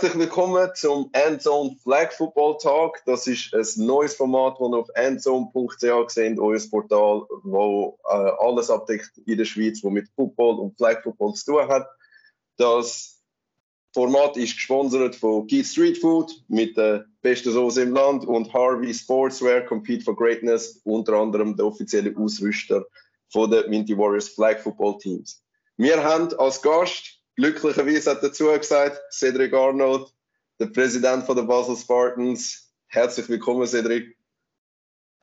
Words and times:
Herzlich 0.00 0.18
willkommen 0.18 0.70
zum 0.76 1.10
Endzone 1.12 1.76
Flag 1.82 2.10
Football 2.12 2.56
Talk. 2.56 3.02
Das 3.04 3.26
ist 3.26 3.52
ein 3.52 3.84
neues 3.84 4.14
Format, 4.14 4.54
das 4.58 4.70
ihr 4.70 4.78
auf 4.78 4.88
endzone.ch 4.94 6.10
sehen, 6.10 6.40
euer 6.40 6.58
Portal, 6.70 7.26
wo 7.42 7.98
äh, 8.08 8.14
alles 8.14 8.70
abdeckt 8.70 9.10
in 9.26 9.36
der 9.36 9.44
Schweiz, 9.44 9.84
was 9.84 9.92
mit 9.92 10.08
Football 10.16 10.58
und 10.58 10.74
Flag 10.78 11.02
Football 11.02 11.34
zu 11.34 11.52
tun 11.52 11.68
hat. 11.68 11.86
Das 12.56 13.20
Format 13.92 14.38
ist 14.38 14.54
gesponsert 14.54 15.16
von 15.16 15.46
Geek 15.46 15.66
Street 15.66 15.98
Food 15.98 16.32
mit 16.48 16.78
der 16.78 17.04
besten 17.20 17.52
Soße 17.52 17.82
im 17.82 17.92
Land 17.92 18.24
und 18.24 18.50
Harvey 18.54 18.94
Sportswear 18.94 19.60
Compete 19.66 20.02
for 20.02 20.16
Greatness, 20.16 20.80
unter 20.84 21.12
anderem 21.12 21.54
der 21.58 21.66
offizielle 21.66 22.16
Ausrüster 22.16 22.86
von 23.28 23.50
den 23.50 23.68
Minty 23.68 23.98
Warriors 23.98 24.30
Flag 24.30 24.60
Football 24.60 24.96
Teams. 24.96 25.44
Wir 25.76 26.02
haben 26.02 26.32
als 26.38 26.62
Gast 26.62 27.19
Glücklicherweise 27.40 28.10
hat 28.10 28.22
dazu 28.22 28.48
gesagt 28.48 29.00
Cedric 29.10 29.54
Arnold, 29.54 30.12
der 30.58 30.66
Präsident 30.66 31.24
von 31.24 31.34
der 31.34 31.44
Basel 31.44 31.74
Spartans. 31.74 32.70
Herzlich 32.88 33.30
willkommen, 33.30 33.66
Cedric. 33.66 34.14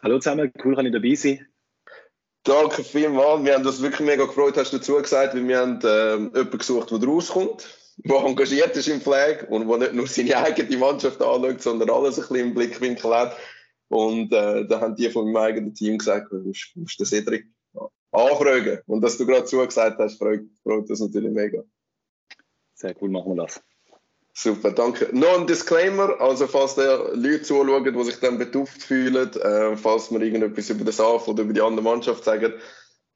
Hallo 0.02 0.18
zusammen, 0.18 0.52
cool, 0.66 0.76
kann 0.76 0.88
ich 0.88 0.94
dabei 0.94 1.14
sein. 1.14 1.46
Danke 2.42 2.84
vielmals. 2.84 3.46
Wir 3.46 3.54
haben 3.54 3.68
uns 3.68 3.84
wirklich 3.84 4.08
mega 4.08 4.26
gefreut, 4.26 4.58
hast 4.58 4.74
du 4.74 4.78
dazu 4.78 4.96
gesagt, 4.96 5.36
weil 5.36 5.48
wir 5.48 5.60
haben 5.60 5.80
äh, 5.84 6.14
jemanden 6.14 6.58
gesucht, 6.58 6.90
der 6.90 7.04
rauskommt, 7.04 7.70
der 7.98 8.18
engagiert 8.18 8.76
ist 8.76 8.88
im 8.88 9.00
Flag 9.00 9.48
und 9.52 9.68
der 9.68 9.78
nicht 9.78 9.94
nur 9.94 10.08
seine 10.08 10.38
eigene 10.38 10.76
Mannschaft 10.78 11.22
anschaut, 11.22 11.62
sondern 11.62 11.92
alles 11.92 12.16
ein 12.18 12.22
bisschen 12.22 12.48
im 12.48 12.54
Blickwinkel 12.56 13.14
hat. 13.14 13.38
Und 13.90 14.34
äh, 14.34 14.66
da 14.66 14.82
haben 14.82 14.96
die 14.96 15.12
von 15.12 15.32
meinem 15.32 15.44
eigenen 15.44 15.76
Team 15.76 16.00
gesagt, 16.00 16.32
du 16.32 16.38
musst, 16.38 16.76
musst 16.78 17.00
den 17.00 17.06
Cedric 17.06 17.46
anfragen. 18.12 18.80
Und 18.88 19.02
dass 19.02 19.20
du 19.20 19.28
gerade 19.28 19.46
zugesagt 19.46 20.00
hast, 20.00 20.18
freut, 20.18 20.42
freut 20.64 20.90
uns 20.90 21.00
natürlich 21.00 21.32
mega. 21.32 21.64
Sehr 22.78 22.96
cool, 23.02 23.10
machen 23.10 23.36
wir 23.36 23.44
das. 23.44 23.60
Super, 24.34 24.72
danke. 24.72 25.10
Noch 25.12 25.40
ein 25.40 25.48
Disclaimer, 25.48 26.22
also 26.22 26.46
falls 26.46 26.76
da 26.76 27.10
Leute 27.14 27.42
zuschauen, 27.42 27.84
die 27.84 28.04
sich 28.04 28.20
dann 28.20 28.38
betuft 28.38 28.84
fühlen, 28.84 29.34
äh, 29.34 29.76
falls 29.76 30.12
wir 30.12 30.22
irgendetwas 30.22 30.70
über 30.70 30.86
das 30.86 31.00
AF 31.00 31.28
oder 31.28 31.42
über 31.42 31.54
die 31.54 31.62
andere 31.62 31.82
Mannschaft 31.82 32.24
sagen, 32.24 32.54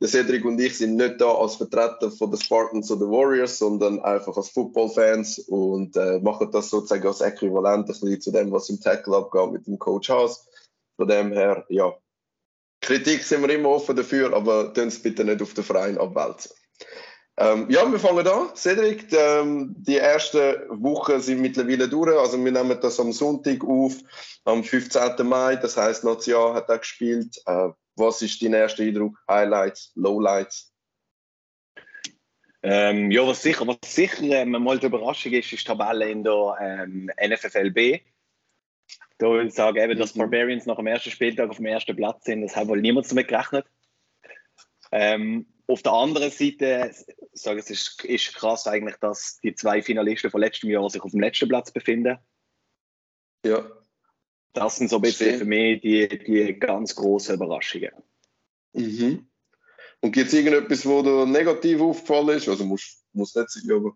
der 0.01 0.09
Cedric 0.09 0.43
und 0.45 0.59
ich 0.59 0.79
sind 0.79 0.95
nicht 0.95 1.21
da 1.21 1.31
als 1.35 1.57
Vertreter 1.57 2.09
von 2.09 2.31
den 2.31 2.41
Spartans 2.41 2.89
oder 2.89 3.05
Warriors, 3.05 3.59
sondern 3.59 3.99
einfach 3.99 4.35
als 4.35 4.49
Football-Fans 4.49 5.37
und 5.47 5.95
äh, 5.95 6.17
machen 6.21 6.49
das 6.51 6.71
sozusagen 6.71 7.05
als 7.05 7.21
Äquivalent 7.21 7.83
ein 7.83 7.85
bisschen 7.85 8.19
zu 8.19 8.31
dem, 8.31 8.51
was 8.51 8.69
im 8.69 8.81
Tackle 8.81 9.15
abgeht 9.15 9.51
mit 9.51 9.67
dem 9.67 9.77
Coach 9.77 10.09
Haas. 10.09 10.47
Von 10.95 11.07
dem 11.07 11.33
her, 11.33 11.65
ja, 11.69 11.93
Kritik 12.81 13.23
sind 13.23 13.43
wir 13.43 13.53
immer 13.53 13.69
offen 13.69 13.95
dafür, 13.95 14.33
aber 14.33 14.73
tun 14.73 14.87
es 14.87 14.99
bitte 14.99 15.23
nicht 15.23 15.43
auf 15.43 15.53
den 15.53 15.63
Verein 15.63 15.99
abwälzen. 15.99 16.51
Ähm, 17.37 17.69
ja, 17.69 17.89
wir 17.89 17.99
fangen 17.99 18.27
an. 18.27 18.55
Cedric, 18.55 19.09
die, 19.09 19.15
ähm, 19.15 19.73
die 19.77 19.97
ersten 19.97 20.55
Wochen 20.83 21.19
sind 21.21 21.41
mittlerweile 21.41 21.87
durch. 21.87 22.17
Also 22.17 22.43
wir 22.43 22.51
nehmen 22.51 22.77
das 22.81 22.99
am 22.99 23.11
Sonntag 23.11 23.63
auf, 23.63 23.95
am 24.43 24.63
15. 24.63 25.25
Mai. 25.27 25.55
Das 25.55 25.77
heißt, 25.77 26.03
Nazia 26.03 26.53
hat 26.53 26.69
auch 26.69 26.79
gespielt. 26.79 27.41
Äh, 27.45 27.69
was 27.95 28.21
ist 28.21 28.41
dein 28.41 28.53
erster 28.53 28.83
Eindruck? 28.83 29.17
Highlights, 29.29 29.91
Lowlights? 29.95 30.71
Ähm, 32.63 33.09
ja, 33.09 33.25
was 33.25 33.41
sicher, 33.41 33.65
was 33.65 33.77
sicher 33.85 34.21
ähm, 34.23 34.51
mal 34.51 34.77
die 34.77 34.85
Überraschung 34.85 35.31
ist, 35.31 35.51
ist 35.51 35.61
die 35.61 35.65
Tabelle 35.65 36.09
in 36.09 36.23
der 36.23 36.57
ähm, 36.61 37.09
NFFLB. 37.19 38.01
Da 39.17 39.27
würde 39.27 39.47
ich 39.47 39.53
sagen, 39.53 39.77
eben, 39.77 39.97
dass 39.97 40.15
mhm. 40.15 40.19
Barbarians 40.19 40.65
nach 40.65 40.75
dem 40.75 40.87
ersten 40.87 41.11
Spieltag 41.11 41.49
auf 41.49 41.57
dem 41.57 41.65
ersten 41.65 41.95
Platz 41.95 42.25
sind. 42.25 42.41
Das 42.41 42.55
hat 42.55 42.67
wohl 42.67 42.81
niemand 42.81 43.09
damit 43.09 43.27
gerechnet. 43.27 43.65
Ähm, 44.91 45.47
auf 45.67 45.81
der 45.81 45.93
anderen 45.93 46.31
Seite, 46.31 46.91
sage 47.33 47.59
es 47.59 47.69
ist, 47.69 48.03
ist 48.03 48.33
krass 48.35 48.67
eigentlich, 48.67 48.97
dass 48.97 49.37
die 49.37 49.55
zwei 49.55 49.81
Finalisten 49.81 50.29
von 50.29 50.41
letztem 50.41 50.69
Jahr 50.69 50.89
sich 50.89 51.01
auf 51.01 51.11
dem 51.11 51.21
letzten 51.21 51.47
Platz 51.47 51.71
befinden. 51.71 52.17
Ja. 53.45 53.69
Das 54.53 54.75
sind 54.75 54.89
so 54.89 54.97
ein 54.97 55.01
bisschen 55.01 55.37
für 55.37 55.45
mich 55.45 55.81
die, 55.81 56.07
die 56.07 56.59
ganz 56.59 56.95
großen 56.95 57.35
Überraschungen. 57.35 57.91
Mhm. 58.73 59.29
Und 60.01 60.11
gibt 60.11 60.27
es 60.27 60.33
irgendetwas, 60.33 60.85
wo 60.85 61.01
dir 61.03 61.25
negativ 61.25 61.79
aufgefallen 61.79 62.37
ist? 62.37 62.49
Also 62.49 62.65
muss, 62.65 63.03
muss 63.13 63.35
nicht 63.35 63.49
sein, 63.49 63.71
aber. 63.71 63.95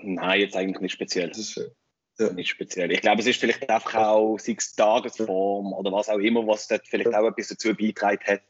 Nein, 0.00 0.40
jetzt 0.40 0.56
eigentlich 0.56 0.80
nicht 0.80 0.92
speziell. 0.92 1.32
Ja. 2.18 2.32
Nicht 2.32 2.50
speziell. 2.50 2.92
Ich 2.92 3.00
glaube, 3.00 3.20
es 3.20 3.26
ist 3.26 3.40
vielleicht 3.40 3.68
einfach 3.68 3.94
auch 3.94 4.38
sei 4.38 4.54
es 4.56 4.72
Tagesform 4.74 5.72
oder 5.72 5.90
was 5.90 6.08
auch 6.08 6.18
immer, 6.18 6.46
was 6.46 6.68
dort 6.68 6.86
vielleicht 6.86 7.12
auch 7.12 7.26
etwas 7.26 7.48
dazu 7.48 7.74
beigetragen 7.74 8.24
hat. 8.24 8.42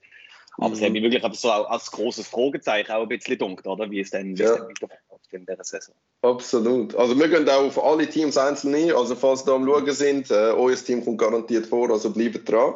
Aber 0.56 0.68
mhm. 0.68 0.74
es 0.74 0.82
hat 0.82 0.92
mich 0.92 1.02
wirklich 1.02 1.22
so 1.34 1.50
als 1.50 1.90
großes 1.90 2.28
Fragezeichen 2.28 2.92
auch 2.92 3.02
ein 3.02 3.08
bisschen 3.08 3.38
dunkelt, 3.38 3.66
oder? 3.66 3.90
Wie 3.90 4.00
es 4.00 4.10
dann, 4.10 4.36
wie 4.36 4.42
ja. 4.42 4.54
es 4.54 4.60
weiterläuft 4.60 5.32
in 5.32 5.46
dieser 5.46 5.64
Saison. 5.64 5.94
Absolut. 6.22 6.94
Also 6.94 7.18
wir 7.18 7.28
gehen 7.28 7.48
auch 7.48 7.64
auf 7.64 7.82
alle 7.82 8.08
Teams 8.08 8.38
einzeln 8.38 8.74
ein. 8.74 8.92
Also 8.92 9.16
falls 9.16 9.44
da 9.44 9.54
am 9.54 9.66
Schauen 9.66 9.90
sind, 9.90 10.30
äh, 10.30 10.52
euer 10.52 10.76
Team 10.76 11.04
kommt 11.04 11.18
garantiert 11.18 11.66
vor, 11.66 11.90
also 11.90 12.10
bleibt 12.10 12.48
dran. 12.48 12.74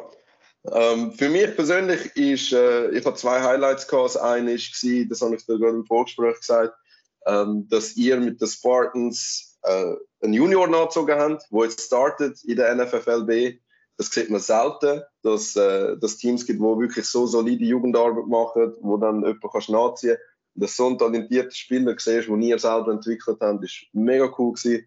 Ähm, 0.71 1.13
für 1.13 1.29
mich 1.29 1.55
persönlich 1.55 2.15
ist, 2.17 2.51
äh, 2.51 2.89
ich 2.89 3.05
habe 3.05 3.15
zwei 3.15 3.41
Highlights 3.41 3.87
gehabt. 3.87 4.05
Das 4.05 4.17
eine 4.17 4.55
war, 4.55 5.05
das 5.09 5.21
habe 5.21 5.35
ich 5.35 5.45
dir 5.45 5.57
gerade 5.57 5.77
im 5.77 5.85
Vorgespräch 5.85 6.37
gesagt, 6.37 6.73
ähm, 7.25 7.67
dass 7.69 7.95
ihr 7.95 8.17
mit 8.17 8.41
den 8.41 8.47
Spartans 8.47 9.57
äh, 9.63 9.93
einen 10.21 10.33
Junior 10.33 10.67
nachgezogen 10.67 11.17
haben, 11.17 11.37
der 11.49 11.63
jetzt 11.63 11.81
startet 11.81 12.43
in 12.43 12.57
der 12.57 12.75
NFFLB. 12.75 13.59
Das 13.97 14.11
sieht 14.11 14.29
man 14.29 14.41
selten, 14.41 15.01
dass 15.21 15.55
äh, 15.55 15.95
es 16.01 16.17
Teams 16.17 16.45
gibt, 16.45 16.59
die 16.59 16.63
wirklich 16.63 17.05
so 17.05 17.25
solide 17.25 17.65
Jugendarbeit 17.65 18.27
machen, 18.27 18.73
wo 18.81 18.97
dann 18.97 19.21
jemand 19.21 19.41
kannst 19.51 19.69
nachziehen 19.69 20.15
kannst. 20.15 20.29
Dass 20.55 20.75
so 20.75 20.87
ein 20.87 20.97
talentierter 20.97 21.51
Spieler 21.51 21.95
siehst, 21.97 22.27
den 22.27 22.41
ihr 22.41 22.59
selber 22.59 22.91
entwickelt 22.91 23.37
habt, 23.39 23.63
ist 23.63 23.85
mega 23.93 24.33
cool 24.37 24.53
gewesen. 24.53 24.85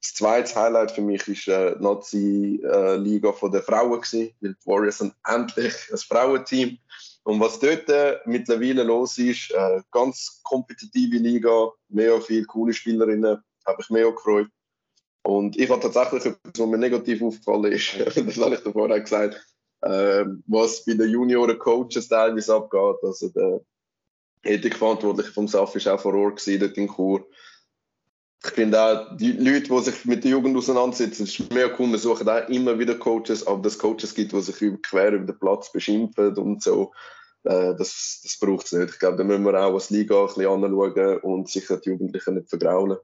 Das 0.00 0.14
zweite 0.14 0.54
Highlight 0.54 0.92
für 0.92 1.02
mich 1.02 1.26
ist 1.28 1.48
äh, 1.48 1.76
die 1.76 1.82
Nazi-Liga 1.82 3.28
äh, 3.30 3.50
der 3.50 3.62
Frauen 3.62 4.00
gewesen, 4.00 4.30
weil 4.40 4.54
die 4.54 4.66
Warriors 4.66 4.98
sind 4.98 5.14
endlich 5.26 5.74
ein 5.92 5.98
Frauenteam. 5.98 6.78
Und 7.24 7.38
was 7.38 7.60
dort 7.60 7.88
äh, 7.90 8.18
mittlerweile 8.24 8.82
los 8.82 9.18
ist, 9.18 9.50
äh, 9.50 9.82
ganz 9.90 10.40
kompetitive 10.42 11.16
Liga, 11.16 11.70
mega 11.88 12.18
viele 12.20 12.46
coole 12.46 12.72
Spielerinnen, 12.72 13.42
habe 13.66 13.82
ich 13.82 14.04
auch 14.04 14.14
gefreut. 14.14 14.48
Und 15.22 15.58
ich 15.58 15.68
habe 15.68 15.82
tatsächlich 15.82 16.24
etwas, 16.24 16.58
was 16.58 16.66
mir 16.66 16.78
negativ 16.78 17.22
aufgefallen 17.22 17.72
ist, 17.72 17.94
das 18.16 18.16
habe 18.38 18.54
ich 18.54 18.62
davor 18.62 18.90
auch 18.90 19.00
gesagt, 19.00 19.46
äh, 19.82 20.24
was 20.46 20.84
bei 20.84 20.94
den 20.94 21.10
Junioren-Coaches 21.10 22.08
teilweise 22.08 22.54
abgeht. 22.54 23.02
Also 23.02 23.28
der 23.30 23.60
Ethikverantwortliche 24.42 25.32
vom 25.32 25.48
SAF 25.48 25.74
war 25.74 25.94
auch 25.94 26.00
vor 26.00 26.14
Ort 26.14 26.38
gewesen, 26.38 26.60
dort 26.60 26.76
in 26.76 26.88
Chur. 26.88 27.26
Ich 28.42 28.50
finde 28.52 28.80
auch, 28.80 29.16
die 29.16 29.32
Leute, 29.32 29.68
die 29.68 29.80
sich 29.80 30.04
mit 30.06 30.24
der 30.24 30.30
Jugend 30.30 30.56
auseinandersetzen, 30.56 31.24
ist 31.24 31.52
mehr 31.52 31.78
cool. 31.78 31.90
Wir 31.90 31.98
suchen 31.98 32.28
auch 32.28 32.48
immer 32.48 32.78
wieder 32.78 32.94
Coaches, 32.94 33.46
aber 33.46 33.60
dass 33.62 33.74
es 33.74 33.78
Coaches 33.78 34.14
gibt, 34.14 34.32
die 34.32 34.40
sich 34.40 34.56
quer 34.82 35.12
über 35.12 35.26
den 35.26 35.38
Platz 35.38 35.70
beschimpfen 35.70 36.34
und 36.36 36.62
so. 36.62 36.92
Äh, 37.44 37.74
das 37.76 38.20
das 38.22 38.38
braucht 38.40 38.66
es 38.66 38.72
nicht. 38.72 38.92
Ich 38.94 38.98
glaube, 38.98 39.18
da 39.18 39.24
müssen 39.24 39.44
wir 39.44 39.54
auch 39.54 39.74
als 39.74 39.90
Liga 39.90 40.20
ein 40.20 40.26
bisschen 40.26 40.46
anschauen 40.46 41.18
und 41.18 41.48
sicher 41.48 41.76
die 41.78 41.90
Jugendlichen 41.90 42.34
nicht 42.34 42.48
vergraulen. 42.48 42.98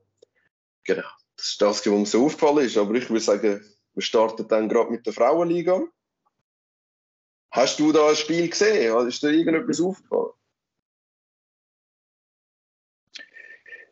Genau. 0.85 1.09
Das 1.37 1.49
ist 1.49 1.61
das, 1.61 1.87
was 1.87 1.87
mir 1.87 2.07
so 2.07 2.25
aufgefallen 2.25 2.65
ist. 2.65 2.79
Aber 2.79 2.95
ich 2.95 3.11
würde 3.11 3.21
sagen, 3.21 3.65
wir 3.95 4.03
starten 4.03 4.49
dann 4.49 4.69
gerade 4.69 4.91
mit 4.91 5.05
der 5.05 5.13
Frauenliga. 5.13 5.83
Hast 7.51 7.79
du 7.79 7.93
da 7.93 8.09
ein 8.09 8.17
Spiel 8.17 8.49
gesehen? 8.49 9.07
Ist 9.07 9.23
dir 9.23 9.31
irgendetwas 9.31 9.81
aufgefallen? 9.81 10.33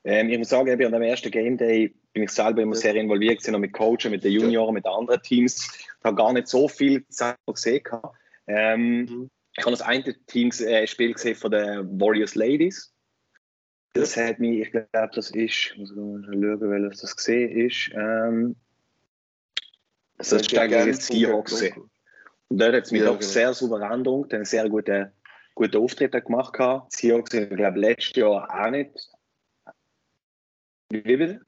Ähm, 0.04 0.28
ich 0.28 0.38
muss 0.38 0.50
sagen, 0.50 0.70
an 0.70 0.92
dem 0.92 1.02
ersten 1.02 1.30
Game 1.30 1.56
Day 1.56 1.94
bin 2.12 2.24
ich 2.24 2.30
selber 2.30 2.62
immer 2.62 2.74
sehr 2.74 2.94
involviert 2.94 3.40
gewesen, 3.40 3.60
mit 3.60 3.72
Coachen, 3.72 4.10
mit 4.10 4.22
den 4.22 4.32
Junioren, 4.32 4.74
mit 4.74 4.84
den 4.84 4.92
anderen 4.92 5.22
Teams. 5.22 5.66
Ich 5.76 6.04
habe 6.04 6.16
gar 6.16 6.32
nicht 6.32 6.48
so 6.48 6.68
viel 6.68 7.06
Zeit 7.08 7.38
gesehen. 7.46 7.82
Ähm, 8.46 9.04
mhm. 9.04 9.30
Ich 9.56 9.64
habe 9.64 9.70
das 9.70 9.82
eine 9.82 10.14
Teams, 10.26 10.60
äh, 10.60 10.86
Spiel 10.86 11.14
gesehen 11.14 11.36
von 11.36 11.50
den 11.50 12.00
Warriors 12.00 12.34
Ladies. 12.34 12.92
Das 13.94 14.16
hat 14.16 14.40
mich, 14.40 14.60
ich 14.60 14.70
glaube, 14.72 15.10
das 15.14 15.30
ist, 15.30 15.36
ich 15.36 15.78
muss 15.78 15.90
schauen, 15.90 16.26
welches 16.60 17.00
das 17.00 17.16
gesehen 17.16 17.66
ist. 17.66 17.90
Ähm, 17.94 18.56
das 20.18 20.32
ist 20.32 20.48
gegen 20.48 20.92
Seahawks. 20.92 21.62
Und 21.62 21.90
dort 22.50 22.74
hat 22.74 22.84
es 22.84 22.92
mich 22.92 23.00
ja, 23.00 23.06
doch 23.06 23.18
genau. 23.18 23.30
sehr 23.30 23.54
souverän 23.54 23.98
gedunkt, 23.98 24.34
einen 24.34 24.44
sehr 24.44 24.68
guten, 24.68 25.10
guten 25.54 25.76
Auftritt 25.76 26.12
gemacht. 26.12 26.54
Die 26.58 26.96
Seahawks 26.96 27.30
sind, 27.30 27.50
ich 27.50 27.56
glaube, 27.56 27.78
letztes 27.78 28.16
Jahr 28.16 28.48
auch 28.48 28.70
nicht. 28.70 29.10
Wie 30.90 31.00
bitte? 31.16 31.40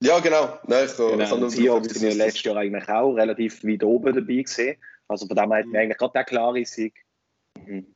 Ja, 0.00 0.20
genau. 0.20 0.58
Nein, 0.66 0.86
ich, 0.86 0.96
genau. 0.96 1.36
Die 1.48 1.50
Seahawks 1.50 1.88
sind 1.94 2.08
ja 2.08 2.24
letztes 2.24 2.44
Jahr 2.44 2.56
eigentlich 2.56 2.88
auch 2.88 3.14
relativ 3.14 3.64
weit 3.64 3.82
oben 3.82 4.14
dabei 4.14 4.42
gesehen. 4.42 4.76
Also 5.08 5.26
von 5.26 5.36
dem 5.36 5.50
her 5.50 5.58
hat 5.58 5.66
mir 5.66 5.70
mhm. 5.70 5.76
eigentlich 5.76 5.98
gerade 5.98 6.12
der 6.12 6.24
klare 6.24 6.64
Sieg. 6.64 7.04
Mhm. 7.66 7.94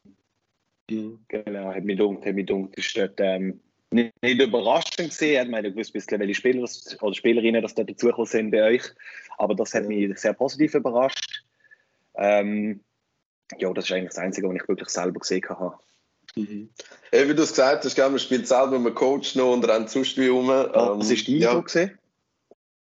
Mhm. 0.91 1.25
Genau, 1.29 1.73
hat 1.73 1.85
mich 1.85 1.99
dunkt, 1.99 2.27
hat 2.27 2.35
mich 2.35 2.47
dunkt. 2.47 2.77
Ist 2.77 2.97
dort, 2.97 3.19
ähm, 3.19 3.61
nicht, 3.93 4.23
nicht 4.23 4.41
überraschend 4.41 5.11
gesehen, 5.11 5.41
hat 5.41 5.49
man 5.49 5.63
gewusst, 5.63 5.93
bisschen, 5.93 6.21
welche 6.21 6.35
Spieler 6.35 6.69
oder 7.01 7.15
Spielerinnen 7.15 7.63
das 7.63 7.75
da 7.75 7.85
dazugekommen 7.85 8.27
sind 8.27 8.51
bei 8.51 8.63
euch. 8.63 8.83
Aber 9.39 9.55
das 9.55 9.75
hat 9.75 9.85
mich 9.85 10.19
sehr 10.19 10.33
positiv 10.33 10.75
überrascht. 10.75 11.45
Ähm, 12.15 12.81
ja, 13.59 13.73
das 13.73 13.87
ist 13.87 13.93
eigentlich 13.93 14.11
das 14.11 14.19
Einzige, 14.19 14.49
was 14.49 14.57
ich 14.57 14.69
wirklich 14.69 14.89
selber 14.89 15.21
gesehen 15.21 15.49
habe. 15.49 15.79
Mhm. 16.37 16.71
Ja, 17.13 17.29
wie 17.29 17.35
du 17.35 17.43
es 17.43 17.51
gesagt 17.51 17.85
hast, 17.85 17.99
man 17.99 18.19
spielt 18.19 18.49
selber 18.49 18.79
mit 18.79 18.95
Coach 18.95 19.35
noch 19.35 19.53
und 19.53 19.69
rennt 19.69 19.91
sonst 19.91 20.17
wie 20.17 20.29
rum. 20.29 20.49
Was 20.49 20.73
war 20.75 20.99
dein 20.99 21.37
ja. 21.37 21.61
gesehen? 21.61 21.99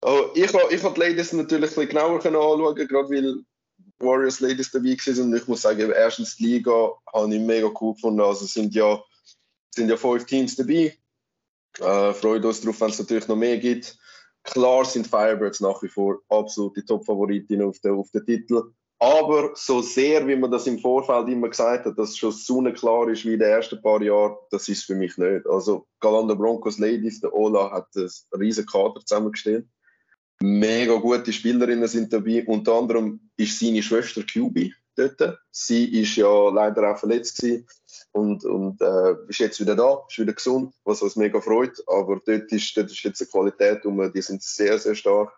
Oh, 0.03 0.31
ich 0.35 0.53
habe 0.53 0.73
ich 0.73 0.81
die 0.81 1.01
Ladies 1.01 1.33
natürlich 1.33 1.53
ein 1.53 1.61
bisschen 1.69 1.89
genauer 1.89 2.17
anschauen, 2.17 2.75
gerade 2.75 3.11
weil 3.11 3.43
Warriors 3.99 4.41
Ladies 4.41 4.71
dabei 4.71 4.97
waren. 4.97 5.23
Und 5.23 5.37
ich 5.37 5.49
muss 5.49 5.63
sagen, 5.63 5.91
erstens 5.91 6.37
die 6.37 6.47
Liga 6.47 6.93
habe 7.13 7.35
ich 7.35 7.41
mega 7.41 7.69
cool 7.81 7.95
gefunden. 7.95 8.21
Also 8.21 8.47
sind 8.47 8.75
ja, 8.75 9.01
sind 9.75 9.89
ja 9.89 9.97
fünf 9.97 10.27
Teams 10.27 10.57
dabei. 10.57 10.97
Äh, 11.79 12.13
freut 12.15 12.45
uns 12.45 12.61
darauf, 12.61 12.81
wenn 12.81 12.91
es 12.91 12.99
natürlich 12.99 13.29
noch 13.29 13.37
mehr 13.37 13.59
gibt. 13.59 13.99
Klar 14.43 14.85
sind 14.85 15.07
Firebirds 15.07 15.61
nach 15.61 15.83
wie 15.83 15.89
vor 15.89 16.21
absolute 16.29 16.85
Top-Favoritinnen 16.85 17.67
auf 17.67 17.79
den, 17.81 17.93
auf 17.93 18.11
Titel. 18.11 18.73
Aber 19.01 19.53
so 19.55 19.81
sehr, 19.81 20.27
wie 20.27 20.35
man 20.35 20.51
das 20.51 20.67
im 20.67 20.79
Vorfeld 20.79 21.29
immer 21.29 21.49
gesagt 21.49 21.87
hat, 21.87 21.97
dass 21.99 22.11
es 22.11 22.17
schon 22.17 22.33
so 22.33 22.61
klar 22.73 23.09
ist 23.09 23.25
wie 23.25 23.35
in 23.35 23.39
den 23.39 23.49
ersten 23.49 23.81
paar 23.81 24.03
Jahren, 24.03 24.37
das 24.51 24.69
ist 24.69 24.85
für 24.85 24.97
mich 24.97 25.17
nicht. 25.19 25.47
Also 25.47 25.87
Galanda 26.01 26.35
Broncos 26.35 26.79
Ladies, 26.79 27.21
der 27.21 27.33
Ola 27.33 27.71
hat 27.71 27.89
einen 27.95 28.11
riesen 28.35 28.67
Kader 28.67 29.01
zusammengestellt. 29.05 29.69
Mega 30.41 30.97
gute 30.97 31.33
Spielerinnen 31.33 31.87
sind 31.87 32.13
dabei. 32.13 32.45
Unter 32.47 32.75
anderem 32.75 33.31
ist 33.37 33.61
seine 33.61 33.83
Schwester 33.83 34.23
QB 34.23 34.73
dort. 34.99 35.39
Sie 35.51 36.01
ist 36.01 36.17
ja 36.17 36.51
leider 36.51 36.93
auch 36.93 36.99
verletzt 36.99 37.39
gewesen 37.39 37.67
und, 38.13 38.45
und 38.45 38.81
äh, 38.81 39.15
ist 39.29 39.39
jetzt 39.39 39.61
wieder 39.61 39.77
da, 39.77 40.05
ist 40.09 40.19
wieder 40.19 40.33
gesund, 40.33 40.75
was 40.85 41.03
uns 41.03 41.17
mega 41.17 41.41
freut. 41.41 41.83
Aber 41.87 42.21
dort 42.25 42.53
ist, 42.53 42.77
dort 42.77 42.91
ist 42.91 43.03
jetzt 43.03 43.21
eine 43.21 43.29
Qualität, 43.29 43.87
um, 43.87 44.13
die 44.13 44.23
sind 44.23 44.43
sehr, 44.43 44.79
sehr 44.79 44.95
stark. 44.95 45.33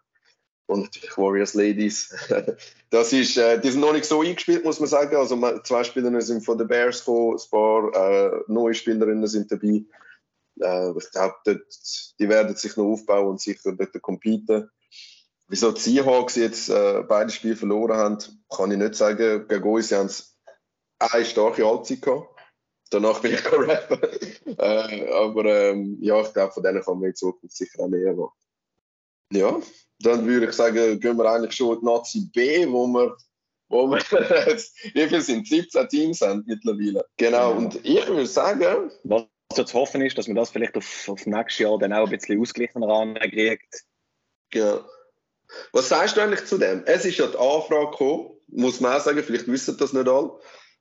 Und 0.67 0.83
natürlich 0.83 1.19
Warriors 1.19 1.55
Ladies. 1.55 2.15
das 2.91 3.13
ist, 3.13 3.37
äh, 3.37 3.61
die 3.61 3.71
sind 3.71 3.81
noch 3.81 3.93
nicht 3.93 4.05
so 4.05 4.23
eingespielt, 4.23 4.65
muss 4.65 4.79
man 4.79 4.89
sagen. 4.89 5.17
Also 5.17 5.37
zwei 5.65 5.83
Spielerinnen 5.83 6.21
sind 6.21 6.45
von 6.45 6.59
den 6.59 6.69
Bears 6.69 7.05
gekommen, 7.05 7.39
ein 7.39 7.51
paar 7.51 7.95
äh, 7.95 8.43
neue 8.47 8.75
Spielerinnen 8.75 9.27
sind 9.27 9.51
dabei. 9.51 9.85
Äh, 10.61 10.93
ich 10.97 11.11
glaube, 11.11 11.35
die 12.19 12.29
werden 12.29 12.55
sich 12.55 12.77
noch 12.77 12.85
aufbauen 12.85 13.27
und 13.27 13.41
sicher 13.41 13.73
dort 13.73 14.01
competen. 14.01 14.71
Wieso 15.51 15.73
die 15.73 15.81
Seahawks 15.81 16.37
jetzt 16.37 16.69
äh, 16.69 17.03
beide 17.03 17.33
Spiele 17.33 17.57
verloren 17.57 17.97
haben, 17.97 18.19
kann 18.49 18.71
ich 18.71 18.79
nicht 18.79 18.95
sagen. 18.95 19.49
Gegen 19.49 19.65
uns 19.65 19.89
sie 19.89 19.97
haben 19.97 20.09
eine 21.01 21.25
starke 21.25 21.67
Halbzeit 21.67 22.03
gehabt. 22.03 22.29
Danach 22.91 23.21
bin 23.21 23.35
ich 23.35 23.45
rappen. 23.53 24.01
äh, 24.47 25.09
aber 25.13 25.45
ähm, 25.47 25.99
ja, 26.01 26.21
ich 26.21 26.33
glaube, 26.33 26.53
von 26.53 26.63
denen 26.63 26.81
kann 26.81 27.01
man 27.01 27.09
in 27.09 27.17
Zukunft 27.17 27.57
sicher 27.57 27.81
auch 27.81 27.89
mehr 27.89 28.15
machen. 28.15 28.33
Ja, 29.33 29.61
dann 29.99 30.25
würde 30.25 30.47
ich 30.47 30.53
sagen, 30.53 31.01
gehen 31.01 31.17
wir 31.17 31.29
eigentlich 31.29 31.57
schon 31.57 31.75
in 31.75 31.81
die 31.81 31.87
Nazi 31.87 32.31
B, 32.33 32.69
wo 32.69 32.87
wir, 32.87 33.17
wo 33.69 33.89
wir 33.89 33.99
wie 34.95 35.09
viel 35.09 35.21
sind 35.21 35.49
17 35.49 35.89
Teams 35.89 36.21
haben 36.21 36.45
mittlerweile. 36.47 37.05
Genau, 37.17 37.57
und 37.57 37.85
ich 37.85 38.07
würde 38.07 38.27
sagen. 38.27 38.93
Was 39.03 39.27
zu 39.53 39.65
hoffen 39.75 40.01
ist, 40.03 40.17
dass 40.17 40.29
man 40.29 40.37
das 40.37 40.51
vielleicht 40.51 40.77
auf, 40.77 41.09
auf 41.09 41.27
nächstes 41.27 41.59
Jahr 41.59 41.77
dann 41.77 41.93
auch 41.93 42.05
ein 42.07 42.17
bisschen 42.17 42.41
ausgeglichener 42.41 42.89
ankriegt. 42.89 43.85
Genau. 44.51 44.85
Was 45.73 45.89
sagst 45.89 46.17
du 46.17 46.21
eigentlich 46.21 46.47
zu 46.47 46.59
dem? 46.59 46.85
Es 46.87 47.05
ist 47.05 47.19
ja 47.19 47.27
die 47.27 47.39
Anfrage 47.39 47.91
gekommen, 47.91 48.31
muss 48.49 48.81
man 48.81 48.95
auch 48.95 49.01
sagen, 49.01 49.23
vielleicht 49.23 49.49
wissen 49.49 49.77
das 49.79 49.93
nicht 49.93 50.09
alle, 50.09 50.33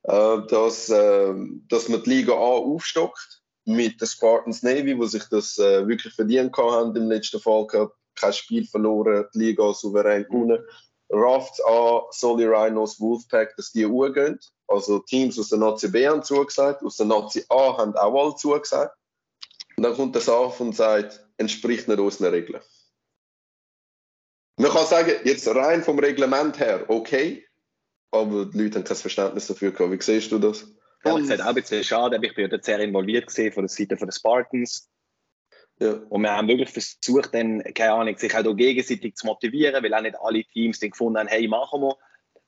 äh, 0.03 0.47
dass, 0.47 0.89
äh, 0.89 1.33
dass 1.67 1.89
man 1.89 2.03
die 2.03 2.09
Liga 2.09 2.33
A 2.33 2.35
aufstockt 2.35 3.41
mit 3.65 3.99
den 4.01 4.07
Spartans 4.07 4.63
Navy, 4.63 4.97
wo 4.97 5.05
sich 5.05 5.23
das 5.29 5.57
äh, 5.57 5.87
wirklich 5.87 6.13
verdient 6.13 6.55
haben 6.57 6.95
im 6.95 7.09
letzten 7.09 7.39
Fall 7.39 7.67
gehabt 7.67 7.95
kein 8.19 8.33
Spiel 8.33 8.65
verloren, 8.65 9.25
die 9.33 9.39
Liga 9.39 9.73
souverän 9.73 10.25
gewonnen. 10.25 10.63
Rafts 11.09 11.59
an, 11.61 12.01
Soli 12.11 12.45
Rhinos, 12.45 12.99
Wolfpack, 12.99 13.55
dass 13.55 13.71
die 13.71 13.83
gehen. 13.83 14.39
Also 14.67 14.99
Teams 14.99 15.39
aus 15.39 15.49
der 15.49 15.57
Nazi 15.57 15.89
B 15.89 16.07
haben 16.07 16.23
zugesagt, 16.23 16.83
aus 16.83 16.97
der 16.97 17.07
Nazi 17.07 17.43
A 17.49 17.77
haben 17.77 17.95
auch 17.95 18.25
alle 18.25 18.35
zugesagt. 18.35 18.95
Und 19.75 19.83
dann 19.83 19.95
kommt 19.95 20.13
der 20.13 20.21
SAF 20.21 20.59
und 20.59 20.75
sagt, 20.75 21.25
entspricht 21.37 21.87
nicht 21.87 21.99
unseren 21.99 22.31
Regeln. 22.31 22.61
Man 24.59 24.71
kann 24.71 24.85
sagen, 24.85 25.13
jetzt 25.23 25.47
rein 25.47 25.83
vom 25.83 25.99
Reglement 25.99 26.59
her, 26.59 26.83
okay, 26.89 27.47
aber 28.11 28.45
die 28.45 28.57
Leute 28.57 28.79
haben 28.79 28.83
kein 28.83 28.97
Verständnis 28.97 29.47
dafür 29.47 29.71
gehabt. 29.71 29.91
Wie 29.91 30.01
siehst 30.01 30.33
du 30.33 30.37
das? 30.37 30.75
Ehrlich 31.05 31.21
gesagt, 31.21 31.41
auch 31.41 31.47
ein 31.47 31.55
bisschen 31.55 31.81
schade, 31.81 32.17
aber 32.17 32.25
ich 32.25 32.35
bin 32.35 32.51
ja 32.51 32.57
sehr 32.61 32.79
involviert 32.81 33.27
gesehen 33.27 33.53
von 33.53 33.63
der 33.63 33.69
Seite 33.69 33.95
der 33.95 34.11
Spartans. 34.11 34.89
Ja. 35.79 35.93
Und 36.09 36.23
wir 36.23 36.35
haben 36.35 36.49
wirklich 36.49 36.71
versucht, 36.71 37.33
dann, 37.33 37.63
keine 37.73 37.93
Ahnung, 37.93 38.17
sich 38.17 38.35
auch 38.35 38.53
gegenseitig 38.53 39.15
zu 39.15 39.27
motivieren, 39.27 39.81
weil 39.81 39.93
auch 39.93 40.01
nicht 40.01 40.19
alle 40.19 40.43
Teams 40.43 40.79
dann 40.79 40.89
gefunden 40.89 41.19
haben, 41.19 41.27
hey, 41.27 41.47
machen 41.47 41.81
wir. 41.81 41.97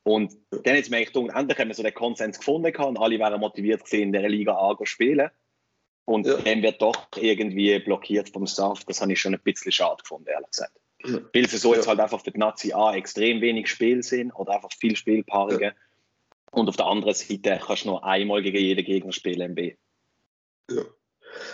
Und 0.03 0.33
dann 0.49 0.75
jetzt 0.75 0.91
merke 0.91 1.11
ich, 1.11 1.33
endlich 1.33 1.57
haben 1.59 1.69
wir 1.69 1.75
so 1.75 1.83
den 1.83 1.93
Konsens 1.93 2.39
gefunden 2.39 2.75
und 2.75 2.99
alle 2.99 3.19
waren 3.19 3.39
motiviert 3.39 3.85
gewesen, 3.85 4.03
in 4.03 4.11
der 4.11 4.27
Liga 4.27 4.57
A 4.57 4.75
zu 4.77 4.83
spielen. 4.83 5.29
Und 6.03 6.27
ja. 6.27 6.35
dann 6.35 6.61
wird 6.61 6.81
doch 6.81 7.07
irgendwie 7.15 7.79
blockiert 7.79 8.31
vom 8.31 8.45
Staff. 8.47 8.83
Das 8.83 8.99
habe 8.99 9.13
ich 9.13 9.21
schon 9.21 9.33
ein 9.33 9.41
bisschen 9.41 9.71
schade 9.71 10.01
gefunden, 10.01 10.27
ehrlich 10.27 10.49
gesagt. 10.49 10.80
Weil 11.03 11.45
es 11.45 11.61
so 11.61 11.73
jetzt 11.73 11.87
halt 11.87 11.99
einfach 11.99 12.23
für 12.23 12.31
die 12.31 12.39
Nazi 12.39 12.73
A 12.73 12.93
extrem 12.95 13.41
wenig 13.41 13.67
Spiel 13.67 14.03
sind 14.03 14.31
oder 14.31 14.55
einfach 14.55 14.71
viel 14.77 14.95
Spielpaarungen. 14.95 15.61
Ja. 15.61 15.73
Und 16.51 16.67
auf 16.67 16.77
der 16.77 16.85
anderen 16.85 17.13
Seite 17.13 17.59
kannst 17.65 17.85
du 17.85 17.89
nur 17.89 18.05
einmal 18.05 18.41
gegen 18.41 18.57
jeden 18.57 18.85
Gegner 18.85 19.13
spielen 19.13 19.41
im 19.41 19.55
B. 19.55 19.75
Ja. 20.69 20.83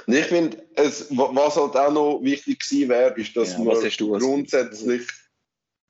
Und 0.08 0.14
ich 0.14 0.26
finde, 0.26 0.58
was 0.76 1.56
halt 1.56 1.76
auch 1.76 1.92
noch 1.92 2.20
wichtig 2.24 2.60
gewesen 2.60 2.90
wäre, 2.90 3.14
ist, 3.16 3.36
dass 3.38 3.54
ja, 3.54 3.60
man 3.60 4.20
grundsätzlich, 4.20 5.08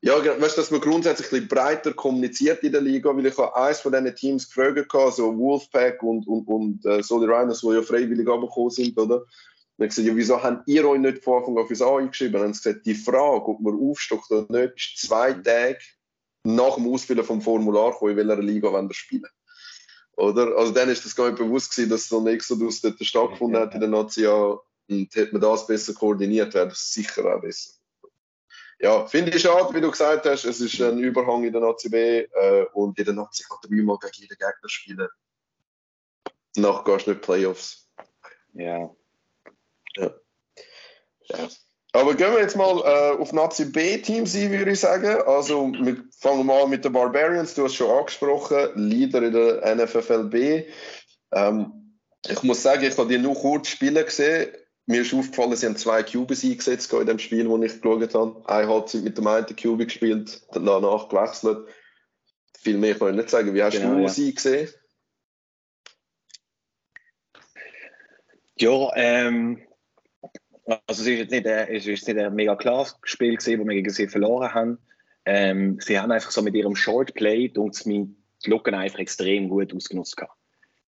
ja, 0.01 0.41
weißt, 0.41 0.57
dass 0.57 0.71
man 0.71 0.81
grundsätzlich 0.81 1.31
ein 1.31 1.47
breiter 1.47 1.93
kommuniziert 1.93 2.63
in 2.63 2.73
der 2.73 2.81
Liga, 2.81 3.15
weil 3.15 3.25
ich 3.25 3.37
habe 3.37 3.55
eins 3.55 3.79
von 3.79 3.93
diesen 3.93 4.15
Teams 4.15 4.49
gefragt, 4.49 4.91
so 5.15 5.37
Wolfpack 5.37 6.03
und, 6.03 6.27
und, 6.27 6.47
und 6.47 6.85
äh, 6.85 7.01
so 7.01 7.19
die 7.19 7.31
Rhinos, 7.31 7.61
die 7.61 7.67
ja 7.73 7.81
freiwillig 7.81 8.27
abgekommen 8.27 8.71
sind, 8.71 8.97
oder? 8.97 9.25
Und 9.77 9.85
ich 9.85 9.89
gesagt, 9.89 10.07
ja, 10.07 10.15
wieso 10.15 10.41
habt 10.41 10.67
ihr 10.67 10.87
euch 10.87 10.99
nicht 10.99 11.23
von 11.23 11.37
Anfang 11.37 11.57
an 11.57 11.67
fürs 11.67 11.81
A 11.81 11.97
eingeschrieben? 11.97 12.35
Und 12.35 12.41
dann 12.41 12.47
haben 12.47 12.53
sie 12.53 12.63
gesagt, 12.63 12.85
die 12.85 12.95
Frage, 12.95 13.47
ob 13.47 13.59
man 13.61 13.79
aufstockt 13.79 14.31
oder 14.31 14.61
nicht, 14.61 14.75
ist 14.75 15.07
zwei 15.07 15.33
Tage 15.33 15.79
nach 16.43 16.75
dem 16.75 16.91
Ausfüllen 16.91 17.23
vom 17.23 17.41
Formular 17.41 17.91
gekommen, 17.91 18.17
in 18.17 18.27
welcher 18.27 18.41
Liga 18.41 18.71
wollen 18.71 18.89
wir 18.89 18.95
spielen. 18.95 19.29
Oder? 20.13 20.57
Also 20.57 20.73
dann 20.73 20.89
ist 20.89 21.05
das 21.05 21.15
gar 21.15 21.27
nicht 21.27 21.37
bewusst 21.37 21.75
gewesen, 21.75 21.91
dass 21.91 22.09
so 22.09 22.19
ein 22.19 22.27
Exodus 22.27 22.81
dort 22.81 23.03
stattgefunden 23.03 23.61
hat 23.61 23.75
in 23.75 23.81
der 23.81 23.89
Nazi 23.89 24.25
und 24.25 24.61
hätte 25.13 25.31
man 25.33 25.41
das 25.41 25.67
besser 25.67 25.93
koordiniert, 25.93 26.53
wäre 26.53 26.69
das 26.69 26.91
sicher 26.91 27.25
auch 27.25 27.41
besser. 27.41 27.73
Ja, 28.79 29.05
finde 29.07 29.35
ich 29.35 29.41
schade, 29.41 29.73
wie 29.73 29.81
du 29.81 29.89
gesagt 29.89 30.25
hast, 30.25 30.45
es 30.45 30.61
ist 30.61 30.79
ein 30.81 30.99
Überhang 30.99 31.43
in 31.43 31.51
der 31.51 31.61
Nazi 31.61 31.89
B 31.89 32.19
äh, 32.19 32.65
und 32.73 32.97
in 32.97 33.05
der 33.05 33.13
Nazi 33.13 33.43
kann 33.43 33.57
dreimal 33.63 33.97
gegen 33.97 34.21
jeden 34.21 34.37
Gegner 34.37 34.69
spielen. 34.69 35.07
Danach 36.53 36.83
gehst 36.83 37.07
du 37.07 37.11
nicht 37.11 37.21
Playoffs. 37.21 37.89
Ja. 38.53 38.77
Ja. 38.77 38.95
Ja. 41.29 41.47
Aber 41.93 42.13
gehen 42.13 42.31
wir 42.33 42.41
jetzt 42.41 42.55
mal 42.55 42.79
äh, 42.79 43.17
auf 43.19 43.33
Nazi 43.33 43.65
B-Teams 43.65 44.35
ein, 44.35 44.51
würde 44.51 44.71
ich 44.71 44.79
sagen. 44.79 45.21
Also 45.25 45.71
wir 45.71 46.03
fangen 46.19 46.45
mal 46.45 46.63
an 46.63 46.69
mit 46.69 46.85
den 46.85 46.91
Barbarians. 46.91 47.55
Du 47.55 47.63
hast 47.63 47.75
schon 47.75 47.89
angesprochen, 47.89 48.69
Leader 48.75 49.23
in 49.23 49.33
der 49.33 49.75
NFFLB. 49.75 50.67
Ähm, 51.31 51.97
ich 52.27 52.43
muss 52.43 52.61
sagen, 52.61 52.83
ich 52.83 52.97
habe 52.97 53.07
die 53.07 53.17
nur 53.17 53.35
kurz 53.35 53.69
spielen 53.69 54.05
gesehen. 54.05 54.49
Mir 54.85 55.01
ist 55.01 55.13
aufgefallen, 55.13 55.55
sie 55.55 55.65
haben 55.65 55.75
zwei 55.75 56.03
Cubes 56.03 56.43
eingesetzt 56.43 56.93
in 56.93 57.05
dem 57.05 57.19
Spiel, 57.19 57.47
das 57.47 57.73
ich 57.73 57.81
geschaut 57.81 58.13
habe. 58.13 58.49
Eine 58.49 58.67
Halbzeit 58.69 59.03
mit 59.03 59.17
dem 59.17 59.27
einen 59.27 59.55
Cube 59.55 59.85
gespielt, 59.85 60.41
danach 60.51 61.09
gewechselt. 61.09 61.67
Viel 62.59 62.77
mehr 62.77 62.95
kann 62.95 63.09
ich 63.09 63.15
nicht 63.15 63.29
sagen. 63.29 63.53
Wie 63.53 63.63
hast 63.63 63.73
genau, 63.73 63.95
du 63.95 64.01
ja. 64.03 64.09
sie 64.09 64.33
gesehen? 64.33 64.69
Ja, 68.59 68.89
ähm, 68.95 69.66
also 70.67 71.01
es 71.01 71.07
ist 71.07 71.19
jetzt 71.19 71.31
nicht, 71.31 71.47
ein, 71.47 71.67
es 71.69 71.87
ist 71.87 72.07
nicht 72.07 72.19
ein 72.19 72.35
mega 72.35 72.55
klares 72.55 72.97
Spiel 73.03 73.37
gewesen, 73.37 73.59
wo 73.59 73.67
wir 73.67 73.75
gegen 73.75 73.89
sie 73.89 74.07
verloren 74.07 74.53
haben. 74.53 74.77
Ähm, 75.25 75.79
sie 75.81 75.99
haben 75.99 76.11
einfach 76.11 76.31
so 76.31 76.41
mit 76.41 76.55
ihrem 76.55 76.75
Short 76.75 77.13
Play 77.13 77.51
und 77.55 77.85
die 77.85 78.15
Lücken 78.45 78.75
einfach 78.75 78.99
extrem 78.99 79.49
gut 79.49 79.73
ausgenutzt 79.73 80.17
gehabt. 80.17 80.33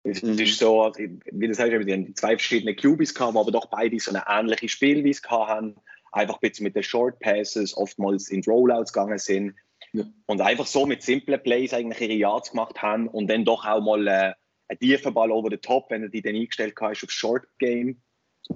Es 0.04 0.24
mhm. 0.24 0.40
ist 0.40 0.60
so, 0.60 0.84
also, 0.84 1.00
wie 1.00 1.48
du 1.48 1.54
sagst, 1.54 1.72
wir 1.72 1.94
haben 1.94 2.16
zwei 2.16 2.32
verschiedene 2.32 2.76
QBs 2.76 3.14
gehabt, 3.14 3.36
aber 3.36 3.52
doch 3.52 3.68
beide 3.68 4.00
so 4.00 4.12
eine 4.12 4.24
ähnliche 4.28 4.70
Spielweise 4.70 5.22
haben. 5.28 5.76
Einfach 6.12 6.36
ein 6.36 6.50
bisschen 6.50 6.64
mit 6.64 6.76
den 6.76 6.84
Short 6.84 7.20
Passes, 7.20 7.78
oftmals 7.78 8.30
in 8.30 8.44
Rollouts 8.44 8.94
gegangen 8.94 9.20
sind. 9.20 9.56
Ja. 9.94 10.06
Und 10.26 10.42
einfach 10.42 10.66
so 10.66 10.86
mit 10.86 11.04
simplen 11.04 11.42
Plays 11.42 11.74
eigentlich 11.74 12.02
ihre 12.02 12.18
Yards 12.18 12.52
gemacht 12.52 12.82
haben 12.82 13.08
und 13.08 13.28
dann 13.28 13.46
doch 13.46 13.66
auch 13.66 13.82
mal 13.82 14.08
äh, 14.08 14.34
einen 14.68 14.80
tiefen 14.80 15.14
Ball 15.14 15.32
over 15.32 15.50
the 15.52 15.58
top, 15.58 15.90
wenn 15.90 16.04
du 16.04 16.10
die 16.10 16.22
dann 16.22 16.36
eingestellt 16.36 16.76
hast 16.80 17.04
auf 17.04 17.12
Short 17.12 17.46
Game 17.60 18.02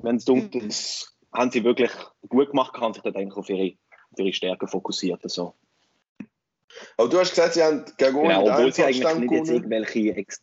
wenn 0.01 0.17
es 0.17 0.25
dunkel 0.25 0.61
mhm. 0.61 0.69
ist, 0.69 1.15
haben 1.33 1.51
sie 1.51 1.63
wirklich 1.63 1.91
gut 2.27 2.49
gemacht, 2.49 2.73
haben 2.75 2.93
sich 2.93 3.03
dort 3.03 3.15
eigentlich 3.15 3.37
auf 3.37 3.49
ihre, 3.49 3.75
auf 4.11 4.19
ihre 4.19 4.33
Stärken 4.33 4.67
fokussiert. 4.67 5.23
Also. 5.23 5.55
Aber 6.97 7.09
du 7.09 7.19
hast 7.19 7.31
gesagt, 7.31 7.53
sie 7.53 7.63
haben 7.63 7.85
gegen 7.97 8.21
genau, 8.21 8.47
obwohl 8.47 8.73
sie 8.73 8.83
eigentlich 8.83 9.15
nicht 9.15 9.31
jetzt 9.31 9.49
irgendwelche 9.49 10.15
Ex 10.15 10.41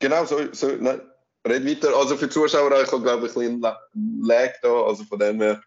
Genau, 0.00 0.24
so, 0.24 0.52
so 0.52 0.66
nein, 0.80 1.00
red 1.46 1.64
weiter. 1.64 1.96
Also 1.96 2.16
für 2.16 2.26
die 2.26 2.32
Zuschauer, 2.32 2.72
ich 2.82 2.90
habe 2.90 3.02
glaube 3.02 3.26
ich 3.26 3.36
ein 3.36 3.60
bisschen 3.60 3.60
Lag 4.20 4.52
da, 4.62 4.82
also 4.82 5.04
von 5.04 5.18
dem 5.18 5.40
her 5.40 5.62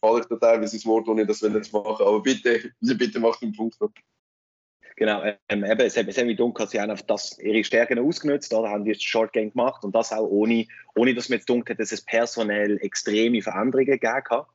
falle 0.00 0.20
ich 0.20 0.26
da 0.26 0.36
teilweise 0.36 0.74
ins 0.74 0.86
Wort, 0.86 1.08
ohne 1.08 1.24
das 1.24 1.40
will 1.42 1.54
jetzt 1.54 1.72
machen. 1.72 2.04
Aber 2.04 2.20
bitte, 2.20 2.72
bitte 2.80 3.20
mach 3.20 3.38
den 3.38 3.52
Punkt 3.52 3.80
noch. 3.80 3.90
Genau, 4.98 5.22
ähm, 5.50 5.62
eben, 5.62 5.80
es 5.82 5.96
hat 5.96 6.06
mich 6.06 6.36
dunkel, 6.36 6.66
sie 6.66 6.80
haben 6.80 6.90
auf 6.90 7.02
das, 7.02 7.38
ihre 7.38 7.62
Stärken 7.62 7.98
ausgenutzt, 7.98 8.52
oder 8.54 8.70
haben 8.70 8.84
die 8.84 8.94
Short 8.94 9.34
Game 9.34 9.50
gemacht 9.50 9.84
und 9.84 9.94
das 9.94 10.10
auch 10.10 10.26
ohne, 10.26 10.66
ohne 10.94 11.14
dass 11.14 11.28
man 11.28 11.38
jetzt 11.38 11.50
dunkel 11.50 11.74
hat, 11.74 11.80
dass 11.80 11.92
es 11.92 12.00
personell 12.00 12.78
extreme 12.80 13.42
Veränderungen 13.42 13.86
gegeben 13.86 14.24
hat. 14.30 14.46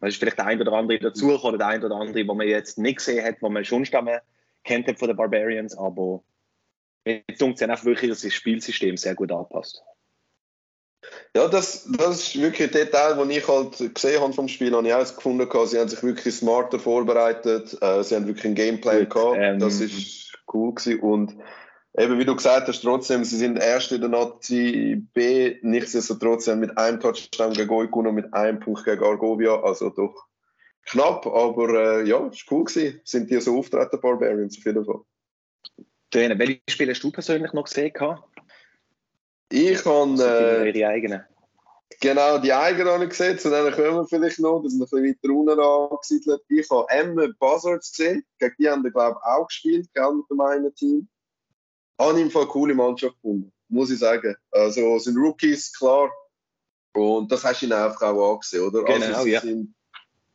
Da 0.00 0.06
ist 0.06 0.16
vielleicht 0.16 0.38
der 0.38 0.46
ein 0.46 0.60
oder 0.60 0.72
andere 0.72 0.98
dazu 0.98 1.38
oder 1.42 1.58
der 1.58 1.66
ein 1.66 1.84
oder 1.84 1.96
andere, 1.96 2.26
wo 2.26 2.32
man 2.32 2.48
jetzt 2.48 2.78
nicht 2.78 2.96
gesehen 2.96 3.22
hat, 3.22 3.42
wo 3.42 3.50
man 3.50 3.62
schon 3.62 3.86
einmal 3.92 4.22
kennt 4.64 4.98
von 4.98 5.08
den 5.08 5.16
Barbarians, 5.18 5.76
aber 5.76 6.22
jetzt 7.04 7.42
dunkel 7.42 7.70
einfach 7.70 7.84
wirklich, 7.84 8.10
dass 8.10 8.22
das 8.22 8.32
Spielsystem 8.32 8.96
sehr 8.96 9.14
gut 9.14 9.30
anpasst. 9.30 9.82
Ja, 11.34 11.48
das, 11.48 11.88
das 11.96 12.20
ist 12.20 12.40
wirklich 12.40 12.68
ein 12.68 12.72
Detail, 12.72 13.14
das 13.14 13.28
ich 13.28 13.48
halt 13.48 13.94
gesehen 13.94 14.20
habe 14.20 14.32
vom 14.32 14.48
Spiel, 14.48 14.74
habe 14.74 14.86
ich 14.86 14.94
auch 14.94 15.16
gefunden. 15.16 15.48
Sie 15.66 15.78
haben 15.78 15.88
sich 15.88 16.02
wirklich 16.02 16.34
smarter 16.34 16.78
vorbereitet, 16.78 17.76
äh, 17.80 18.02
sie 18.02 18.16
haben 18.16 18.26
wirklich 18.26 18.46
ein 18.46 18.54
Gameplay 18.54 19.06
gehabt, 19.06 19.38
ähm, 19.38 19.58
das 19.58 19.80
ist 19.80 20.32
cool 20.52 20.74
gewesen. 20.74 21.00
und 21.00 21.36
eben 21.96 22.18
wie 22.18 22.24
du 22.24 22.36
gesagt 22.36 22.68
hast, 22.68 22.82
trotzdem, 22.82 23.24
sie 23.24 23.36
sind 23.36 23.56
Erste 23.56 23.94
in 23.96 24.00
der 24.02 24.10
Nazi 24.10 25.02
B, 25.14 25.56
nichtsdestotrotz 25.62 26.44
sie 26.44 26.50
haben 26.50 26.60
mit 26.60 26.76
einem 26.76 27.00
Touchdown 27.00 27.54
gegen 27.54 27.70
Oikun 27.70 28.06
und 28.06 28.14
mit 28.14 28.32
einem 28.34 28.60
Punkt 28.60 28.84
gegen 28.84 29.02
Argovia, 29.02 29.60
also 29.62 29.90
doch 29.90 30.26
knapp, 30.86 31.26
aber 31.26 32.00
äh, 32.00 32.08
ja, 32.08 32.26
es 32.26 32.44
war 32.46 32.58
cool 32.58 32.64
gewesen. 32.64 33.00
Sind 33.04 33.30
die 33.30 33.40
so 33.40 33.58
auftreten, 33.58 34.00
Barbarians 34.00 34.58
auf 34.58 34.64
jeden 34.64 34.84
Fall. 34.84 35.00
Welche 36.12 36.60
Spiele 36.68 36.92
hast 36.92 37.04
du 37.04 37.12
persönlich 37.12 37.52
noch 37.52 37.64
gesehen? 37.64 37.92
Ich 39.50 39.84
habe. 39.84 40.66
Äh, 40.66 40.72
die 40.72 40.86
eigenen. 40.86 41.24
Genau, 42.00 42.38
die 42.38 42.52
eigenen 42.52 42.88
habe 42.88 43.04
ich 43.04 43.10
gesehen. 43.10 43.38
Zu 43.38 43.50
denen 43.50 43.72
kommen 43.72 43.96
wir 43.96 44.06
vielleicht 44.06 44.38
noch. 44.38 44.62
Das 44.62 44.72
ist 44.72 44.78
noch 44.78 44.90
ein 44.92 45.02
bisschen 45.02 45.18
weiter 45.22 45.38
unten 45.38 45.60
angesiedelt. 45.60 46.42
Ich 46.48 46.70
habe 46.70 46.86
Emma 46.88 47.26
Buzzards 47.38 47.90
gesehen. 47.90 48.24
Gegen 48.38 48.54
die 48.58 48.70
haben 48.70 48.84
wir, 48.84 48.90
glaube 48.90 49.18
ich, 49.20 49.26
auch 49.26 49.46
gespielt, 49.46 49.88
gell, 49.92 50.12
mit 50.14 50.30
dem 50.30 50.40
einen 50.40 50.74
Team. 50.74 51.08
Habe 52.00 52.20
ich 52.20 52.34
eine 52.34 52.46
coole 52.46 52.74
Mannschaft 52.74 53.16
gefunden, 53.16 53.52
muss 53.68 53.90
ich 53.90 53.98
sagen. 53.98 54.34
Also, 54.50 54.98
sind 54.98 55.18
Rookies, 55.18 55.76
klar. 55.76 56.10
Und 56.94 57.30
das 57.30 57.44
hast 57.44 57.60
du 57.60 57.66
ihnen 57.66 57.74
einfach 57.74 58.02
auch 58.02 58.34
angesehen, 58.34 58.66
oder? 58.66 58.82
Genau, 58.84 59.06
also, 59.06 59.26
ja. 59.26 59.40
sind 59.40 59.74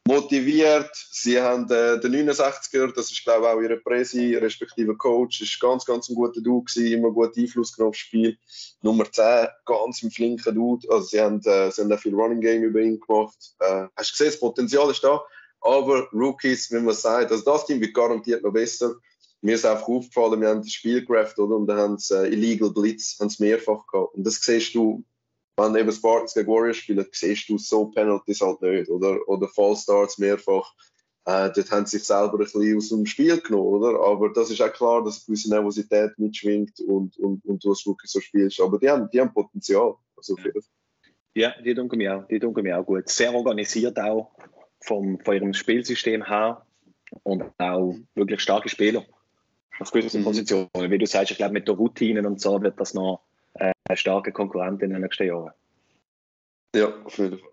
motiviert. 0.07 0.91
Sie 1.11 1.41
haben 1.41 1.69
äh, 1.71 1.99
den 1.99 2.29
69er, 2.29 2.93
das 2.93 3.11
ist 3.11 3.23
glaube 3.23 3.47
ich 3.47 3.53
auch 3.53 3.61
ihre 3.61 3.77
Präsi, 3.77 4.35
respektive 4.35 4.95
Coach, 4.95 5.41
ist 5.41 5.59
ganz, 5.59 5.85
ganz 5.85 6.09
ein 6.09 6.15
guter 6.15 6.41
Dude 6.41 6.65
gewesen, 6.65 6.93
immer 6.93 7.11
gut 7.11 7.37
Einfluss 7.37 7.73
genommen 7.73 7.89
aufs 7.89 7.99
Spiel. 7.99 8.37
Nummer 8.81 9.11
10, 9.11 9.47
ganz 9.65 10.03
ein 10.03 10.11
flinker 10.11 10.51
Dude. 10.51 10.87
Also 10.91 11.07
sie 11.07 11.19
haben, 11.19 11.39
äh, 11.45 11.71
sie 11.71 11.81
haben 11.81 11.91
auch 11.91 11.99
viel 11.99 12.13
Running 12.13 12.41
Game 12.41 12.63
über 12.63 12.79
ihn 12.79 12.99
gemacht. 12.99 13.55
Äh, 13.59 13.87
hast 13.95 14.11
du 14.11 14.13
gesehen, 14.13 14.31
das 14.31 14.39
Potenzial 14.39 14.89
ist 14.91 15.03
da. 15.03 15.23
Aber 15.61 16.07
Rookies, 16.13 16.71
wie 16.71 16.79
man 16.79 16.93
sagt, 16.93 17.31
also 17.31 17.43
das 17.43 17.65
Team 17.65 17.81
wird 17.81 17.95
garantiert 17.95 18.43
noch 18.43 18.53
besser. 18.53 18.95
Mir 19.41 19.55
ist 19.55 19.65
einfach 19.65 19.87
aufgefallen, 19.87 20.41
wir 20.41 20.49
haben 20.49 20.61
das 20.61 20.71
Spiel 20.71 21.03
gerafft, 21.03 21.39
oder? 21.39 21.55
Und 21.55 21.67
dann 21.67 21.77
haben 21.77 21.97
sie 21.97 22.15
äh, 22.15 22.31
Illegal 22.31 22.69
Blitz, 22.69 23.17
haben 23.19 23.29
sie 23.29 23.43
mehrfach 23.43 23.87
gehabt. 23.87 24.13
Und 24.13 24.23
das 24.23 24.35
siehst 24.35 24.75
du 24.75 25.03
wenn 25.57 25.75
eben 25.75 25.91
Spartans 25.91 26.33
gegen 26.33 26.47
Warriors 26.47 26.77
spielen, 26.77 27.05
siehst 27.11 27.49
du 27.49 27.57
so 27.57 27.85
Penalties 27.87 28.41
halt 28.41 28.61
nicht. 28.61 28.89
Oder, 28.89 29.17
oder 29.27 29.47
Fallstarts 29.47 30.17
mehrfach. 30.17 30.73
Äh, 31.25 31.51
dort 31.55 31.71
haben 31.71 31.85
sie 31.85 31.97
sich 31.97 32.07
selber 32.07 32.33
ein 32.33 32.39
bisschen 32.39 32.77
aus 32.77 32.89
dem 32.89 33.05
Spiel 33.05 33.39
genommen, 33.41 33.67
oder? 33.67 33.99
Aber 33.99 34.31
das 34.31 34.51
ist 34.51 34.61
auch 34.61 34.71
klar, 34.71 35.03
dass 35.03 35.17
eine 35.17 35.25
gewisse 35.25 35.49
Nervosität 35.49 36.19
mitschwingt 36.19 36.79
und, 36.81 37.17
und, 37.17 37.43
und 37.45 37.63
du 37.63 37.69
als 37.69 37.85
Rookie 37.85 38.07
so 38.07 38.19
spielst. 38.19 38.59
Aber 38.59 38.77
die 38.77 38.89
haben, 38.89 39.09
die 39.11 39.19
haben 39.19 39.33
Potenzial. 39.33 39.95
Also 40.15 40.35
für 40.35 40.53
ja, 41.35 41.53
die 41.61 41.75
tun 41.75 41.89
mir 41.95 42.17
auch, 42.17 42.27
die 42.27 42.39
tun 42.39 42.53
mir 42.53 42.79
auch 42.79 42.85
gut. 42.85 43.09
Sehr 43.09 43.33
organisiert 43.33 43.99
auch 43.99 44.31
vom, 44.81 45.19
von 45.19 45.35
ihrem 45.35 45.53
Spielsystem 45.53 46.25
her 46.25 46.65
und 47.23 47.43
auch 47.57 47.95
wirklich 48.13 48.39
starke 48.39 48.69
Spieler 48.69 49.03
auf 49.79 49.91
gewissen 49.91 50.21
mhm. 50.21 50.25
Positionen. 50.25 50.91
Wie 50.91 50.97
du 50.97 51.05
sagst, 51.05 51.31
ich 51.31 51.37
glaube, 51.37 51.53
mit 51.53 51.67
der 51.67 51.75
Routine 51.75 52.25
und 52.25 52.39
so 52.39 52.61
wird 52.61 52.79
das 52.79 52.93
noch 52.93 53.21
äh, 53.55 53.71
eine 53.87 53.97
starke 53.97 54.31
Konkurrent 54.31 54.81
in 54.81 54.91
den 54.91 55.01
nächsten 55.01 55.27
Jahren. 55.27 55.51
Ja, 56.75 56.93
auf 57.03 57.17
jeden 57.17 57.39
Fall. 57.39 57.49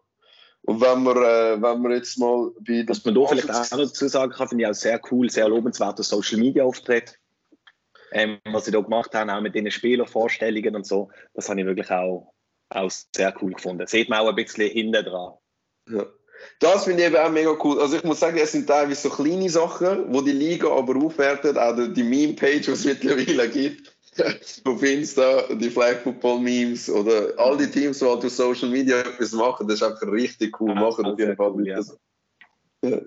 Und 0.65 0.81
wenn 0.81 1.03
wir, 1.03 1.17
äh, 1.17 1.63
wenn 1.63 1.83
wir 1.83 1.97
jetzt 1.97 2.19
mal 2.19 2.51
bei 2.61 2.85
Was 2.87 3.05
man 3.05 3.15
da 3.15 3.27
vielleicht 3.27 3.51
auch 3.51 3.71
noch 3.71 3.79
dazu 3.79 4.09
sagen 4.09 4.33
kann, 4.33 4.49
finde 4.49 4.65
ich 4.65 4.71
auch 4.71 4.75
sehr 4.75 5.01
cool, 5.11 5.29
sehr 5.29 5.49
lobenswerter 5.49 6.03
Social 6.03 6.39
Media 6.39 6.65
Auftritt. 6.65 7.19
Ähm, 8.13 8.39
was 8.45 8.67
sie 8.67 8.71
da 8.71 8.81
gemacht 8.81 9.15
haben, 9.15 9.31
auch 9.31 9.41
mit 9.41 9.55
den 9.55 9.71
Spielervorstellungen 9.71 10.77
und 10.77 10.87
so, 10.87 11.11
das 11.35 11.49
habe 11.49 11.61
ich 11.61 11.67
wirklich 11.67 11.91
auch, 11.91 12.33
auch 12.69 12.91
sehr 12.91 13.35
cool 13.41 13.53
gefunden. 13.55 13.87
Sieht 13.87 14.09
man 14.09 14.21
auch 14.21 14.29
ein 14.29 14.35
bisschen 14.35 14.71
hinten 14.71 15.05
dran. 15.05 15.33
Ja. 15.89 16.07
Das 16.59 16.85
finde 16.85 17.03
ich 17.03 17.09
eben 17.09 17.17
auch 17.17 17.31
mega 17.31 17.57
cool. 17.63 17.81
Also 17.81 17.97
ich 17.97 18.05
muss 18.05 18.21
sagen, 18.21 18.37
es 18.37 18.53
sind 18.53 18.67
teilweise 18.67 19.09
so 19.09 19.15
kleine 19.15 19.49
Sachen, 19.49 20.13
wo 20.13 20.21
die 20.21 20.33
Liga 20.33 20.69
aber 20.69 20.97
aufwertet, 20.97 21.57
auch 21.57 21.77
die 21.77 22.03
Meme-Page, 22.03 22.67
die 22.67 22.71
es 22.71 22.85
mittlerweile 22.85 23.49
gibt 23.49 23.92
auf 24.65 24.83
Insta, 24.83 25.55
die 25.55 25.71
Flag 25.71 26.03
Football 26.03 26.41
Memes 26.41 26.91
oder 26.91 27.33
all 27.39 27.57
die 27.57 27.71
Teams, 27.71 27.99
die 27.99 28.05
halt 28.05 28.25
auf 28.25 28.31
Social 28.31 28.69
Media 28.69 28.99
etwas 29.01 29.33
machen, 29.33 29.67
das 29.67 29.77
ist 29.77 29.83
einfach 29.83 30.07
richtig 30.11 30.61
cool. 30.61 30.71
Ja, 30.71 30.75
machen 30.75 31.07
auf 31.07 31.19
jeden 31.19 31.37
Fall. 31.37 31.53
Cool, 31.53 31.67
ja. 31.67 31.81
ja. 32.85 33.01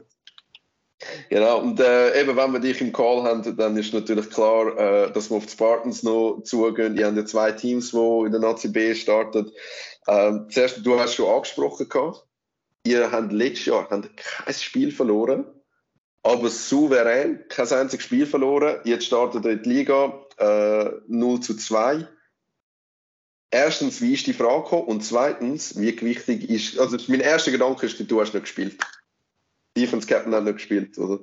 Genau, 1.30 1.60
und 1.60 1.80
äh, 1.80 2.20
eben, 2.20 2.36
wenn 2.36 2.54
wir 2.54 2.60
dich 2.60 2.82
im 2.82 2.92
Call 2.92 3.24
haben, 3.24 3.56
dann 3.58 3.78
ist 3.78 3.94
natürlich 3.94 4.30
klar, 4.30 4.78
äh, 4.78 5.12
dass 5.12 5.30
wir 5.30 5.38
auf 5.38 5.46
die 5.46 5.52
Spartans 5.52 6.04
noch 6.04 6.42
zugehen. 6.44 6.98
Ihr 6.98 7.06
habt 7.06 7.18
ja 7.18 7.26
zwei 7.26 7.52
Teams, 7.52 7.92
die 7.92 7.98
in 7.98 8.32
der 8.32 8.40
Nazi 8.40 8.70
B 8.70 8.96
starten. 8.96 9.52
Ähm, 10.08 10.48
zuerst, 10.50 10.86
du 10.86 11.00
hast 11.00 11.16
schon 11.16 11.30
angesprochen, 11.30 11.90
gehabt, 11.90 12.26
ihr 12.86 13.12
habt 13.12 13.32
letztes 13.32 13.66
Jahr 13.66 13.88
habt 13.90 14.18
kein 14.18 14.54
Spiel 14.54 14.92
verloren, 14.92 15.46
aber 16.24 16.50
souverän, 16.50 17.44
kein 17.50 17.72
einziges 17.72 18.06
Spiel 18.06 18.26
verloren. 18.26 18.80
Jetzt 18.86 19.06
startet 19.06 19.46
ihr 19.46 19.52
in 19.52 19.64
die 19.64 19.70
Liga 19.70 20.25
äh, 20.38 20.90
0 21.08 21.40
zu 21.40 21.56
2. 21.56 22.08
Erstens, 23.52 24.02
wie 24.02 24.14
ist 24.14 24.28
die 24.28 24.34
Frage 24.34 24.64
gekommen? 24.64 24.88
Und 24.88 25.02
zweitens, 25.02 25.80
wie 25.80 26.00
wichtig 26.02 26.50
ist, 26.50 26.80
also 26.80 26.98
mein 27.08 27.22
erster 27.22 27.52
Gedanke 27.52 27.86
ist, 27.86 28.00
du 28.00 28.22
hast 28.22 28.34
nicht 28.34 28.44
gespielt. 28.44 28.78
Defense 29.78 30.08
Captain 30.08 30.34
hat 30.34 30.44
nicht 30.44 30.56
gespielt, 30.56 30.98
oder? 30.98 31.20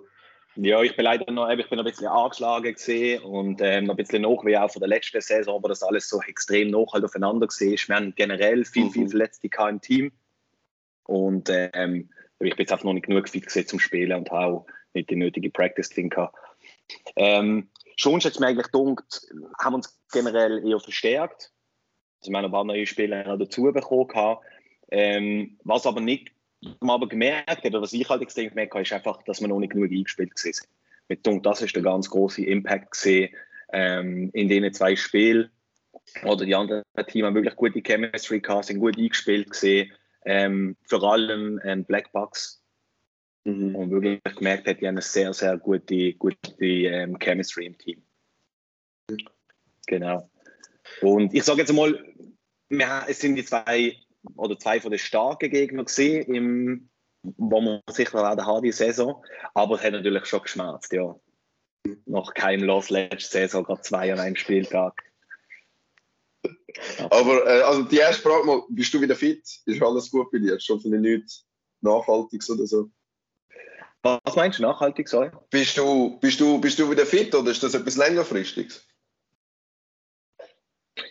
Ja, 0.57 0.83
ich 0.83 0.95
bin 0.95 1.05
leider 1.05 1.31
noch, 1.33 1.49
ich 1.49 1.69
bin 1.69 1.79
noch 1.79 1.85
ein 1.85 1.91
bisschen 1.91 2.09
angeschlagen 2.09 2.75
gesehen 2.75 3.23
und 3.23 3.61
ähm, 3.63 3.85
noch 3.85 3.95
ein 3.95 3.97
bisschen 3.97 4.23
noch 4.23 4.45
wie 4.45 4.57
auch 4.57 4.71
von 4.71 4.81
der 4.81 4.89
letzten 4.89 5.21
Saison, 5.23 5.57
aber 5.57 5.71
das 5.71 5.83
alles 5.83 6.09
so 6.09 6.21
extrem 6.21 6.71
noch 6.71 6.93
halt 6.93 7.05
aufeinander 7.05 7.47
gesehen 7.47 7.73
ist. 7.73 7.89
Wir 7.89 7.97
haben 7.97 8.15
generell 8.15 8.65
viel, 8.67 8.91
viel 8.91 9.05
mhm. 9.05 9.09
Verletzte 9.09 9.49
im 9.71 9.81
Team 9.81 10.13
und 11.05 11.49
ähm, 11.51 12.11
ich 12.39 12.51
bin 12.51 12.65
jetzt 12.65 12.73
einfach 12.73 12.85
noch 12.85 12.93
nicht 12.93 13.07
genug 13.07 13.29
fit 13.29 13.47
gesehen 13.47 13.67
zum 13.67 13.79
Spielen 13.79 14.13
und 14.19 14.31
habe 14.31 14.45
auch 14.45 14.67
nicht 14.93 15.09
die 15.09 15.17
nötige 15.17 15.49
Practice 15.49 15.89
drin 15.89 16.11
gehabt. 16.11 16.37
Ähm, 17.17 17.69
schon 17.97 18.21
hat 18.21 18.25
es 18.27 18.39
mir 18.39 18.47
eigentlich 18.47 18.71
gedacht, 18.71 19.27
haben 19.59 19.75
uns 19.75 19.99
generell 20.13 20.67
eher 20.67 20.81
verstärkt. 20.81 21.53
Also 22.21 22.31
wir 22.31 22.39
haben 22.39 22.45
ein 22.47 22.53
paar 22.53 22.65
neue 22.65 22.87
Spieler 22.87 23.37
dazu 23.37 23.63
bekommen. 23.65 24.39
Ähm, 24.91 25.59
was 25.65 25.87
aber 25.87 26.01
nicht, 26.01 26.31
man 26.81 26.91
aber 26.91 27.09
gemerkt 27.09 27.49
hat, 27.49 27.65
oder 27.65 27.83
was 27.83 27.93
ich 27.93 28.09
halt 28.09 28.23
extrem 28.23 28.51
gemerkt 28.51 28.75
habe, 28.75 28.83
ist 28.83 28.93
einfach, 28.93 29.23
dass 29.25 29.41
wir 29.41 29.49
noch 29.49 29.59
nicht 29.59 29.73
genug 29.73 29.91
eingespielt 29.91 30.39
sind. 30.39 30.61
Mit 31.09 31.27
Dunk, 31.27 31.43
das 31.43 31.63
ist 31.63 31.75
der 31.75 31.83
ganz 31.83 32.09
große 32.09 32.45
Impact 32.45 32.93
gesehen 32.93 33.35
ähm, 33.73 34.31
in 34.33 34.49
diesen 34.49 34.73
zwei 34.73 34.95
Spielen. 34.95 35.51
Oder 36.25 36.45
die 36.45 36.55
anderen 36.55 36.83
Teams 37.07 37.27
haben 37.27 37.35
wirklich 37.35 37.57
gute 37.57 37.81
Chemistry 37.81 38.41
gehabt, 38.41 38.67
sind 38.67 38.81
gut 38.81 38.99
eingespielt 38.99 39.51
gesehen. 39.51 39.93
Ähm, 40.25 40.77
vor 40.87 41.03
allem 41.03 41.61
ähm, 41.65 41.85
Black 41.85 42.13
Bucks 42.13 42.62
Mhm. 43.45 43.75
Und 43.75 43.91
wirklich 43.91 44.21
gemerkt 44.23 44.69
hat, 44.69 44.81
die 44.81 44.87
haben 44.87 44.95
eine 44.95 45.03
sehr, 45.03 45.33
sehr 45.35 45.59
gute, 45.59 46.15
gute 46.15 46.65
ähm, 46.65 47.19
Chemistry 47.19 47.67
im 47.67 47.79
Team. 47.79 48.03
Mhm. 49.11 49.19
Genau. 49.87 50.31
Und 51.01 51.35
ich 51.35 51.43
sage 51.43 51.61
jetzt 51.61 51.73
mal, 51.73 51.99
wir, 52.69 53.05
es 53.09 53.21
sind 53.21 53.35
die 53.37 53.45
zwei 53.45 53.97
oder 54.37 54.59
zwei 54.59 54.81
von 54.81 54.91
den 54.91 54.99
starken 54.99 55.51
Gegnern 55.51 55.87
gesehen, 55.87 56.35
im, 56.35 56.91
wo 57.23 57.61
man 57.61 57.81
sicher 57.91 58.23
werden 58.23 58.47
hat, 58.47 58.65
die 58.65 58.73
Saison. 58.73 59.25
Aber 59.55 59.77
es 59.77 59.83
hat 59.83 59.93
natürlich 59.93 60.27
schon 60.27 60.43
geschmerzt, 60.43 60.93
ja. 60.93 61.19
Noch 62.07 62.33
kein 62.35 62.61
Loss 62.61 62.91
letzte 62.91 63.39
Saison, 63.39 63.65
gerade 63.65 63.83
zwei 63.83 64.13
an 64.13 64.21
einem 64.21 64.37
Spieltag. 64.37 65.03
Aber 67.11 67.47
äh, 67.47 67.63
also 67.63 67.83
die 67.83 67.99
erste 67.99 68.23
Frage 68.23 68.47
mal, 68.47 68.63
bist 68.69 68.95
du 68.95 69.01
wieder 69.01 69.17
fit? 69.17 69.43
Ist 69.67 69.83
alles 69.83 70.11
gut 70.11 70.31
bei 70.31 70.39
dir? 70.39 70.59
Schon 70.61 70.81
von 70.81 70.93
nichts 70.93 71.45
Nachhaltiges 71.81 72.49
oder 72.51 72.67
so? 72.67 72.91
Was 74.03 74.35
meinst 74.35 74.59
du 74.59 74.63
nachhaltig 74.63 75.09
sein? 75.09 75.33
Bist 75.51 75.79
du, 75.79 76.19
bist, 76.19 76.41
du, 76.41 76.61
bist 76.61 76.79
du 76.79 76.91
wieder 76.91 77.07
fit 77.07 77.35
oder 77.35 77.51
ist 77.51 77.63
das 77.63 77.75
etwas 77.75 77.97
längerfristiges? 77.97 78.85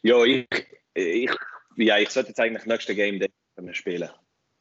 Ja, 0.04 0.24
ich, 0.26 0.48
ich, 0.94 1.32
ja, 1.78 1.98
ich 1.98 2.10
sollte 2.10 2.30
jetzt 2.30 2.40
eigentlich 2.40 2.66
nächste 2.66 2.96
Game 2.96 3.22
spielen. 3.72 4.10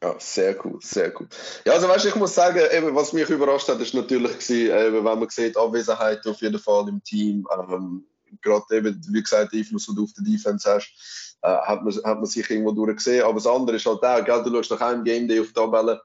Ja, 0.03 0.15
sehr 0.17 0.65
cool, 0.65 0.79
sehr 0.81 1.13
cool. 1.19 1.27
Ja, 1.65 1.73
also 1.73 1.87
weißt 1.87 2.05
du, 2.05 2.09
ich 2.09 2.15
muss 2.15 2.33
sagen, 2.33 2.61
eben, 2.71 2.95
was 2.95 3.13
mich 3.13 3.29
überrascht 3.29 3.67
hat, 3.67 3.79
ist 3.81 3.93
natürlich 3.93 4.31
gewesen, 4.31 4.75
eben, 4.75 5.05
wenn 5.05 5.19
man 5.19 5.29
sieht, 5.29 5.57
Abwesenheit 5.57 6.25
auf 6.25 6.41
jeden 6.41 6.59
Fall 6.59 6.87
im 6.87 7.03
Team, 7.03 7.47
ähm, 7.51 8.05
gerade 8.41 8.65
eben, 8.75 8.99
wie 9.09 9.21
gesagt, 9.21 9.53
Einfluss, 9.53 9.85
den 9.85 9.95
du 9.95 10.03
auf 10.05 10.13
die 10.17 10.23
Defense 10.23 10.67
hast, 10.67 11.37
äh, 11.43 11.49
hat, 11.49 11.83
man, 11.83 11.93
hat 11.93 12.17
man 12.17 12.25
sich 12.25 12.49
irgendwo 12.49 12.71
durchgesehen. 12.71 13.23
Aber 13.23 13.35
das 13.35 13.45
andere 13.45 13.75
ist 13.75 13.85
halt 13.85 14.03
auch, 14.03 14.25
gell, 14.25 14.43
du 14.43 14.51
schaust 14.55 14.71
nach 14.71 14.81
einem 14.81 15.03
Game 15.03 15.27
Day 15.27 15.39
auf 15.39 15.47
die 15.47 15.53
Tabelle, 15.53 16.01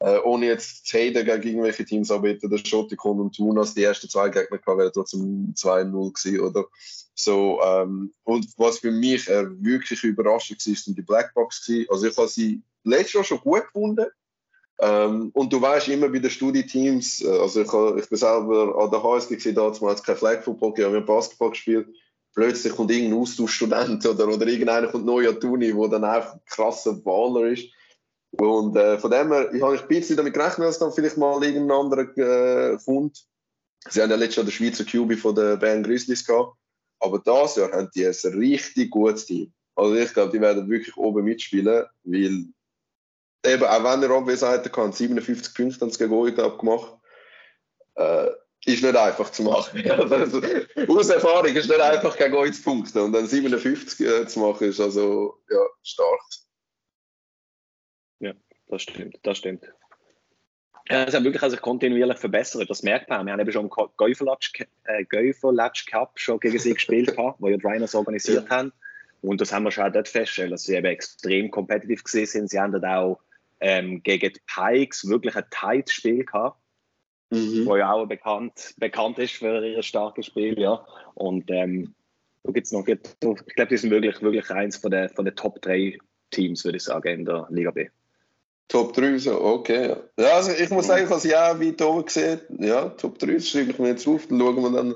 äh, 0.00 0.18
ohne 0.18 0.46
jetzt 0.46 0.86
zu 0.86 0.98
haten 0.98 1.24
gegen 1.24 1.42
irgendwelche 1.42 1.84
Teams, 1.84 2.10
aber 2.10 2.28
hätte 2.28 2.48
der 2.48 2.58
Schottikon 2.58 3.20
und 3.20 3.38
Munas 3.38 3.74
die 3.74 3.84
ersten 3.84 4.08
zwei 4.08 4.28
Gegner 4.28 4.58
gehabt, 4.58 4.78
wäre 4.78 4.92
trotzdem 4.92 5.54
2-0 5.56 6.12
gewesen, 6.12 6.40
oder? 6.40 6.66
So, 7.14 7.60
ähm, 7.62 8.12
und 8.24 8.46
was 8.56 8.78
für 8.78 8.90
mich 8.90 9.28
äh, 9.28 9.46
wirklich 9.62 10.02
überraschend 10.02 10.66
war, 10.66 10.74
sind 10.74 10.98
die 10.98 11.02
Blackbox 11.02 11.64
gewesen. 11.64 11.86
Also 11.90 12.06
ich 12.06 12.16
habe 12.16 12.28
sie 12.28 12.62
letztes 12.82 13.12
Jahr 13.12 13.24
schon 13.24 13.38
gut 13.38 13.64
gefunden. 13.64 14.06
Ähm, 14.80 15.30
und 15.34 15.52
du 15.52 15.62
weißt 15.62 15.88
immer 15.88 16.08
bei 16.08 16.18
den 16.18 16.30
Studieteams, 16.30 17.22
äh, 17.22 17.28
also 17.28 17.62
ich, 17.62 17.72
hab, 17.72 17.96
ich 17.96 18.08
bin 18.08 18.18
selber 18.18 18.76
an 18.76 18.90
der 18.90 19.02
HSG 19.02 19.52
damals 19.52 20.02
kein 20.02 20.16
Flag 20.16 20.42
Football, 20.42 20.74
ich 20.76 20.84
habe 20.84 21.00
Basketball 21.00 21.50
gespielt. 21.50 21.86
Plötzlich 22.34 22.74
kommt 22.74 22.90
irgendein 22.90 23.20
Austauschstudent 23.20 24.04
oder, 24.06 24.26
oder 24.26 24.46
irgendeiner 24.46 24.88
kommt 24.88 25.06
neu 25.06 25.28
an 25.28 25.38
die 25.40 25.46
Uni, 25.46 25.72
der 25.72 25.88
dann 25.88 26.04
einfach 26.04 26.34
ein 26.34 26.40
krasser 26.46 26.94
Baller 26.94 27.46
ist. 27.46 27.68
Und 28.38 28.76
äh, 28.76 28.98
von 28.98 29.10
dem 29.10 29.32
her, 29.32 29.52
ich 29.52 29.62
habe 29.62 29.78
ein 29.78 29.88
bisschen 29.88 30.16
damit 30.16 30.34
gerechnet, 30.34 30.68
dass 30.68 30.78
dann 30.78 30.92
vielleicht 30.92 31.16
mal 31.16 31.42
irgendein 31.42 31.76
anderer 31.76 32.72
äh, 32.72 32.78
kommt. 32.84 33.24
Sie 33.88 34.00
haben 34.00 34.10
ja 34.10 34.16
letztes 34.16 34.36
Jahr 34.36 34.46
den 34.46 34.52
Schweizer 34.52 34.84
QB 34.84 35.18
von 35.18 35.34
der 35.34 35.56
Band 35.56 35.86
Grizzlies 35.86 36.26
gehabt. 36.26 36.56
Aber 37.00 37.18
dieses 37.18 37.56
Jahr 37.56 37.72
haben 37.72 37.90
die 37.94 38.06
ein 38.06 38.38
richtig 38.38 38.90
gutes 38.90 39.26
Team. 39.26 39.52
Also 39.76 39.94
ich 39.94 40.12
glaube, 40.12 40.32
die 40.32 40.40
werden 40.40 40.68
wirklich 40.70 40.96
oben 40.96 41.24
mitspielen, 41.24 41.84
weil 42.04 42.46
eben, 43.44 43.64
auch 43.64 43.84
wenn 43.84 44.02
er 44.02 44.10
Abwesenheiten 44.10 44.72
kann, 44.72 44.92
57 44.92 45.54
Punkte 45.54 45.80
haben 45.80 45.90
sie 45.90 45.98
gegen 45.98 46.14
euch 46.14 46.34
gemacht. 46.34 46.96
Äh, 47.96 48.30
ist 48.66 48.82
nicht 48.82 48.96
einfach 48.96 49.30
zu 49.30 49.42
machen. 49.42 49.90
also, 49.90 50.40
aus 50.88 51.08
Erfahrung 51.10 51.54
ist 51.54 51.68
nicht 51.68 51.80
einfach 51.80 52.16
gegen 52.16 52.34
euch 52.34 52.54
zu 52.54 52.62
punkten. 52.62 52.98
Und 52.98 53.12
dann 53.12 53.26
57 53.26 54.06
äh, 54.06 54.26
zu 54.26 54.40
machen, 54.40 54.68
ist 54.68 54.80
also 54.80 55.38
ja, 55.50 55.60
stark. 55.82 56.20
Das 58.68 58.82
stimmt, 58.82 59.18
das 59.22 59.38
stimmt. 59.38 59.72
Ja, 60.90 61.04
es 61.04 61.14
hat 61.14 61.24
wirklich 61.24 61.42
sich 61.50 61.60
kontinuierlich 61.62 62.18
verbessert. 62.18 62.68
Das 62.68 62.82
merkt 62.82 63.08
man. 63.08 63.24
Wir 63.24 63.32
haben 63.32 63.40
eben 63.40 63.52
schon 63.52 63.66
im 63.66 63.88
Gäuferlatsch 63.96 64.52
äh, 64.84 65.90
Cup 65.90 66.20
schon 66.20 66.40
gegen 66.40 66.58
sie 66.58 66.74
gespielt, 66.74 67.16
wo 67.38 67.48
ja 67.48 67.56
die 67.56 67.66
Rhinos 67.66 67.94
organisiert 67.94 68.48
ja. 68.50 68.56
haben. 68.56 68.72
Und 69.22 69.40
das 69.40 69.52
haben 69.52 69.64
wir 69.64 69.70
schon 69.70 69.84
auch 69.84 69.92
dort 69.92 70.08
festgestellt, 70.08 70.52
dass 70.52 70.64
sie 70.64 70.74
eben 70.74 70.86
extrem 70.86 71.50
kompetitiv 71.50 72.04
gesehen 72.04 72.26
sind. 72.26 72.50
Sie 72.50 72.60
haben 72.60 72.72
dort 72.72 72.84
auch 72.84 73.20
ähm, 73.60 74.02
gegen 74.02 74.34
die 74.34 74.40
Pikes 74.46 75.08
wirklich 75.08 75.34
ein 75.34 75.44
tight 75.50 75.88
Spiel 75.88 76.26
gehabt, 76.26 76.58
mhm. 77.30 77.64
wo 77.64 77.76
ja 77.76 77.90
auch 77.90 78.04
bekannt, 78.04 78.74
bekannt 78.76 79.18
ist 79.18 79.36
für 79.36 79.66
ihr 79.66 79.82
starkes 79.82 80.26
Spiel. 80.26 80.58
Ja. 80.58 80.86
Und 81.14 81.50
ähm, 81.50 81.94
da 82.42 82.52
gibt's 82.52 82.72
noch, 82.72 82.86
ich 82.86 83.00
glaube, 83.20 83.70
die 83.70 83.76
sind 83.78 83.90
wirklich, 83.90 84.20
wirklich 84.20 84.50
eins 84.50 84.76
von 84.76 84.90
der, 84.90 85.08
von 85.08 85.24
der 85.24 85.34
Top 85.34 85.62
3 85.62 85.96
Teams, 86.30 86.62
würde 86.66 86.76
ich 86.76 86.84
sagen, 86.84 87.20
in 87.20 87.24
der 87.24 87.46
Liga 87.48 87.70
B. 87.70 87.88
Top 88.68 88.94
3, 88.94 89.18
so, 89.18 89.40
okay. 89.40 89.96
Ja, 90.16 90.36
also 90.36 90.52
ich 90.52 90.70
muss 90.70 90.86
sagen, 90.86 91.04
ich 91.04 91.10
habe 91.10 91.20
sie 91.20 91.36
auch 91.36 91.60
weit 91.60 91.82
oben 91.82 92.04
gesehen. 92.04 92.40
Ja, 92.58 92.88
Top 92.90 93.18
3, 93.18 93.34
das 93.34 93.48
schreibe 93.48 93.70
ich 93.70 93.78
mir 93.78 93.88
jetzt 93.88 94.06
auf, 94.08 94.26
dann 94.26 94.38
schauen 94.40 94.62
wir 94.62 94.70
dann 94.70 94.94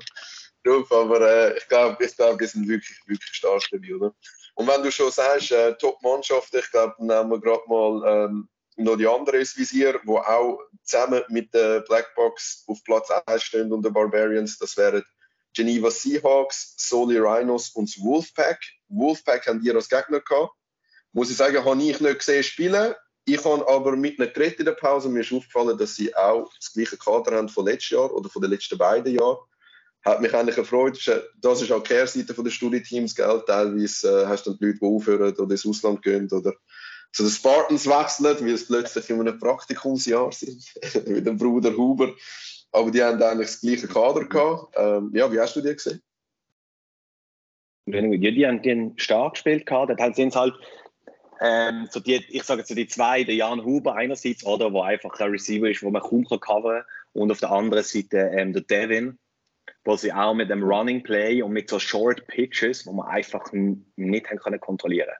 drauf. 0.63 0.91
Aber 0.91 1.21
äh, 1.21 1.57
ich 1.57 1.67
glaube, 1.67 2.03
ich 2.03 2.15
glaub, 2.15 2.39
die 2.39 2.47
sind 2.47 2.67
wirklich, 2.67 2.97
wirklich 3.05 3.33
stark 3.33 3.63
dabei, 3.71 3.95
oder? 3.95 4.13
Und 4.55 4.67
wenn 4.67 4.83
du 4.83 4.91
schon 4.91 5.11
sagst, 5.11 5.51
äh, 5.51 5.75
Top-Mannschaft, 5.75 6.53
ich 6.53 6.69
glaube, 6.71 6.95
dann 6.97 7.07
nehmen 7.07 7.31
wir 7.31 7.39
gerade 7.39 7.63
mal 7.67 8.25
ähm, 8.25 8.49
noch 8.75 8.97
die 8.97 9.07
anderen 9.07 9.39
ins 9.39 9.55
Visier, 9.55 9.99
die 10.03 10.09
auch 10.09 10.59
zusammen 10.83 11.21
mit 11.29 11.53
der 11.53 11.81
Blackbox 11.81 12.65
auf 12.67 12.83
Platz 12.83 13.09
1 13.25 13.43
stehen 13.43 13.71
und 13.71 13.85
den 13.85 13.93
Barbarians. 13.93 14.57
Das 14.57 14.75
wären 14.77 15.03
Geneva 15.53 15.91
Seahawks, 15.91 16.75
Soli 16.77 17.17
Rhinos 17.17 17.69
und 17.69 17.89
das 17.89 18.03
Wolfpack. 18.03 18.59
Wolfpack 18.87 19.47
haben 19.47 19.61
die 19.61 19.71
als 19.71 19.89
Gegner 19.89 20.19
gehabt. 20.19 20.53
Muss 21.11 21.29
ich 21.29 21.37
sagen, 21.37 21.63
habe 21.63 21.81
ich 21.81 21.99
nicht 21.99 22.19
gesehen 22.19 22.43
spielen. 22.43 22.93
Ich 23.31 23.45
habe 23.45 23.67
aber 23.67 23.95
mit 23.95 24.19
einer 24.19 24.29
geredet 24.29 24.59
in 24.59 24.65
der 24.65 24.71
Pause. 24.71 25.07
Mir 25.07 25.21
ist 25.21 25.31
aufgefallen, 25.31 25.77
dass 25.77 25.95
sie 25.95 26.15
auch 26.15 26.51
das 26.55 26.73
gleiche 26.73 26.97
Kader 26.97 27.35
haben 27.37 27.47
von 27.47 27.65
letztes 27.65 27.91
Jahr 27.91 28.11
oder 28.11 28.27
von 28.27 28.41
den 28.41 28.49
letzten 28.49 28.77
beiden 28.77 29.13
Jahren. 29.13 29.37
Hat 30.03 30.21
mich 30.21 30.33
eigentlich 30.33 30.55
gefreut. 30.55 30.97
Das 31.41 31.61
ist 31.61 31.71
auch 31.71 31.83
die 31.83 31.89
Kehrseite 31.89 32.33
der 32.33 32.49
Studieteams, 32.49 33.15
gell? 33.15 33.43
Teilweise 33.45 34.23
äh, 34.23 34.25
hast 34.25 34.45
du 34.45 34.51
dann 34.51 34.59
die 34.59 34.65
Leute, 34.65 34.79
die 34.79 34.85
aufhören 34.85 35.35
oder 35.35 35.51
ins 35.51 35.67
Ausland 35.67 36.01
gehen 36.01 36.27
oder 36.31 36.53
zu 37.11 37.23
den 37.23 37.31
Spartans 37.31 37.87
wechseln, 37.87 38.45
weil 38.45 38.53
es 38.53 38.67
plötzlich 38.67 39.09
in 39.09 39.19
einem 39.19 39.37
Praktikumsjahr 39.37 40.31
sind, 40.31 40.63
mit 41.07 41.27
dem 41.27 41.37
Bruder 41.37 41.75
Huber. 41.75 42.13
Aber 42.71 42.89
die 42.89 43.03
haben 43.03 43.21
eigentlich 43.21 43.49
das 43.49 43.61
gleiche 43.61 43.87
Kader 43.87 44.25
gehabt. 44.25 44.73
Ähm, 44.75 45.11
ja, 45.13 45.31
wie 45.31 45.39
hast 45.39 45.55
du 45.55 45.61
die 45.61 45.73
gesehen? 45.73 46.01
Ja, 47.85 48.01
die 48.01 48.47
haben 48.47 48.61
den 48.61 48.97
stark 48.97 49.33
gespielt 49.33 49.65
gehabt. 49.65 49.99
Dann 49.99 50.13
sind 50.13 50.33
sie 50.33 50.39
halt 50.39 50.53
ähm, 51.41 51.87
so 51.89 51.99
die, 51.99 52.15
ich 52.29 52.43
sage 52.43 52.59
jetzt 52.59 52.69
so 52.69 52.75
die 52.75 52.87
zwei, 52.87 53.23
der 53.23 53.35
Jan 53.35 53.63
Huber 53.63 53.95
einerseits, 53.95 54.45
oder, 54.45 54.73
wo 54.73 54.81
einfach 54.81 55.17
ein 55.19 55.31
Receiver 55.31 55.69
ist, 55.69 55.83
wo 55.83 55.89
man 55.89 56.01
kaum 56.01 56.25
kann 56.25 56.39
covern 56.39 56.83
und 57.13 57.31
auf 57.31 57.39
der 57.39 57.51
anderen 57.51 57.83
Seite 57.83 58.31
ähm, 58.33 58.53
der 58.53 58.63
Devin, 58.63 59.17
wo 59.85 59.95
sie 59.95 60.11
auch 60.11 60.33
mit 60.33 60.49
dem 60.49 60.63
Running 60.63 61.03
Play 61.03 61.41
und 61.41 61.53
mit 61.53 61.69
so 61.69 61.79
Short 61.79 62.27
Pitches, 62.27 62.85
wo 62.85 62.91
man 62.91 63.07
einfach 63.07 63.51
nicht 63.53 64.29
haben 64.29 64.37
können 64.37 64.59
kontrollieren 64.59 65.15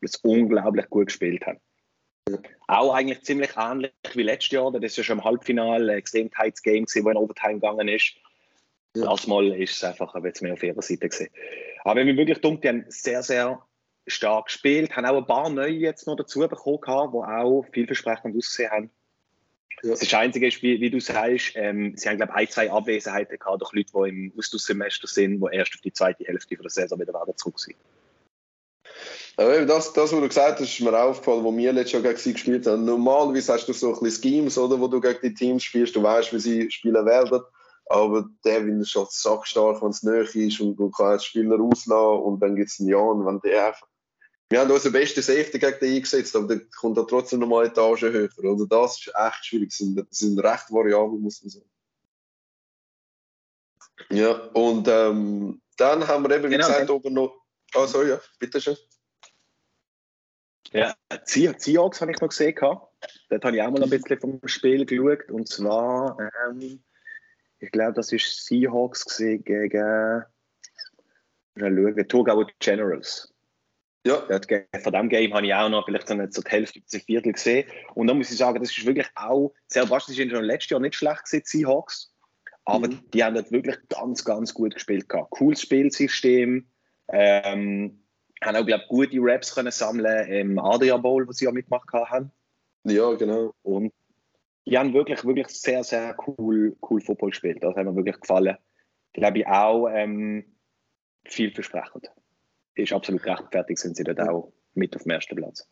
und 0.00 0.08
es 0.08 0.16
unglaublich 0.16 0.88
gut 0.88 1.06
gespielt 1.06 1.44
haben. 1.46 1.60
Auch 2.66 2.94
eigentlich 2.94 3.22
ziemlich 3.22 3.50
ähnlich 3.56 3.92
wie 4.14 4.22
letztes 4.22 4.52
Jahr, 4.52 4.70
das 4.70 4.82
ist 4.82 4.96
ja 4.98 5.04
schon 5.04 5.18
im 5.18 5.24
Halbfinale 5.24 5.92
ein 5.92 5.98
extrem 5.98 6.30
tightes 6.30 6.62
Game 6.62 6.84
gewesen, 6.84 7.04
wo 7.04 7.10
in 7.10 7.16
Overtime 7.16 7.54
gegangen 7.54 7.88
ist. 7.88 8.14
Ja. 8.96 9.10
Das 9.10 9.26
Mal 9.26 9.52
ist 9.52 9.76
es 9.76 9.84
einfach 9.84 10.14
ein 10.14 10.22
bisschen 10.22 10.46
mehr 10.46 10.54
auf 10.54 10.62
ihrer 10.62 10.82
Seite 10.82 11.08
gesehen. 11.08 11.30
Aber 11.84 12.00
wenn 12.00 12.06
wir 12.06 12.16
wirklich 12.16 12.40
dumm, 12.40 12.60
die 12.60 12.68
haben 12.68 12.84
sehr, 12.88 13.22
sehr 13.22 13.62
stark 14.08 14.46
gespielt, 14.46 14.94
haben 14.96 15.06
auch 15.06 15.16
ein 15.16 15.26
paar 15.26 15.48
neue 15.48 15.72
jetzt 15.72 16.06
noch 16.06 16.16
dazu 16.16 16.40
bekommen, 16.40 16.80
die 17.12 17.18
auch 17.18 17.64
vielversprechend 17.72 18.36
ausgesehen 18.36 18.70
haben. 18.70 18.90
Ja. 19.82 19.90
Das, 19.90 20.12
Einzige 20.12 20.48
ist, 20.48 20.62
wie, 20.62 20.80
wie 20.80 20.90
du 20.90 21.00
sagst, 21.00 21.52
ähm, 21.54 21.96
sie 21.96 22.08
haben, 22.08 22.16
glaube 22.16 22.32
ich, 22.32 22.38
ein, 22.38 22.48
zwei 22.48 22.70
Abwesenheiten 22.70 23.38
gehabt 23.38 23.60
durch 23.60 23.72
Leute, 23.72 23.92
die 23.94 24.08
im 24.08 24.32
Austauschsemester 24.36 25.06
sind, 25.06 25.40
die 25.40 25.56
erst 25.56 25.74
auf 25.74 25.80
die 25.80 25.92
zweite 25.92 26.24
Hälfte 26.24 26.56
der 26.56 26.70
Saison 26.70 26.98
wieder 26.98 27.14
zurück 27.36 27.60
sind. 27.60 27.76
Das, 29.36 29.92
das, 29.92 29.96
was 29.96 30.10
du 30.10 30.26
gesagt 30.26 30.58
hast, 30.58 30.68
ist 30.68 30.80
mir 30.80 30.98
aufgefallen, 30.98 31.44
wo 31.44 31.56
wir 31.56 31.72
letztes 31.72 31.92
Jahr 31.92 32.02
gegen 32.02 32.18
sie 32.18 32.32
gespielt 32.32 32.66
haben. 32.66 32.84
Normalerweise 32.84 33.52
hast 33.52 33.68
du 33.68 33.72
so 33.72 33.94
ein 33.94 34.00
bisschen 34.00 34.32
Schemes, 34.32 34.58
oder, 34.58 34.80
wo 34.80 34.88
du 34.88 35.00
gegen 35.00 35.20
die 35.22 35.32
Teams 35.32 35.62
spielst, 35.62 35.94
du 35.94 36.02
weißt, 36.02 36.32
wie 36.32 36.40
sie 36.40 36.70
spielen 36.72 37.06
werden. 37.06 37.40
Aber 37.86 38.28
Devin 38.44 38.80
ist 38.80 38.96
halt 38.96 39.12
sackstark, 39.12 39.80
wenn 39.80 39.90
es 39.90 40.02
näher 40.02 40.22
ist 40.34 40.60
und 40.60 40.76
du 40.76 40.90
kannst 40.90 41.26
Spieler 41.26 41.56
rauslassen 41.56 42.22
und 42.22 42.40
dann 42.40 42.56
gibt 42.56 42.68
es 42.68 42.80
einen 42.80 42.88
Jan, 42.88 43.24
wenn 43.24 43.40
der 43.40 43.68
einfach 43.68 43.86
wir 44.50 44.60
haben 44.60 44.70
unseren 44.70 44.92
besten 44.92 45.22
Safety 45.22 45.58
gegen 45.58 45.78
den 45.78 45.96
eingesetzt, 45.96 46.34
aber 46.34 46.48
der 46.48 46.64
kommt 46.76 46.96
dann 46.96 47.06
trotzdem 47.06 47.40
noch 47.40 47.48
mal 47.48 47.64
eine 47.64 47.70
Etage 47.70 48.02
höher. 48.02 48.30
Also 48.42 48.64
das 48.64 48.98
ist 48.98 49.12
echt 49.14 49.46
schwierig. 49.46 49.72
Sie 49.72 49.84
sind, 49.84 50.14
sind 50.14 50.38
recht 50.38 50.72
variabel, 50.72 51.18
muss 51.18 51.42
man 51.42 51.50
sagen. 51.50 51.70
Ja, 54.10 54.32
und 54.54 54.88
ähm, 54.88 55.60
dann 55.76 56.06
haben 56.06 56.24
wir 56.24 56.36
eben, 56.36 56.44
wie 56.44 56.54
genau, 56.54 56.66
gesagt, 56.66 56.88
oben 56.88 57.12
noch. 57.12 57.44
Ah, 57.74 57.82
oh, 57.82 57.86
sorry, 57.86 58.10
ja, 58.10 58.20
bitteschön. 58.38 58.76
Ja, 60.72 60.94
Seahawks 61.24 62.00
habe 62.00 62.12
ich 62.12 62.20
noch 62.20 62.28
gesehen. 62.28 62.54
Dort 62.58 63.44
habe 63.44 63.56
ich 63.56 63.62
auch 63.62 63.70
mal 63.70 63.82
ein 63.82 63.90
bisschen 63.90 64.20
vom 64.20 64.40
Spiel 64.46 64.86
geschaut. 64.86 65.30
Und 65.30 65.48
zwar, 65.48 66.18
ähm, 66.46 66.82
ich 67.58 67.70
glaube, 67.70 67.94
das 67.94 68.12
war 68.12 68.18
Seahawks 68.18 69.18
gegen. 69.44 70.24
Schauen, 71.58 72.08
Thurgauer 72.08 72.46
Generals. 72.60 73.34
Ja. 74.06 74.20
Von 74.20 74.92
diesem 74.92 75.08
Game 75.08 75.34
habe 75.34 75.46
ich 75.46 75.54
auch 75.54 75.68
noch 75.68 75.84
vielleicht 75.84 76.08
so 76.08 76.14
eine, 76.14 76.30
so 76.30 76.42
die 76.42 76.50
Hälfte 76.50 76.80
bis 76.80 77.02
Viertel 77.02 77.32
gesehen. 77.32 77.68
Und 77.94 78.06
da 78.06 78.14
muss 78.14 78.30
ich 78.30 78.38
sagen, 78.38 78.60
das 78.60 78.76
ist 78.76 78.86
wirklich 78.86 79.08
auch, 79.14 79.52
sehr 79.66 79.88
wahrscheinlich 79.90 80.30
schon 80.30 80.44
letztes 80.44 80.70
Jahr 80.70 80.80
nicht 80.80 80.94
schlecht 80.94 81.24
gewesen, 81.24 81.42
Seahawks. 81.44 82.14
Aber 82.64 82.88
mhm. 82.88 83.00
die 83.12 83.24
haben 83.24 83.34
dort 83.34 83.50
wirklich 83.50 83.76
ganz, 83.88 84.24
ganz 84.24 84.54
gut 84.54 84.74
gespielt. 84.74 85.08
Gehabt. 85.08 85.30
Cooles 85.30 85.62
Spielsystem. 85.62 86.68
Ähm, 87.10 88.04
haben 88.42 88.56
auch, 88.56 88.66
glaube 88.66 88.82
ich, 88.82 88.88
gute 88.88 89.18
Raps 89.20 89.54
können 89.54 89.72
sammeln 89.72 90.28
im 90.28 90.58
Adria 90.58 90.96
Bowl, 90.96 91.26
wo 91.26 91.32
sie 91.32 91.46
ja 91.46 91.52
mitgemacht 91.52 91.90
haben. 91.92 92.30
Ja, 92.84 93.12
genau. 93.14 93.52
Und 93.62 93.92
die 94.66 94.78
haben 94.78 94.92
wirklich, 94.92 95.24
wirklich 95.24 95.48
sehr, 95.48 95.82
sehr 95.82 96.14
cool, 96.26 96.76
cool 96.88 97.00
Football 97.00 97.30
gespielt. 97.30 97.62
Das 97.62 97.74
hat 97.74 97.84
mir 97.84 97.96
wirklich 97.96 98.20
gefallen. 98.20 98.56
Glaube 99.14 99.38
ich 99.38 99.46
auch 99.46 99.88
ähm, 99.88 100.44
vielversprechend 101.24 102.10
ist 102.84 102.92
absolut 102.92 103.24
rechtfertigt, 103.24 103.80
sind 103.80 103.96
sie 103.96 104.04
dort 104.04 104.20
auch 104.20 104.52
mit 104.74 104.94
auf 104.96 105.02
dem 105.02 105.10
ersten 105.12 105.36
Platz. 105.36 105.66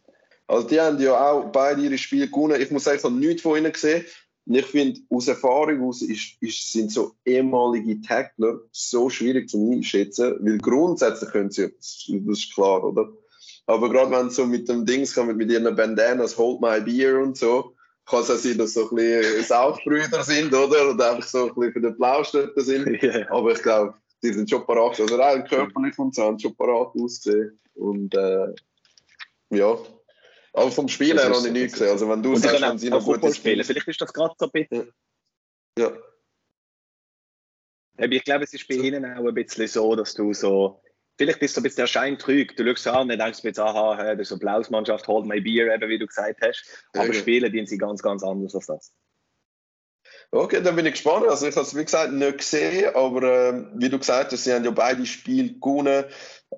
Also 0.46 0.68
die 0.68 0.80
haben 0.80 0.98
ja 1.00 1.30
auch 1.30 1.50
beide 1.50 1.82
ihre 1.82 1.98
Spiele 1.98 2.28
gewonnen. 2.28 2.60
Ich 2.60 2.70
muss 2.70 2.84
sagen, 2.84 2.98
ich 2.98 3.04
habe 3.04 3.14
nichts 3.14 3.42
von 3.42 3.58
ihnen 3.58 3.72
gesehen. 3.72 4.04
Und 4.46 4.54
ich 4.54 4.66
finde, 4.66 5.00
aus 5.10 5.26
Erfahrung 5.26 5.82
aus 5.88 6.02
ist, 6.02 6.40
ist, 6.40 6.72
sind 6.72 6.92
so 6.92 7.16
ehemalige 7.24 8.00
Tackler 8.00 8.60
so 8.70 9.10
schwierig 9.10 9.48
zu 9.48 9.72
einschätzen, 9.72 10.36
weil 10.40 10.58
grundsätzlich 10.58 11.30
können 11.30 11.50
sie, 11.50 11.68
das 11.76 12.08
ist 12.08 12.54
klar, 12.54 12.84
oder? 12.84 13.08
Aber 13.66 13.90
gerade 13.90 14.12
wenn 14.12 14.30
so 14.30 14.46
mit 14.46 14.68
dem 14.68 14.86
Dings 14.86 15.14
kommen, 15.14 15.36
mit 15.36 15.50
ihren 15.50 15.74
Bandanas, 15.74 16.38
Hold 16.38 16.60
My 16.60 16.80
Beer 16.80 17.18
und 17.18 17.36
so, 17.36 17.74
kann 18.08 18.20
es 18.20 18.30
auch 18.30 18.36
sein, 18.36 18.56
dass 18.56 18.74
so 18.74 18.88
ein 18.88 18.94
bisschen 18.94 19.42
Saufbrüder 19.42 20.22
sind, 20.22 20.54
oder? 20.54 20.90
Oder 20.90 21.12
einfach 21.12 21.28
so 21.28 21.48
ein 21.48 21.54
bisschen 21.54 21.72
für 21.72 21.80
den 21.80 21.96
Blaustötter 21.96 22.60
sind. 22.60 22.86
Yeah. 23.02 23.28
Aber 23.30 23.50
ich 23.50 23.62
glaube, 23.62 23.94
die 24.22 24.32
sind 24.32 24.48
schon 24.48 24.66
parat. 24.66 25.00
Also 25.00 25.16
rein 25.16 25.44
körperlich 25.44 25.98
und 25.98 26.14
so 26.14 26.22
haben 26.22 26.38
schon 26.38 26.54
parat 26.56 26.94
ausgesehen. 26.94 27.60
Und 27.74 28.14
äh, 28.14 28.54
ja. 29.50 29.78
Aber 30.52 30.70
vom 30.70 30.88
Spiel 30.88 31.18
her 31.18 31.28
habe 31.28 31.46
ich 31.46 31.52
nichts 31.52 31.74
gesehen. 31.74 31.90
Also 31.90 32.08
wenn 32.08 32.22
du 32.22 32.30
und 32.30 32.38
sagst, 32.38 32.62
wenn 32.62 32.78
sie 32.78 32.90
noch 32.90 33.04
Football 33.04 33.34
spielen, 33.34 33.64
vielleicht 33.64 33.88
ist 33.88 34.00
das 34.00 34.12
gerade 34.12 34.34
so 34.38 34.48
bitte. 34.48 34.92
Ja. 35.78 35.92
Ich 37.98 38.24
glaube, 38.24 38.44
es 38.44 38.52
ist 38.52 38.68
bei 38.68 38.74
ihnen 38.74 39.04
auch 39.04 39.26
ein 39.26 39.34
bisschen 39.34 39.68
so, 39.68 39.94
dass 39.94 40.14
du 40.14 40.32
so, 40.34 40.82
vielleicht 41.18 41.40
ist 41.40 41.54
so 41.54 41.60
ein 41.60 41.62
bisschen 41.62 41.82
der 41.82 41.86
Schein 41.86 42.18
trügt. 42.18 42.58
Du 42.58 42.64
schaust 42.64 42.86
an 42.88 43.10
und 43.10 43.18
denkst 43.18 43.42
mir 43.42 43.50
jetzt, 43.50 43.58
aha, 43.58 44.14
das 44.14 44.20
ist 44.20 44.28
so 44.28 44.34
eine 44.34 44.40
Blausmannschaft, 44.40 45.06
hold 45.08 45.26
my 45.26 45.40
beer, 45.40 45.74
eben 45.74 45.88
wie 45.88 45.98
du 45.98 46.06
gesagt 46.06 46.40
hast. 46.42 46.86
Aber 46.94 47.06
ja, 47.06 47.12
spielen 47.12 47.52
die 47.52 47.66
sie 47.66 47.78
ganz, 47.78 48.02
ganz 48.02 48.22
anders 48.22 48.54
als 48.54 48.66
das. 48.66 48.92
Okay, 50.30 50.60
dann 50.62 50.76
bin 50.76 50.86
ich 50.86 50.92
gespannt. 50.92 51.26
Also 51.26 51.46
ich 51.46 51.56
habe 51.56 51.66
es, 51.66 51.74
wie 51.74 51.84
gesagt, 51.84 52.12
nicht 52.12 52.38
gesehen, 52.38 52.94
aber 52.94 53.22
äh, 53.22 53.64
wie 53.74 53.88
du 53.88 53.98
gesagt 53.98 54.32
hast, 54.32 54.44
sie 54.44 54.52
haben 54.52 54.64
ja 54.64 54.70
beide 54.70 55.06
Spiele 55.06 55.54
gewonnen 55.54 56.04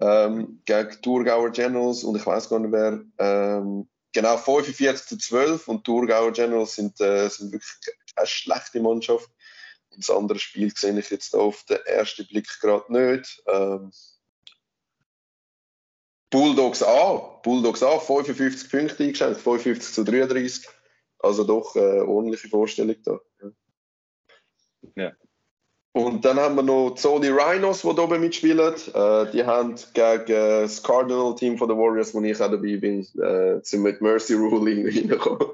ähm, 0.00 0.62
gegen 0.64 1.02
Thurgauer 1.02 1.50
Generals 1.50 2.04
und 2.04 2.16
ich 2.16 2.26
weiß 2.26 2.48
gar 2.48 2.58
nicht 2.58 2.72
wer. 2.72 3.00
Ähm, 3.18 3.88
genau, 4.12 4.36
45 4.36 5.06
zu 5.06 5.18
12 5.18 5.68
und 5.68 5.84
Thurgauer 5.84 6.32
Generals 6.32 6.74
sind, 6.74 7.00
äh, 7.00 7.28
sind 7.28 7.52
wirklich 7.52 7.70
eine 8.16 8.26
schlechte 8.26 8.80
Mannschaft. 8.80 9.28
Das 9.96 10.10
andere 10.10 10.38
Spiel 10.38 10.72
sehe 10.74 10.98
ich 10.98 11.10
jetzt 11.10 11.34
auf 11.34 11.64
den 11.64 11.78
ersten 11.84 12.26
Blick 12.26 12.48
gerade 12.60 12.92
nicht. 12.92 13.42
Ähm, 13.46 13.90
Bulldogs 16.30 16.82
A, 16.82 17.40
Bulldogs 17.42 17.82
A, 17.82 17.98
55 17.98 18.70
Punkte 18.70 19.04
eingeschenkt, 19.04 19.40
55 19.40 19.94
zu 19.94 20.04
33. 20.04 20.68
Also 21.18 21.44
doch 21.44 21.74
eine 21.74 21.84
äh, 21.84 22.00
ordentliche 22.00 22.48
Vorstellung 22.48 22.96
da. 23.04 23.20
Ja. 24.94 25.12
Und 25.92 26.24
dann 26.24 26.38
haben 26.38 26.54
wir 26.54 26.62
noch 26.62 26.90
die 26.90 27.00
Sony 27.00 27.28
Rhinos, 27.28 27.80
die 27.82 27.88
oben 27.88 28.20
mitspielen. 28.20 28.74
Äh, 28.94 29.30
die 29.32 29.44
haben 29.44 29.74
gegen 29.94 30.26
das 30.26 30.82
Cardinal-Team 30.82 31.56
der 31.56 31.68
Warriors, 31.68 32.14
wo 32.14 32.20
ich 32.22 32.40
auch 32.40 32.50
dabei 32.50 32.76
bin, 32.76 33.00
äh, 33.20 33.60
sind 33.62 33.82
mit 33.82 34.00
Mercy 34.00 34.34
Ruling 34.34 34.86
reingekommen. 34.86 35.48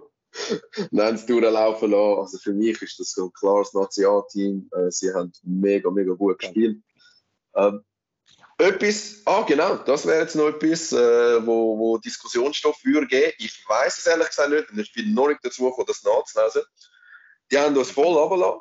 Dann 0.90 1.06
haben 1.06 1.16
sie 1.16 1.26
durchlaufen 1.26 1.92
lassen. 1.92 2.18
Also 2.20 2.38
für 2.38 2.52
mich 2.52 2.82
ist 2.82 2.98
das 2.98 3.16
ein 3.16 3.32
klares 3.32 3.72
Nationalteam. 3.72 4.68
Äh, 4.72 4.90
sie 4.90 5.14
haben 5.14 5.32
mega, 5.44 5.90
mega 5.90 6.12
gut 6.12 6.40
gespielt. 6.40 6.82
Ähm, 7.54 7.82
etwas, 8.58 9.22
ah 9.24 9.42
genau, 9.42 9.76
das 9.76 10.06
wäre 10.06 10.20
jetzt 10.20 10.36
noch 10.36 10.48
etwas, 10.48 10.92
äh, 10.92 11.46
wo, 11.46 11.78
wo 11.78 11.98
Diskussionsstoff 11.98 12.76
würde 12.84 13.06
geben. 13.06 13.32
Ich 13.38 13.64
weiß 13.68 13.98
es 13.98 14.06
ehrlich 14.06 14.28
gesagt 14.28 14.50
nicht 14.50 14.70
und 14.70 14.78
ich 14.78 14.92
bin 14.92 15.14
noch 15.14 15.28
nicht 15.28 15.40
dazu 15.42 15.64
gekommen, 15.64 15.86
das 15.86 16.04
nachzulesen. 16.04 16.62
Die 17.50 17.58
haben 17.58 17.74
das 17.74 17.90
voll 17.90 18.16
runtergelassen. 18.16 18.60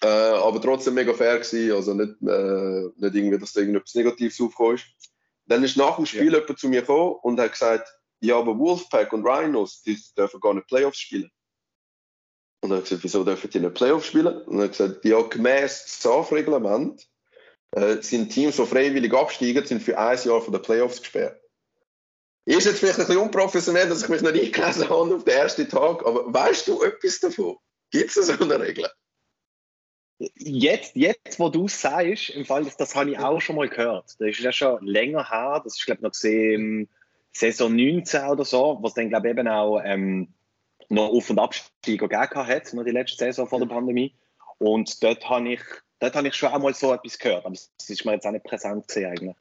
Äh, 0.00 0.06
aber 0.06 0.60
trotzdem 0.60 0.94
mega 0.94 1.12
fair 1.12 1.38
gewesen, 1.38 1.72
also 1.72 1.94
nicht, 1.94 2.14
äh, 2.22 2.90
nicht 2.96 3.14
irgendwie, 3.14 3.38
dass 3.38 3.52
da 3.52 3.60
irgendetwas 3.60 3.94
Negatives 3.94 4.40
aufgekommen 4.40 4.76
ist. 4.76 4.86
Dann 5.46 5.64
ist 5.64 5.76
nach 5.76 5.96
dem 5.96 6.06
Spiel 6.06 6.32
ja. 6.32 6.38
jemand 6.38 6.58
zu 6.58 6.68
mir 6.68 6.80
gekommen 6.80 7.16
und 7.22 7.40
hat 7.40 7.52
gesagt, 7.52 7.88
ja, 8.20 8.38
aber 8.38 8.58
Wolfpack 8.58 9.12
und 9.12 9.26
Rhinos, 9.26 9.82
die 9.82 9.98
dürfen 10.16 10.40
gar 10.40 10.54
nicht 10.54 10.68
Playoffs 10.68 10.98
spielen. 10.98 11.30
Und 12.60 12.70
dann 12.70 12.78
habe 12.78 12.84
ich 12.84 12.90
gesagt, 12.90 13.04
wieso 13.04 13.24
dürfen 13.24 13.50
die 13.50 13.60
nicht 13.60 13.74
Playoffs 13.74 14.06
spielen? 14.06 14.42
Und 14.42 14.46
dann 14.46 14.62
habe 14.62 14.66
ich 14.66 14.78
gesagt, 14.78 15.04
ja, 15.04 15.20
gemäß 15.20 16.00
SAF-Reglement 16.00 17.06
äh, 17.72 18.00
sind 18.02 18.30
Teams, 18.30 18.56
die 18.56 18.66
freiwillig 18.66 19.12
absteigen, 19.12 19.66
sind 19.66 19.82
für 19.82 19.98
ein 19.98 20.18
Jahr 20.22 20.40
von 20.40 20.52
den 20.52 20.62
Playoffs 20.62 21.00
gesperrt. 21.00 21.40
Ist 22.44 22.66
jetzt 22.66 22.80
vielleicht 22.80 22.98
ein 22.98 23.06
bisschen 23.06 23.22
unprofessionell, 23.22 23.88
dass 23.88 24.02
ich 24.02 24.08
mich 24.08 24.20
nicht 24.20 24.56
eingelesen 24.56 24.88
habe 24.88 25.14
auf 25.14 25.24
den 25.24 25.34
ersten 25.34 25.68
Tag, 25.68 26.04
aber 26.04 26.32
weißt 26.32 26.68
du 26.68 26.82
etwas 26.82 27.20
davon? 27.20 27.56
Gibt 27.90 28.16
es 28.16 28.26
so 28.26 28.32
eine 28.32 28.58
Regel? 28.58 28.88
Jetzt, 30.36 30.94
jetzt, 30.94 31.38
wo 31.38 31.48
du 31.48 31.66
es 31.66 31.80
sagst, 31.80 32.30
im 32.30 32.44
Fall, 32.44 32.64
das, 32.64 32.76
das 32.76 32.94
habe 32.94 33.10
ich 33.10 33.18
auch 33.18 33.40
schon 33.40 33.56
mal 33.56 33.68
gehört. 33.68 34.16
Das 34.18 34.28
ist 34.28 34.40
ja 34.40 34.52
schon 34.52 34.84
länger 34.84 35.28
her. 35.28 35.60
Das 35.64 35.78
ist, 35.78 35.84
glaube 35.84 35.98
ich, 35.98 36.02
noch 36.02 36.12
gesehen, 36.12 36.88
Saison 37.32 37.74
19 37.74 38.28
oder 38.28 38.44
so, 38.44 38.78
was 38.82 38.94
dann, 38.94 39.08
glaube 39.08 39.28
ich, 39.28 39.32
eben 39.32 39.48
auch 39.48 39.80
ähm, 39.84 40.28
noch 40.88 41.08
Auf- 41.08 41.30
und 41.30 41.38
Abstieg 41.38 42.00
gegeben 42.00 42.46
hat, 42.46 42.72
noch 42.72 42.84
die 42.84 42.90
letzte 42.90 43.24
Saison 43.24 43.48
vor 43.48 43.58
der 43.58 43.66
Pandemie. 43.66 44.14
Und 44.58 45.02
dort 45.02 45.28
habe 45.28 45.54
ich, 45.54 45.60
dort 46.02 46.16
habe 46.16 46.28
ich 46.28 46.34
schon 46.34 46.52
einmal 46.52 46.74
so 46.74 46.92
etwas 46.92 47.18
gehört, 47.18 47.46
aber 47.46 47.54
das 47.54 47.88
ist 47.88 48.04
mir 48.04 48.12
jetzt 48.12 48.26
auch 48.26 48.32
nicht 48.32 48.44
präsent 48.44 48.88
gesehen 48.88 49.10
eigentlich. 49.10 49.36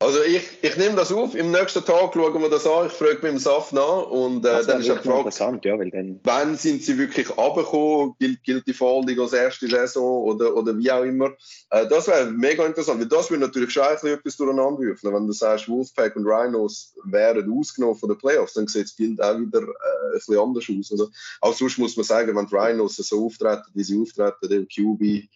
Also 0.00 0.22
ich, 0.22 0.46
ich 0.62 0.76
nehme 0.76 0.94
das 0.94 1.10
auf, 1.10 1.34
im 1.34 1.50
nächsten 1.50 1.84
Tag 1.84 2.14
schauen 2.14 2.40
wir 2.40 2.48
das 2.48 2.68
an, 2.68 2.86
ich 2.86 2.92
frage 2.92 3.18
beim 3.20 3.36
SAF 3.36 3.72
nach 3.72 4.06
und 4.06 4.46
äh, 4.46 4.64
dann 4.64 4.80
ist 4.80 4.88
die 4.88 4.92
Frage, 4.92 5.58
ja, 5.64 5.76
weil 5.76 5.90
dann... 5.90 6.20
wann 6.22 6.56
sind 6.56 6.84
sie 6.84 6.96
wirklich 6.96 7.36
runtergekommen, 7.36 8.14
gilt, 8.20 8.44
gilt 8.44 8.66
die 8.68 8.74
Folding 8.74 9.18
als 9.18 9.32
erste 9.32 9.66
Saison 9.66 10.22
oder, 10.22 10.54
oder 10.54 10.78
wie 10.78 10.92
auch 10.92 11.02
immer. 11.02 11.32
Äh, 11.70 11.88
das 11.88 12.06
wäre 12.06 12.30
mega 12.30 12.64
interessant, 12.64 13.00
weil 13.00 13.08
das 13.08 13.28
würde 13.28 13.44
natürlich 13.44 13.72
schon 13.72 13.82
ein 13.82 13.94
bisschen 13.94 14.10
etwas 14.10 14.36
durcheinander 14.36 14.78
würfeln. 14.78 15.14
Wenn 15.14 15.26
du 15.26 15.32
sagst, 15.32 15.68
Wolfpack 15.68 16.14
und 16.14 16.26
Rhinos 16.26 16.94
wären 17.02 17.52
ausgenommen 17.58 17.96
von 17.96 18.08
den 18.08 18.18
Playoffs, 18.18 18.52
dann 18.52 18.68
sieht 18.68 18.84
das 18.84 18.94
Bild 18.94 19.20
auch 19.20 19.36
wieder 19.36 19.62
äh, 19.62 19.64
ein 19.64 20.12
bisschen 20.12 20.38
anders 20.38 20.64
aus. 20.78 20.92
Oder? 20.92 21.10
Auch 21.40 21.54
sonst 21.54 21.76
muss 21.76 21.96
man 21.96 22.04
sagen, 22.04 22.36
wenn 22.36 22.46
die 22.46 22.54
Rhinos 22.54 22.94
so 22.98 23.26
auftreten, 23.26 23.66
wie 23.74 23.82
sie 23.82 24.00
auftreten, 24.00 24.48
der 24.48 24.60
QB, 24.60 25.28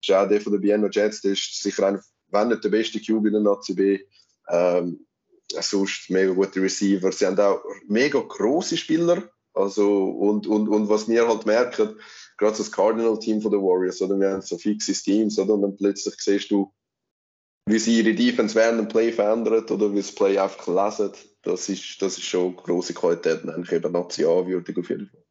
ist 0.00 0.12
auch 0.12 0.28
der 0.28 0.40
von 0.40 0.52
den 0.52 0.62
Vienna 0.62 0.88
Jets, 0.88 1.20
der 1.22 1.32
ist 1.32 1.60
sicher 1.60 1.88
einer 1.88 2.00
wenn 2.34 2.48
nicht 2.48 2.64
der 2.64 2.68
beste 2.68 3.00
QB 3.00 3.26
in 3.26 3.32
der 3.32 3.40
Nazi 3.40 3.74
B. 3.74 4.00
Ähm, 4.48 5.06
sonst 5.48 6.10
mega 6.10 6.32
gute 6.32 6.60
Receiver. 6.60 7.10
Sie 7.12 7.26
haben 7.26 7.38
auch 7.38 7.62
mega 7.86 8.20
große 8.20 8.76
Spieler. 8.76 9.30
Also, 9.54 10.04
und, 10.04 10.46
und, 10.46 10.68
und 10.68 10.88
was 10.88 11.08
wir 11.08 11.28
halt 11.28 11.46
merken, 11.46 11.96
gerade 12.36 12.56
das 12.56 12.72
Cardinal-Team 12.72 13.40
den 13.40 13.52
Warriors, 13.52 14.02
oder 14.02 14.18
wir 14.18 14.30
haben 14.30 14.42
so 14.42 14.58
fixe 14.58 14.92
Teams, 14.92 15.38
oder? 15.38 15.54
Und 15.54 15.62
dann 15.62 15.76
plötzlich 15.76 16.14
siehst 16.18 16.50
du, 16.50 16.72
wie 17.66 17.78
sie 17.78 18.00
ihre 18.00 18.14
Defense 18.14 18.54
während 18.54 18.80
dem 18.80 18.88
Play 18.88 19.12
verändert 19.12 19.70
oder 19.70 19.92
wie 19.92 19.98
das 19.98 20.12
Play 20.12 20.38
einfach 20.38 20.66
lesen. 20.66 21.12
Das 21.42 21.68
ist, 21.68 22.02
das 22.02 22.18
ist 22.18 22.24
schon 22.24 22.56
große 22.56 22.94
Qualität, 22.94 23.48
eigentlich 23.48 23.72
eben 23.72 23.92
Nazi-Anwürdig 23.92 24.76
auf 24.76 24.90
jeden 24.90 25.08
Fall. 25.08 25.24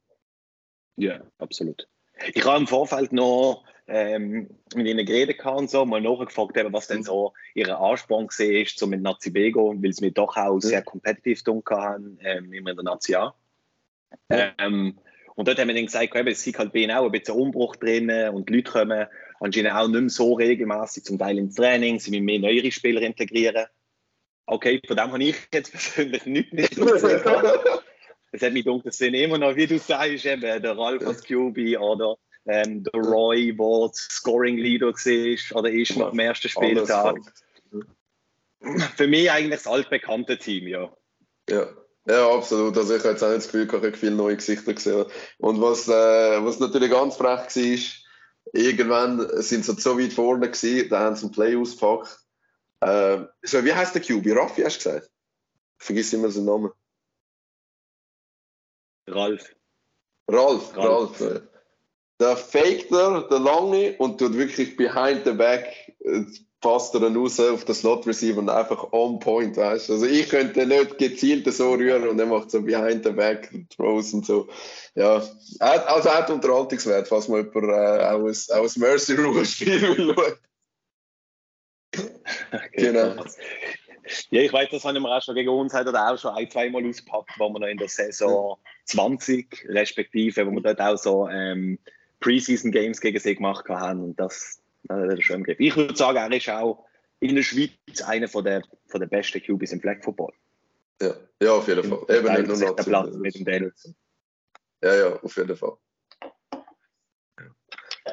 Ja, 0.96 1.22
absolut. 1.38 1.88
Ich 2.34 2.46
habe 2.46 2.60
im 2.60 2.68
Vorfeld 2.68 3.12
noch 3.12 3.66
ähm, 3.88 4.50
mit 4.76 4.88
ihnen 4.88 5.06
geredet 5.06 5.46
und 5.46 5.70
so, 5.70 5.86
mal 5.86 6.02
nachgefragt, 6.02 6.58
eben, 6.58 6.74
was 6.74 6.88
denn 6.88 7.00
mhm. 7.00 7.04
so 7.04 7.34
ihr 7.54 7.78
Ansporn 7.78 8.28
war, 8.28 8.66
so 8.76 8.88
mit 8.88 9.02
Nazi 9.02 9.30
B 9.30 9.52
gehen, 9.52 9.84
weil 9.84 9.94
sie 9.94 10.06
mir 10.06 10.12
doch 10.12 10.38
auch 10.38 10.60
sehr 10.60 10.82
kompetitiv 10.82 11.44
tun 11.44 11.64
haben, 11.70 12.18
ähm, 12.22 12.54
immer 12.54 12.72
in 12.72 12.78
der 12.78 12.86
Nazi 12.86 13.16
A. 13.16 13.36
Ähm, 14.30 14.98
und 15.36 15.48
dort 15.48 15.60
haben 15.60 15.68
wir 15.68 15.76
dann 15.76 15.86
gesagt, 15.86 16.16
eben, 16.16 16.28
es 16.28 16.46
ist 16.46 16.58
halt 16.58 16.72
bei 16.72 16.80
ihnen 16.80 16.96
auch 16.96 17.06
ein 17.06 17.12
bisschen 17.12 17.36
Umbruch 17.36 17.76
drin 17.76 18.10
und 18.30 18.50
die 18.50 18.54
Leute 18.54 18.72
kommen 18.72 19.08
anscheinend 19.40 19.74
auch 19.74 19.88
nicht 19.88 20.00
mehr 20.00 20.10
so 20.10 20.34
regelmäßig 20.34 21.04
zum 21.04 21.20
Teil 21.20 21.38
ins 21.38 21.56
Training, 21.56 22.00
sie 22.00 22.12
müssen 22.12 22.26
mehr 22.26 22.40
neue 22.40 22.72
Spieler 22.72 23.02
integrieren. 23.02 23.66
Okay, 24.46 24.82
von 24.86 24.96
dem 24.96 25.12
habe 25.12 25.24
ich 25.24 25.36
jetzt 25.54 25.72
persönlich 25.72 26.26
nichts 26.26 26.54
nicht 26.54 26.78
Es 28.36 28.42
hat 28.42 28.54
mich 28.54 28.66
gedacht, 28.66 28.86
das 28.86 28.98
sind 28.98 29.14
immer 29.14 29.38
noch, 29.38 29.56
wie 29.56 29.68
du 29.68 29.78
sagst, 29.78 30.26
eben 30.26 30.42
der 30.42 30.78
Ralf 30.78 31.06
als 31.06 31.24
QB 31.24 31.78
oder 31.80 32.18
ähm, 32.46 32.84
der 32.84 33.02
Roy, 33.02 33.56
der 33.56 33.92
Scoring 33.94 34.58
Leader 34.58 34.88
war 34.88 35.60
oder 35.60 35.72
ist 35.72 35.98
nach 35.98 36.12
dem 36.12 36.20
ersten 36.20 36.50
Spieltag. 36.50 37.18
Für 38.96 39.08
mich 39.08 39.30
eigentlich 39.32 39.62
das 39.62 39.68
altbekannte 39.68 40.38
Team, 40.38 40.68
ja. 40.68 40.96
Ja. 41.50 41.68
Ja, 42.06 42.30
absolut. 42.36 42.78
Also 42.78 42.96
ich 42.96 43.00
habe 43.00 43.12
jetzt 43.12 43.24
auch 43.24 43.30
nicht 43.30 43.38
das 43.38 43.46
Gefühl, 43.46 43.66
ich 43.66 43.72
habe 43.72 43.94
viele 43.94 44.16
neue 44.16 44.36
Gesichter 44.36 44.74
gesehen. 44.74 45.06
Und 45.38 45.62
was, 45.62 45.88
äh, 45.88 46.44
was 46.44 46.60
natürlich 46.60 46.92
ganz 46.92 47.16
frech 47.16 47.56
war, 47.56 48.62
irgendwann 48.62 49.42
sind 49.42 49.64
sie 49.64 49.80
so 49.80 49.98
weit 49.98 50.12
vorne 50.12 50.52
gewesen, 50.52 50.90
da 50.90 51.00
haben 51.00 51.16
sie 51.16 51.24
einen 51.24 51.32
Play 51.32 51.56
ausgepackt. 51.56 52.20
Äh, 52.82 53.26
so, 53.42 53.64
wie 53.64 53.74
heißt 53.74 53.96
der 53.96 54.02
QB? 54.02 54.36
Raffi 54.36 54.64
hast 54.64 54.84
du 54.84 54.90
gesagt? 54.90 55.10
Ich 55.80 55.86
vergiss 55.86 56.12
immer 56.12 56.30
seinen 56.30 56.46
Namen. 56.46 56.72
Ralf. 59.08 59.56
Ralf, 60.28 60.76
Ralf. 60.76 61.22
Ralf. 61.22 61.42
Da 62.18 62.36
faked 62.36 62.92
er 62.92 63.28
den 63.28 63.44
lange 63.44 63.96
und 63.98 64.20
tut 64.20 64.38
wirklich 64.38 64.78
behind 64.78 65.26
the 65.26 65.32
back, 65.32 65.68
äh, 66.00 66.24
passt 66.62 66.94
er 66.94 67.02
dann 67.02 67.18
raus 67.18 67.40
auf 67.40 67.66
den 67.66 67.76
Slot 67.76 68.08
Receiver 68.08 68.40
und 68.40 68.50
einfach 68.50 68.94
on 68.94 69.20
point, 69.20 69.58
weißt 69.58 69.90
Also 69.90 70.06
ich 70.06 70.30
könnte 70.30 70.66
nicht 70.66 70.98
gezielt 70.98 71.52
so 71.54 71.74
rühren 71.74 72.08
und 72.08 72.20
er 72.20 72.26
macht 72.26 72.52
so 72.52 72.62
behind 72.62 73.04
the 73.04 73.12
back 73.12 73.52
Throws 73.76 74.14
und 74.14 74.26
so. 74.26 74.48
Ja, 74.96 75.22
also 75.60 76.10
er 76.10 76.18
hat 76.18 76.30
Unterhaltungswert, 76.30 77.08
falls 77.08 77.28
man 77.28 77.46
jemand 77.46 77.70
äh, 77.70 78.06
aus, 78.06 78.50
aus 78.50 78.78
Mercy 78.78 79.16
Rule 79.16 79.46
Spiel 79.46 79.82
will 79.98 80.16
genau. 82.72 83.24
Ja, 84.32 84.42
ich 84.42 84.52
weiß, 84.52 84.70
das 84.70 84.84
haben 84.84 85.02
wir 85.02 85.10
auch 85.10 85.22
schon 85.22 85.36
gegen 85.36 85.50
uns 85.50 85.74
hat 85.74 85.88
er 85.88 86.12
auch 86.12 86.18
schon 86.18 86.36
ein, 86.36 86.50
zweimal 86.50 86.86
ausgepackt, 86.86 87.32
wo 87.38 87.50
wir 87.50 87.60
noch 87.60 87.68
in 87.68 87.78
der 87.78 87.88
Saison 87.88 88.58
20 88.86 89.66
respektive, 89.70 90.46
wo 90.46 90.52
wir 90.52 90.62
dort 90.62 90.82
auch 90.82 90.98
so 90.98 91.28
ähm, 91.30 91.80
Preseason 92.24 92.72
Games 92.72 93.02
gegen 93.02 93.20
sie 93.20 93.36
gemacht 93.36 93.68
haben 93.68 94.02
und 94.02 94.20
das, 94.20 94.62
das 94.84 94.98
hat 94.98 95.10
er 95.10 95.22
schon 95.22 95.38
im 95.38 95.44
Griff. 95.44 95.60
Ich 95.60 95.76
würde 95.76 95.96
sagen, 95.96 96.18
er 96.18 96.32
ist 96.32 96.50
auch 96.50 96.86
in 97.20 97.36
der 97.36 97.44
Schweiz 97.44 98.02
einer 98.06 98.28
von 98.28 98.46
der, 98.46 98.64
von 98.88 99.02
der 99.02 99.08
besten 99.08 99.42
QBs 99.42 99.74
im 99.74 99.82
Flag 99.82 100.02
Football. 100.02 100.32
Ja, 101.02 101.14
ja 101.42 101.52
auf 101.52 101.68
jeden 101.68 101.84
Fall. 101.84 102.16
Eben 102.16 102.34
nicht 102.34 102.48
nur 102.48 102.58
noch 102.58 102.76
Platz 102.76 103.16
mit 103.16 103.36
dem 103.36 103.46
Danielson. 103.46 103.96
Ja, 104.82 104.96
ja, 104.96 105.20
auf 105.22 105.36
jeden 105.36 105.56
Fall. 105.56 105.74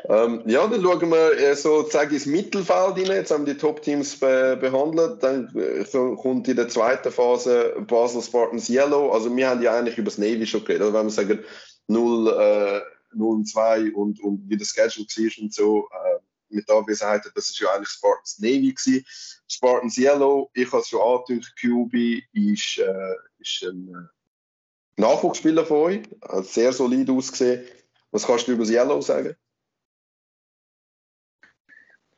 Ähm, 0.09 0.43
ja, 0.47 0.67
dann 0.67 0.83
schauen 0.83 1.11
wir 1.11 1.39
äh, 1.39 1.55
sozusagen 1.55 2.13
ins 2.13 2.27
Mittelfeld 2.27 2.97
rein. 2.97 3.17
Jetzt 3.17 3.31
haben 3.31 3.47
wir 3.47 3.55
die 3.55 3.61
Top-Teams 3.61 4.19
be 4.19 4.57
behandelt. 4.61 5.23
Dann 5.23 5.53
äh, 5.57 5.85
kommt 6.17 6.49
in 6.49 6.57
der 6.57 6.69
zweiten 6.69 7.13
Phase 7.13 7.77
Basel 7.87 8.23
Spartans 8.23 8.69
Yellow. 8.69 9.11
Also 9.11 9.35
wir 9.35 9.49
haben 9.49 9.63
ja 9.63 9.77
eigentlich 9.77 9.99
über 9.99 10.07
das 10.07 10.19
Navy 10.19 10.47
schon 10.47 10.65
geredet. 10.65 10.83
Also 10.83 10.95
wenn 10.95 11.07
wir 11.07 11.11
sagen 11.11 11.45
0, 11.89 12.29
äh, 12.29 12.81
0 13.13 13.45
2 13.45 13.93
und, 13.93 14.21
und 14.21 14.49
wie 14.49 14.57
das 14.57 14.69
Schedule 14.69 15.07
war 15.07 15.43
und 15.43 15.55
so, 15.55 15.89
äh, 15.91 16.19
mit 16.51 16.69
der 16.69 16.77
Anwesenheit, 16.77 17.31
das 17.35 17.51
ist 17.51 17.61
ja 17.61 17.69
eigentlich 17.73 17.89
Spartans 17.89 18.39
Navy 18.41 18.73
gewesen. 18.73 19.05
Spartans 19.49 19.97
Yellow, 19.97 20.51
ich 20.55 20.67
habe 20.67 20.83
es 20.83 20.89
schon 20.89 21.01
angedeutet, 21.01 21.55
QB 21.57 22.23
ist, 22.33 22.79
äh, 22.79 23.15
ist 23.39 23.63
ein 23.63 23.89
äh, 23.89 25.01
Nachwuchsspieler 25.01 25.65
von 25.65 25.77
euch, 25.77 26.01
hat 26.23 26.47
sehr 26.47 26.73
solid 26.73 27.09
ausgesehen. 27.09 27.65
Was 28.11 28.27
kannst 28.27 28.49
du 28.49 28.53
über 28.53 28.65
das 28.65 28.73
Yellow 28.73 29.01
sagen? 29.01 29.37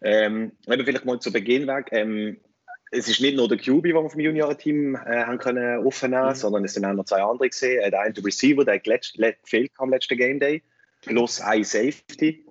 Ähm, 0.00 0.52
vielleicht 0.66 1.04
mal 1.04 1.20
zu 1.20 1.30
Beginn 1.30 1.66
weg. 1.66 1.88
Ähm, 1.92 2.40
es 2.90 3.08
ist 3.08 3.20
nicht 3.20 3.36
nur 3.36 3.48
der 3.48 3.58
QB, 3.58 3.84
den 3.84 3.94
wir 3.94 4.10
vom 4.10 4.20
Juniorenteam 4.20 4.96
äh, 4.96 5.24
haben 5.24 5.38
können 5.38 5.86
aufnehmen, 5.86 6.28
mhm. 6.28 6.34
sondern 6.34 6.64
es 6.64 6.74
sind 6.74 6.84
auch 6.84 6.92
noch 6.92 7.04
zwei 7.04 7.22
andere 7.22 7.48
gesehen. 7.48 7.80
Äh, 7.80 7.90
der 7.90 8.00
eine 8.00 8.12
der 8.12 8.24
Receiver, 8.24 8.64
der 8.64 8.80
gefehlt 8.80 9.72
am 9.78 9.90
letzten 9.90 10.18
Game 10.18 10.40
Day, 10.40 10.62
plus 11.02 11.40
ein 11.40 11.64
Safety, 11.64 12.46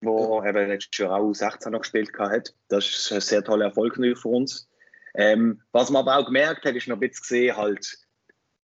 wo 0.00 0.42
eben 0.44 0.68
letztes 0.68 0.98
Jahr 0.98 1.20
auch 1.20 1.32
16 1.32 1.72
noch 1.72 1.80
gespielt 1.80 2.10
hat. 2.18 2.54
Das 2.68 2.86
ist 2.86 3.12
ein 3.12 3.20
sehr 3.20 3.44
toller 3.44 3.66
Erfolg 3.66 3.94
für 3.94 4.28
uns. 4.28 4.68
Ähm, 5.14 5.62
was 5.72 5.90
man 5.90 6.00
aber 6.06 6.18
auch 6.18 6.26
gemerkt 6.26 6.64
hat, 6.64 6.74
ist 6.74 6.88
noch 6.88 6.96
ein 6.96 7.00
bisschen 7.00 7.22
gesehen, 7.22 7.56
halt, 7.56 7.98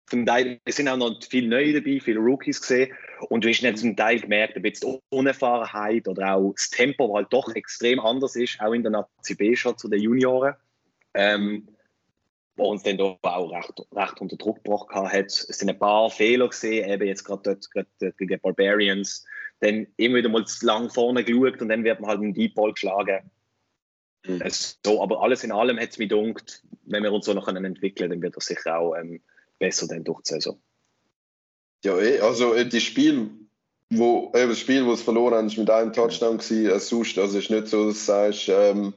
zum 0.06 0.26
Teil, 0.26 0.60
sind 0.66 0.88
auch 0.88 0.96
noch 0.96 1.20
viele 1.22 1.48
Neue 1.48 1.74
dabei, 1.74 2.00
viele 2.00 2.18
Rookies 2.18 2.60
gesehen. 2.60 2.92
Und 3.28 3.44
du 3.44 3.48
hast 3.48 3.78
zum 3.78 3.94
Teil 3.94 4.18
gemerkt, 4.18 4.56
ein 4.56 4.62
bisschen 4.62 4.98
Unerfahrenheit 5.10 6.08
oder 6.08 6.34
auch 6.34 6.52
das 6.52 6.70
Tempo, 6.70 7.06
das 7.06 7.16
halt 7.16 7.32
doch 7.32 7.54
extrem 7.54 8.00
anders 8.00 8.34
ist, 8.34 8.60
auch 8.60 8.72
in 8.72 8.82
der 8.82 8.90
Nazi 8.90 9.36
B 9.36 9.54
schon 9.54 9.78
zu 9.78 9.88
den 9.88 10.00
Junioren. 10.00 10.54
Ähm, 11.14 11.68
wo 12.60 12.70
uns 12.70 12.82
dann 12.82 12.98
doch 12.98 13.18
auch 13.22 13.50
recht, 13.50 13.86
recht 13.92 14.20
unter 14.20 14.36
Druck 14.36 14.62
gebracht 14.62 14.94
hat. 14.94 15.26
Es 15.26 15.46
sind 15.46 15.70
ein 15.70 15.78
paar 15.78 16.10
Fehler 16.10 16.48
gesehen, 16.48 16.88
eben 16.88 17.06
jetzt 17.06 17.24
gerade 17.24 17.42
dort, 17.42 17.86
dort 17.98 18.18
gegen 18.18 18.40
Barbarians. 18.40 19.24
Dann 19.60 19.86
immer 19.96 20.16
wieder 20.16 20.28
mal 20.28 20.46
zu 20.46 20.64
lang 20.66 20.90
vorne 20.90 21.24
geschaut 21.24 21.60
und 21.60 21.68
dann 21.68 21.84
wird 21.84 22.00
man 22.00 22.10
halt 22.10 22.20
einen 22.20 22.34
Deep 22.34 22.54
Ball 22.54 22.72
geschlagen. 22.72 23.30
Mhm. 24.26 24.42
So, 24.84 25.02
aber 25.02 25.22
alles 25.22 25.44
in 25.44 25.52
allem 25.52 25.78
hat 25.78 25.90
es 25.90 25.98
mich 25.98 26.10
gedacht, 26.10 26.62
wenn 26.84 27.02
wir 27.02 27.12
uns 27.12 27.26
so 27.26 27.32
noch 27.32 27.48
entwickeln, 27.48 28.10
dann 28.10 28.22
wird 28.22 28.36
das 28.36 28.46
sicher 28.46 28.78
auch 28.78 28.94
ähm, 28.94 29.20
besser 29.58 29.88
dann 29.88 30.04
durch 30.04 30.22
die 30.22 30.34
Saison. 30.34 30.60
Ja, 31.84 31.98
eh, 31.98 32.20
also 32.20 32.54
äh, 32.54 32.68
das 32.68 32.82
Spiel, 32.82 33.30
wo, 33.88 34.30
äh, 34.34 34.46
das 34.46 34.58
Spiel, 34.58 34.84
wo 34.84 34.92
es 34.92 35.02
verloren 35.02 35.34
haben, 35.34 35.46
ist 35.46 35.56
mit 35.56 35.70
einem 35.70 35.92
Touchdown 35.92 36.38
gewesen, 36.38 36.70
als 36.70 36.88
sonst. 36.88 37.18
Also 37.18 37.38
es 37.38 37.44
ist 37.44 37.50
nicht 37.50 37.68
so, 37.68 37.86
dass 37.86 37.98
du 37.98 38.04
sagst, 38.04 38.48
ähm, 38.50 38.92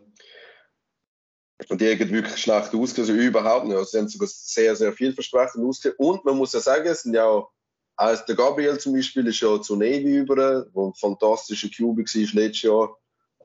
und 1.70 1.82
die 1.82 1.90
haben 1.90 2.12
wirklich 2.12 2.38
schlecht 2.38 2.74
ausgesehen, 2.74 3.18
also 3.18 3.28
überhaupt 3.28 3.68
nicht. 3.68 3.78
Also 3.78 3.92
sie 3.92 3.98
haben 4.00 4.08
sogar 4.08 4.28
sehr, 4.28 4.76
sehr 4.76 4.94
vielversprechend 4.94 5.64
ausgesehen. 5.64 5.96
Und 5.98 6.26
man 6.26 6.38
muss 6.38 6.54
ja 6.54 6.60
sagen, 6.60 6.88
es 6.88 7.04
sind 7.04 7.14
ja 7.14 7.26
auch, 7.26 7.52
also 7.96 8.24
der 8.28 8.36
Gabriel 8.36 8.80
zum 8.80 8.94
Beispiel 8.94 9.28
ist 9.28 9.42
ja 9.42 9.62
zu 9.62 9.76
Navy 9.76 10.18
über, 10.18 10.66
wo 10.74 10.88
ein 10.88 10.94
fantastischer 10.96 11.68
QB 11.70 11.98
war 12.00 12.42
letztes 12.44 12.62
Jahr. 12.62 12.98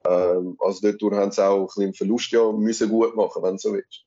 Ähm, 0.07 0.57
also 0.61 0.93
dort 0.93 1.15
haben 1.15 1.33
sie 1.33 1.45
auch 1.45 1.61
ein 1.61 1.67
bisschen 1.67 1.95
Verlust 1.95 2.31
ja 2.33 2.51
müssen 2.53 2.89
gut 2.89 3.15
machen, 3.17 3.43
wenn 3.43 3.57
du 3.57 3.59
so 3.59 3.73
willst. 3.73 4.05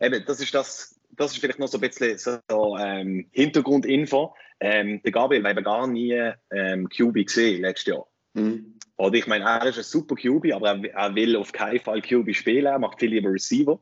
Eben, 0.00 0.24
das 0.26 0.40
ist 0.40 0.54
das, 0.54 1.00
das 1.10 1.32
ist 1.32 1.38
vielleicht 1.38 1.58
noch 1.58 1.68
so 1.68 1.78
ein 1.78 1.80
bisschen 1.80 2.18
so 2.18 2.76
ähm, 2.78 3.28
Hintergrundinfo. 3.32 4.34
Ähm, 4.60 5.00
der 5.02 5.12
Gabriel 5.12 5.42
war 5.42 5.54
gar 5.54 5.86
nie 5.86 6.12
ähm, 6.52 6.88
QB 6.88 7.26
gesehen 7.26 7.62
letztes 7.62 7.94
Jahr. 7.94 8.06
Mhm. 8.34 8.78
Oder 9.00 9.14
ich 9.14 9.26
meine, 9.26 9.44
er 9.44 9.64
ist 9.64 9.78
ein 9.78 9.84
super 9.84 10.14
QB, 10.14 10.52
aber 10.52 10.72
er, 10.72 10.94
er, 10.94 11.14
will 11.14 11.34
auf 11.36 11.52
keinen 11.52 11.80
Fall 11.80 12.02
QB 12.02 12.34
spielen, 12.34 12.66
er 12.66 12.78
macht 12.78 13.00
viel 13.00 13.08
lieber 13.08 13.32
Receiver. 13.32 13.80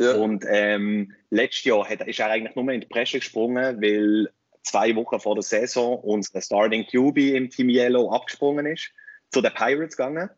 Ja. 0.00 0.16
Und 0.16 0.44
ähm, 0.48 1.14
letztes 1.30 1.64
Jahr 1.64 1.88
hat, 1.88 2.04
ist 2.08 2.18
er 2.18 2.30
eigentlich 2.30 2.56
nur 2.56 2.68
in 2.70 2.80
die 2.80 2.88
Presse 2.88 3.20
gesprungen, 3.20 3.80
weil 3.80 4.28
zwei 4.64 4.96
Wochen 4.96 5.20
vor 5.20 5.36
der 5.36 5.44
Saison 5.44 6.00
unser 6.00 6.42
Starting 6.42 6.86
QB 6.88 7.18
im 7.18 7.50
Team 7.50 7.68
Yellow 7.68 8.10
abgesprungen 8.10 8.66
ist, 8.66 8.90
zu 9.30 9.40
den 9.40 9.54
Pirates 9.54 9.96
gegangen, 9.96 10.28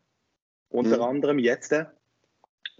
unter 0.69 0.97
mhm. 0.97 1.03
anderem 1.03 1.39
jetzt. 1.39 1.73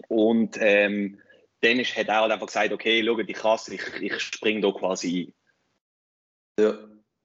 Und 0.10 0.58
ähm, 0.60 1.20
dann 1.62 1.80
ist, 1.80 1.98
hat 1.98 2.08
er 2.08 2.22
halt 2.22 2.32
einfach 2.32 2.46
gesagt, 2.46 2.72
okay, 2.72 3.04
schau, 3.04 3.20
ich 3.20 3.36
kann 3.36 4.04
ich, 4.04 4.14
ich 4.14 4.20
springe 4.20 4.62
da 4.62 4.72
quasi 4.72 5.34
ein. 6.60 6.64
Ja. 6.66 6.78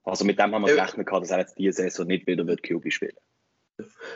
Also 0.05 0.25
mit 0.25 0.39
dem 0.39 0.55
haben 0.55 0.63
wir 0.63 0.75
ja. 0.75 0.87
gerechnet, 0.87 1.07
dass 1.13 1.31
er 1.31 1.41
jetzt 1.41 1.59
diese 1.59 1.83
Saison 1.83 2.07
nicht 2.07 2.27
wieder 2.27 2.47
wird 2.47 2.63
QB 2.63 2.91
spielen 2.91 3.17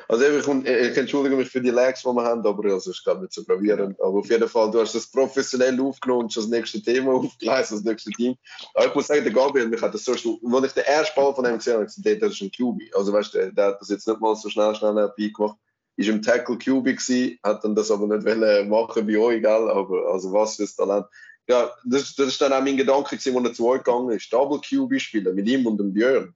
Also 0.09 0.25
ich, 0.25 0.47
ich, 0.67 0.97
entschuldige 0.97 1.37
mich 1.37 1.51
für 1.51 1.61
die 1.61 1.71
Lags, 1.71 2.03
die 2.03 2.09
wir 2.09 2.23
haben, 2.23 2.47
aber 2.47 2.73
also, 2.73 2.91
ist 2.91 3.03
glaube 3.03 3.23
nicht 3.23 3.33
so 3.33 3.45
gravierend. 3.45 4.01
Aber 4.01 4.19
auf 4.19 4.31
jeden 4.31 4.49
Fall, 4.49 4.71
du 4.71 4.81
hast 4.81 4.95
das 4.95 5.11
professionell 5.11 5.81
aufgenommen 5.81 6.25
und 6.25 6.33
schon 6.33 6.45
das 6.45 6.51
nächste 6.51 6.81
Thema 6.81 7.13
aufgeleistet, 7.15 7.79
das 7.79 7.85
nächste 7.85 8.11
Team. 8.13 8.37
Aber 8.75 8.87
ich 8.87 8.95
muss 8.95 9.09
sagen, 9.09 9.25
der 9.25 9.33
Gabriel, 9.33 9.69
mich 9.69 9.83
hat 9.83 9.95
das 9.95 10.05
so 10.05 10.17
schnell, 10.17 10.39
ich 10.65 10.73
den 10.73 10.85
ersten 10.85 11.21
Ball 11.21 11.35
von 11.35 11.45
ihm 11.45 11.59
gesehen 11.59 11.75
habe, 11.75 11.87
gesagt, 11.87 12.23
das 12.23 12.33
ist 12.33 12.43
ein 12.43 12.53
QB. 12.53 12.95
Also 12.95 13.13
weißt 13.13 13.35
du, 13.35 13.53
der 13.53 13.67
hat 13.67 13.81
das 13.81 13.89
jetzt 13.89 14.07
nicht 14.07 14.21
mal 14.21 14.37
so 14.37 14.49
schnell, 14.49 14.75
schnell 14.75 15.13
gemacht 15.17 15.57
ist 15.99 16.09
im 16.09 16.23
Tackle 16.23 16.57
QB 16.57 16.85
gewesen, 16.85 17.39
hat 17.43 17.65
dann 17.65 17.75
das 17.75 17.91
aber 17.91 18.07
nicht 18.07 18.25
wollen 18.25 18.69
machen 18.69 19.05
bei 19.05 19.19
euch, 19.19 19.43
gell? 19.43 19.69
aber 19.69 20.13
also 20.13 20.33
was 20.33 20.55
für 20.55 20.63
ein 20.63 20.69
Talent. 20.77 21.07
Ja, 21.49 21.73
das, 21.85 22.15
das 22.15 22.29
ist 22.29 22.41
dann 22.41 22.53
auch 22.53 22.63
mein 22.63 22.77
Gedanke 22.77 23.17
gewesen, 23.17 23.37
als 23.37 23.49
er 23.49 23.55
zu 23.55 23.67
euch 23.67 23.83
gegangen 23.83 24.11
ist. 24.11 24.33
Double 24.33 24.61
QB 24.61 25.01
spielen 25.01 25.35
mit 25.35 25.49
ihm 25.49 25.67
und 25.67 25.79
dem 25.79 25.93
Björn. 25.93 26.35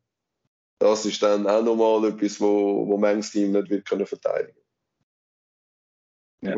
Das 0.83 1.07
ist 1.07 1.23
dann 1.23 1.47
auch 1.47 1.63
nochmal 1.63 2.05
etwas, 2.09 2.41
wo, 2.41 2.89
wo 2.89 2.99
manches 2.99 3.31
Team 3.31 3.53
nicht 3.53 3.71
wird 3.71 3.89
können 3.89 4.05
verteidigen 4.05 4.59
ja. 6.41 6.57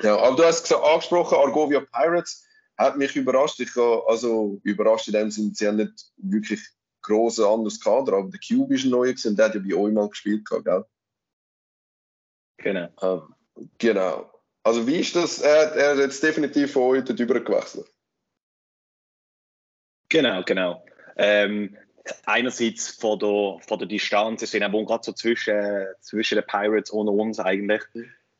ja, 0.00 0.16
aber 0.16 0.36
du 0.36 0.44
hast 0.44 0.62
gesagt, 0.62 0.84
angesprochen, 0.84 1.36
Argovia 1.38 1.80
Pirates 1.80 2.46
hat 2.78 2.96
mich 2.96 3.16
überrascht. 3.16 3.58
Ich, 3.58 3.76
also 3.76 4.60
überrascht 4.62 5.08
in 5.08 5.14
dem 5.14 5.30
Sinne, 5.32 5.50
sie 5.54 5.66
haben 5.66 5.78
nicht 5.78 6.12
wirklich 6.18 6.60
großen 7.02 7.44
anderes 7.44 7.80
Kader, 7.80 8.12
aber 8.12 8.30
der 8.30 8.38
QB 8.38 8.70
ist 8.70 8.84
ein 8.84 8.90
neuer 8.90 9.14
und 9.24 9.36
der 9.36 9.46
hat 9.46 9.56
ja 9.56 9.60
bei 9.60 9.74
euch 9.74 9.92
mal 9.92 10.08
gespielt, 10.08 10.48
gell? 10.48 10.84
Genau. 12.58 12.88
Ähm, 13.02 13.34
genau. 13.76 14.30
Also 14.62 14.86
wie 14.86 15.00
ist 15.00 15.16
das? 15.16 15.40
Er, 15.40 15.72
er 15.72 15.90
hat 15.92 15.98
jetzt 15.98 16.22
definitiv 16.22 16.74
von 16.74 16.82
euch 16.82 17.04
darüber 17.04 17.40
gewechselt. 17.40 17.92
Genau, 20.08 20.44
genau. 20.44 20.84
Ähm, 21.16 21.76
einerseits 22.26 22.88
von 22.88 23.18
der, 23.18 23.58
von 23.66 23.78
der 23.78 23.88
Distanz, 23.88 24.42
es 24.42 24.50
sind 24.50 24.62
aber 24.62 24.84
gerade 24.84 25.04
so 25.04 25.12
zwischen, 25.12 25.86
zwischen 26.00 26.36
den 26.36 26.46
Pirates 26.46 26.90
und 26.90 27.08
uns 27.08 27.40
eigentlich. 27.40 27.82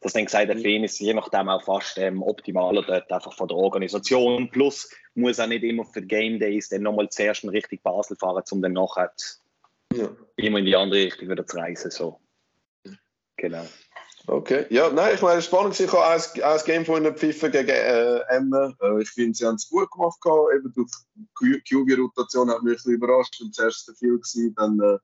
Das 0.01 0.15
dann 0.15 0.25
gesagt, 0.25 0.49
der 0.49 0.57
mhm. 0.57 0.63
Fan 0.63 0.85
ist 0.85 0.99
je 0.99 1.13
nachdem 1.13 1.49
auch 1.49 1.63
fast 1.63 1.99
ähm, 1.99 2.23
optimaler 2.23 2.83
dort 2.83 3.13
einfach 3.13 3.35
von 3.35 3.49
der 3.49 3.57
Organisation. 3.57 4.51
Plus 4.51 4.91
muss 5.15 5.39
er 5.39 5.47
nicht 5.47 5.63
immer 5.63 5.85
für 5.85 6.01
die 6.01 6.09
Game 6.09 6.39
Days 6.39 6.71
dann 6.71 6.83
nochmal 6.83 7.11
zuerst 7.11 7.45
in 7.45 7.51
Richtung 7.51 7.79
Basel 7.83 8.17
fahren, 8.17 8.43
um 8.51 8.63
dann 8.63 8.73
nachher 8.73 9.13
ja. 9.93 10.09
immer 10.37 10.59
in 10.59 10.65
die 10.65 10.77
andere 10.77 11.01
Richtung 11.01 11.29
wieder 11.29 11.47
zu 11.47 11.59
reisen. 11.59 11.91
So. 11.91 12.19
Genau. 13.37 13.67
Okay, 14.31 14.67
ja, 14.71 14.89
nein, 14.93 15.17
ich 15.17 15.23
meine, 15.23 15.43
spannend 15.43 15.77
war, 15.77 15.87
ich 15.87 15.93
habe 15.93 16.07
ein, 16.07 16.43
ein 16.45 16.65
Game 16.65 16.85
von 16.85 17.03
ihnen 17.03 17.17
pfiffen 17.17 17.51
gegen 17.51 17.69
äh, 17.69 18.21
Emmen. 18.29 18.77
Äh, 18.81 19.03
ich 19.03 19.11
finde, 19.11 19.37
sie 19.37 19.45
haben 19.45 19.57
es 19.57 19.69
gut 19.69 19.91
gemacht. 19.91 20.21
Gehabt. 20.21 20.55
Eben 20.55 20.73
durch 20.73 20.89
die 21.43 21.61
QB-Rotation 21.69 22.49
hat 22.49 22.63
mich 22.63 22.71
ein 22.71 22.77
bisschen 22.77 22.93
überrascht. 22.93 23.41
Und 23.41 23.53
zuerst 23.53 23.87
zu 23.87 23.95
viel 23.95 24.19
gewesen, 24.19 24.55
dann 24.57 24.79
äh, 24.79 24.99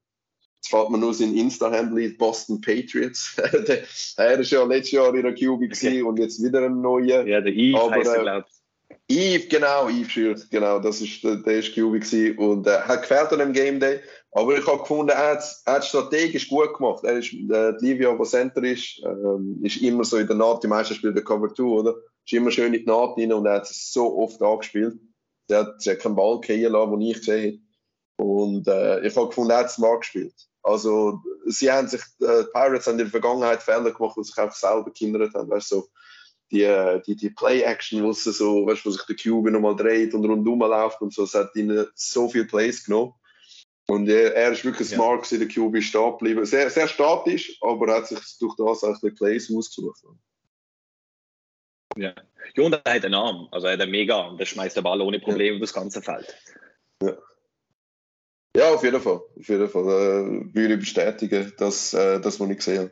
jetzt 0.55 0.71
fällt 0.71 0.91
man 0.91 1.01
nur 1.01 1.12
sein 1.12 1.35
Insta-Handle 1.35 2.11
Boston 2.11 2.61
Patriots. 2.61 3.35
der, 3.67 3.83
er 4.17 4.39
ist 4.39 4.53
ja 4.53 4.62
letztes 4.62 4.93
Jahr 4.93 5.12
in 5.12 5.25
der 5.25 5.35
QB 5.35 5.73
okay. 5.73 6.03
und 6.03 6.21
jetzt 6.21 6.41
wieder 6.41 6.65
ein 6.65 6.81
neuer. 6.81 7.27
Ja, 7.27 7.41
der 7.41 7.53
Eve 7.53 7.81
Aber, 7.81 7.97
heißt 7.97 8.07
er, 8.07 8.23
glaube 8.23 8.47
ich. 8.49 8.57
Eve, 9.09 9.49
genau, 9.49 9.89
Eve 9.89 10.09
Schürz, 10.09 10.49
genau, 10.49 10.79
das 10.79 11.01
ist 11.01 11.25
der, 11.25 11.37
der 11.37 11.59
ist 11.59 11.75
QB 11.75 11.95
gewesen 11.95 12.39
und 12.39 12.67
äh, 12.69 12.79
hat 12.79 13.03
gefällt 13.03 13.33
an 13.33 13.41
dem 13.41 13.53
Game 13.53 13.81
Day. 13.81 14.01
Aber 14.37 14.59
ich 14.59 14.66
habe 14.66 14.81
gefunden, 14.81 15.09
er 15.09 15.31
hat 15.31 15.38
es 15.38 15.88
strategisch 15.88 16.51
gut 16.51 16.75
gemacht. 16.75 17.03
Er 17.05 17.16
ist, 17.16 17.33
äh, 17.33 17.70
Livio, 17.79 18.18
der 18.18 18.27
Center 18.27 18.62
ist, 18.62 19.01
ähm, 19.03 19.59
ist 19.62 19.79
immer 19.79 20.05
so 20.05 20.18
in 20.18 20.27
der 20.27 20.37
Naht, 20.37 20.62
die 20.62 20.68
meisten 20.68 20.94
spielen 20.94 21.25
Cover 21.25 21.55
2, 21.55 21.62
oder? 21.62 21.94
Ist 22.22 22.35
immer 22.35 22.51
schön 22.51 22.75
in 22.75 22.81
die 22.81 22.87
Naht 22.87 23.16
rein 23.16 23.33
und 23.33 23.46
er 23.46 23.55
hat 23.55 23.62
es 23.62 23.94
so 23.94 24.18
oft 24.18 24.42
angespielt. 24.42 24.99
Er 25.49 25.61
hat, 25.61 25.87
hat 25.87 26.01
keinen 26.01 26.16
Ball 26.16 26.38
gehen 26.42 26.70
lassen, 26.70 26.90
den 26.90 27.01
ich 27.01 27.16
gesehen 27.16 27.66
habe. 28.18 28.29
Und 28.29 28.68
äh, 28.68 29.07
ich 29.07 29.16
habe 29.16 29.29
gefunden, 29.29 29.53
er 29.53 29.57
hat 29.57 29.66
es 29.66 29.77
smart 29.77 30.03
gespielt. 30.03 30.35
Also, 30.62 31.18
sie 31.46 31.72
haben 31.72 31.88
sich, 31.88 32.03
äh, 32.20 32.42
die 32.42 32.51
Pirates 32.53 32.87
haben 32.87 32.99
in 32.99 32.99
der 32.99 33.07
Vergangenheit 33.07 33.62
Fehler 33.62 33.92
gemacht, 33.92 34.18
die 34.18 34.25
sich 34.25 34.37
einfach 34.37 34.55
selber 34.55 34.90
gehindert 34.90 35.33
haben. 35.33 35.49
Weißt, 35.49 35.70
so, 35.70 35.88
die, 36.51 36.62
äh, 36.62 37.01
die, 37.07 37.16
die 37.16 37.31
Play-Action, 37.31 38.05
wo, 38.05 38.12
so, 38.12 38.66
wo 38.66 38.90
sich 38.90 39.07
der 39.07 39.16
Cube 39.16 39.51
nochmal 39.51 39.77
dreht 39.77 40.12
und 40.12 40.27
rundum 40.27 40.59
läuft 40.59 41.01
und 41.01 41.14
so, 41.14 41.25
es 41.25 41.33
hat 41.33 41.57
ihnen 41.57 41.87
so 41.94 42.29
viele 42.29 42.44
Plays 42.44 42.85
genommen. 42.85 43.14
Und 43.88 44.09
er, 44.09 44.35
er 44.35 44.53
ist 44.53 44.64
wirklich 44.64 44.90
ja. 44.90 44.96
smart 44.96 45.22
gewesen, 45.22 45.38
der 45.38 45.49
QB 45.49 45.83
stehen 45.83 46.11
geblieben. 46.12 46.44
Sehr, 46.44 46.70
sehr 46.70 46.88
statisch, 46.88 47.57
aber 47.61 47.88
er 47.88 47.96
hat 47.99 48.09
sich 48.09 48.18
durch 48.38 48.57
das 48.57 48.83
auch 48.83 49.03
ein 49.03 49.14
Plays 49.14 49.53
ausgesucht. 49.55 50.03
Ja. 51.96 52.14
ja, 52.55 52.64
und 52.64 52.72
er 52.72 52.94
hat 52.94 53.05
einen 53.05 53.14
Arm. 53.14 53.49
Also 53.53 53.68
er 53.68 53.75
hat 53.75 53.81
einen 53.81 53.92
mega 53.92 54.16
Arm. 54.16 54.38
Der 54.38 54.44
schmeißt 54.44 54.77
den 54.77 54.83
Ball 54.85 55.01
ohne 55.01 55.20
Probleme 55.20 55.57
ja. 55.57 55.61
das 55.61 55.72
ganze 55.72 56.03
Feld. 56.03 56.37
Ja. 57.03 57.16
Ja, 58.57 58.70
auf 58.75 58.83
jeden 58.83 59.01
Fall. 59.01 59.20
Auf 59.38 59.49
jeden 59.49 59.68
Fall. 59.68 59.83
Äh, 59.85 60.55
würde 60.55 60.75
ich 60.75 60.81
bestätigen, 60.81 61.53
dass, 61.59 61.92
äh, 61.92 62.20
das, 62.20 62.40
was 62.40 62.51
ich 62.51 62.57
gesehen 62.57 62.79
habe. 62.79 62.90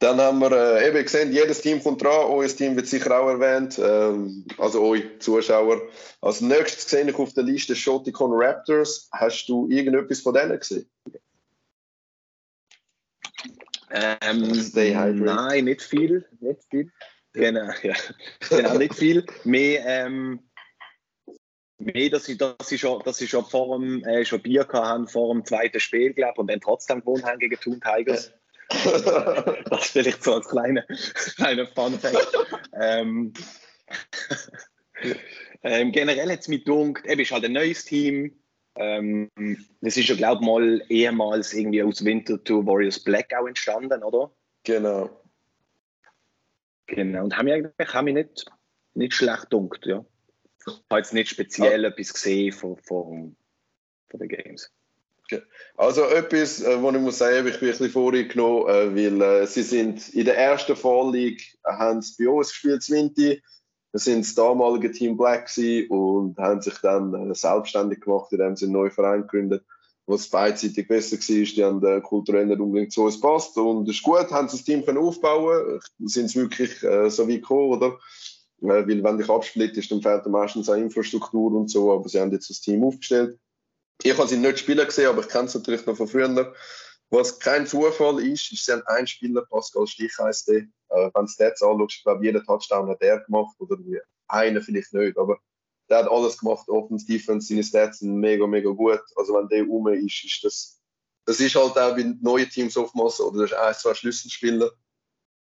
Dann 0.00 0.20
haben 0.20 0.38
wir 0.38 0.52
äh, 0.52 0.88
eben 0.88 1.02
gesehen, 1.02 1.32
jedes 1.32 1.60
Team 1.60 1.82
kommt 1.82 2.02
dran. 2.02 2.26
Euer 2.30 2.46
Team 2.46 2.76
wird 2.76 2.86
sicher 2.86 3.18
auch 3.20 3.28
erwähnt. 3.28 3.80
Ähm, 3.82 4.44
also 4.56 4.82
euch 4.82 5.04
Zuschauer. 5.18 5.82
Als 6.20 6.40
nächstes 6.40 6.88
sehe 6.88 7.08
ich 7.08 7.16
auf 7.16 7.32
der 7.34 7.42
Liste 7.42 7.74
Shoticon 7.74 8.30
Raptors. 8.32 9.08
Hast 9.12 9.46
du 9.48 9.68
irgendetwas 9.68 10.20
von 10.20 10.34
denen 10.34 10.58
gesehen? 10.58 10.88
Ähm, 13.90 15.24
nein, 15.24 15.64
nicht 15.64 15.82
viel. 15.82 16.24
Nicht 16.40 16.60
viel. 16.70 16.92
Genau, 17.32 17.70
ja. 17.82 17.94
genau, 18.48 18.74
nicht 18.78 18.94
viel. 18.94 19.24
Mehr, 19.44 19.84
ähm, 19.84 20.40
mehr 21.78 22.10
dass, 22.10 22.28
ich, 22.28 22.38
dass, 22.38 22.70
ich 22.70 22.80
schon, 22.80 23.02
dass 23.04 23.20
ich 23.20 23.30
schon 23.30 23.44
vor 23.44 23.78
dem 23.78 24.04
äh, 24.04 24.24
schon 24.24 24.42
Bier 24.42 24.66
hatte, 24.68 25.06
vor 25.06 25.34
dem 25.34 25.44
zweiten 25.44 25.80
Spiel, 25.80 26.12
glaube 26.12 26.40
und 26.40 26.48
dann 26.48 26.60
trotzdem 26.60 27.00
gewonnen 27.00 27.24
haben 27.24 27.38
gegen 27.38 27.58
Toon 27.58 27.80
Tigers. 27.80 28.32
Das 28.68 29.80
ist 29.80 29.92
vielleicht 29.92 30.22
so 30.22 30.34
als 30.34 30.48
kleiner 30.48 30.82
kleine 31.36 31.66
Fun-Fact. 31.66 32.36
ähm, 32.80 33.32
ähm, 35.62 35.92
generell 35.92 36.30
hat 36.30 36.40
es 36.40 36.48
mich 36.48 36.64
gedacht, 36.64 37.04
eben 37.06 37.20
ist 37.20 37.30
halt 37.30 37.44
ein 37.44 37.52
neues 37.52 37.84
Team. 37.84 38.38
Ähm, 38.76 39.30
das 39.80 39.96
ist 39.96 40.08
ja, 40.08 40.14
glaube 40.14 40.42
ich, 40.42 40.46
mal 40.46 40.82
ehemals 40.88 41.52
irgendwie 41.52 41.82
aus 41.82 42.04
Winterthur 42.04 42.64
Warriors 42.66 43.00
Black 43.02 43.32
auch 43.34 43.46
entstanden, 43.46 44.02
oder? 44.02 44.30
Genau. 44.64 45.10
Genau. 46.86 47.24
Und 47.24 47.36
haben 47.36 47.44
mich 47.46 47.54
eigentlich 47.54 47.94
haben 47.94 48.04
mich 48.04 48.14
nicht, 48.14 48.46
nicht 48.94 49.14
schlecht 49.14 49.50
gedacht, 49.50 49.86
ja. 49.86 50.04
Ich 50.66 50.74
habe 50.90 51.00
jetzt 51.00 51.14
nicht 51.14 51.30
speziell 51.30 51.84
oh. 51.84 51.88
etwas 51.88 52.12
gesehen 52.12 52.52
von, 52.52 52.76
von, 52.76 53.36
von 54.08 54.20
den 54.20 54.28
Games. 54.28 54.70
Also 55.76 56.04
etwas, 56.04 56.62
äh, 56.62 56.82
was 56.82 56.94
ich 56.94 57.00
muss 57.00 57.18
sagen, 57.18 57.38
habe 57.38 57.50
ich 57.50 57.60
wirklich 57.60 57.92
vorhin 57.92 58.28
genommen, 58.28 58.68
äh, 58.68 58.94
weil 58.94 59.22
äh, 59.22 59.46
sie 59.46 59.62
sind 59.62 60.08
in 60.14 60.24
der 60.24 60.38
ersten 60.38 60.76
League, 61.12 61.58
haben 61.64 62.02
sie 62.02 62.24
bei 62.24 62.30
uns 62.30 62.50
gespielt, 62.50 62.82
Zwinti. 62.82 63.42
Das 63.92 64.04
sind 64.04 64.24
das 64.24 64.34
damalige 64.34 64.92
Team 64.92 65.16
Black 65.16 65.50
und 65.88 66.36
haben 66.38 66.60
sich 66.60 66.74
dann 66.82 67.34
selbstständig 67.34 68.00
gemacht, 68.00 68.30
indem 68.32 68.54
sie 68.54 68.66
einen 68.66 68.74
neuen 68.74 68.90
Verein 68.90 69.22
gegründet 69.22 69.64
was 70.08 70.28
beidseitig 70.28 70.88
besser 70.88 71.16
war. 71.16 71.44
Die 71.44 71.64
haben 71.64 71.80
den 71.80 72.02
kulturellen 72.02 72.60
unbedingt 72.60 72.92
so 72.92 73.06
es 73.06 73.20
passt. 73.20 73.56
Und 73.58 73.88
es 73.88 73.96
ist 73.96 74.02
gut, 74.02 74.30
haben 74.30 74.48
sie 74.48 74.56
das 74.56 74.64
Team 74.64 74.84
können 74.84 74.98
sind 75.98 76.30
sie 76.30 76.40
wirklich 76.40 76.82
äh, 76.82 77.10
so 77.10 77.28
wie 77.28 77.40
gekommen, 77.40 77.72
oder? 77.72 77.98
Äh, 78.62 78.88
weil 78.88 79.04
wenn 79.04 79.18
dich 79.18 79.28
absplittest, 79.28 79.90
dann 79.90 80.02
fehlt 80.02 80.26
meistens 80.26 80.68
auch 80.68 80.74
Infrastruktur 80.74 81.52
und 81.52 81.70
so, 81.70 81.92
aber 81.92 82.08
sie 82.08 82.20
haben 82.20 82.32
jetzt 82.32 82.48
das 82.48 82.60
Team 82.60 82.84
aufgestellt. 82.84 83.38
Ich 84.02 84.16
habe 84.16 84.28
sie 84.28 84.36
nicht 84.36 84.60
spielen 84.60 84.86
gesehen, 84.86 85.08
aber 85.08 85.22
ich 85.22 85.28
kenne 85.28 85.46
es 85.46 85.54
natürlich 85.54 85.84
noch 85.86 85.96
von 85.96 86.08
früher. 86.08 86.54
Was 87.10 87.38
kein 87.38 87.66
Zufall 87.66 88.20
ist, 88.20 88.52
ist, 88.52 88.66
sie 88.66 88.72
haben 88.72 88.86
einen 88.86 89.06
Spieler, 89.06 89.44
Pascal 89.46 89.86
Stich 89.86 90.12
heisst 90.18 90.48
der. 90.48 90.66
Äh, 90.90 91.10
wenn 91.14 91.24
du 91.24 91.28
Stats 91.28 91.62
anschaust, 91.62 91.96
ich 91.96 92.02
glaube, 92.04 92.24
jeder 92.24 92.44
Touchdown 92.44 92.88
hat 92.88 93.00
er 93.00 93.20
gemacht 93.20 93.56
oder 93.58 93.76
einer 94.28 94.60
vielleicht 94.60 94.92
nicht, 94.92 95.16
aber 95.16 95.38
der 95.88 95.98
hat 95.98 96.10
alles 96.10 96.38
gemacht, 96.38 96.68
Offense, 96.68 97.06
Defense, 97.06 97.48
seine 97.48 97.64
Stats 97.64 98.00
sind 98.00 98.14
mega, 98.14 98.46
mega 98.46 98.70
gut. 98.70 99.00
Also 99.16 99.34
wenn 99.34 99.48
der 99.48 99.64
rum 99.64 99.88
ist, 99.88 100.22
ist 100.22 100.44
das, 100.44 100.80
das 101.24 101.40
ist 101.40 101.54
halt 101.54 101.78
auch 101.78 101.96
bei 101.96 102.14
neuen 102.20 102.48
Teams 102.50 102.76
oftmals, 102.76 103.20
oder 103.20 103.42
das 103.42 103.52
ist 103.52 103.56
ein, 103.56 103.74
zwei 103.74 103.94
Schlüsselspieler. 103.94 104.70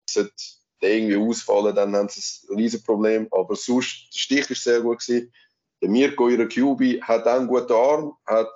Sollte 0.09 0.33
der 0.81 0.93
irgendwie 0.93 1.17
ausfallen, 1.17 1.75
dann 1.75 1.95
haben 1.95 2.09
sie 2.09 2.47
ein 2.47 2.55
riesen 2.55 2.83
Problem. 2.83 3.27
Aber 3.31 3.55
sonst, 3.55 4.07
der 4.13 4.19
Stich 4.19 4.49
ist 4.49 4.63
sehr 4.63 4.81
gut 4.81 4.99
gewesen. 4.99 5.31
Der 5.81 5.89
Mirko, 5.89 6.27
QB, 6.27 7.01
hat 7.01 7.25
auch 7.25 7.37
einen 7.37 7.47
guten 7.47 7.73
Arm, 7.73 8.13
hat 8.25 8.49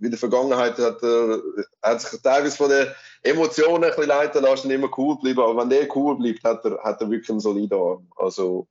in 0.00 0.10
der 0.10 0.18
Vergangenheit 0.18 0.78
hat 0.78 1.02
er, 1.02 1.42
hat 1.82 2.00
sich 2.00 2.20
teilweise 2.22 2.56
von 2.56 2.70
den 2.70 2.86
Emotionen 3.22 3.84
ein 3.84 3.90
bisschen 3.90 4.06
leiten 4.06 4.42
lassen, 4.42 4.70
immer 4.70 4.90
cool 4.96 5.18
bleiben. 5.18 5.40
Aber 5.40 5.60
wenn 5.60 5.70
der 5.70 5.94
cool 5.96 6.16
bleibt, 6.16 6.44
hat 6.44 6.64
er, 6.64 6.78
hat 6.82 7.00
er 7.00 7.10
wirklich 7.10 7.30
einen 7.30 7.40
soliden 7.40 7.76
Arm. 7.76 8.06
Also, 8.16 8.68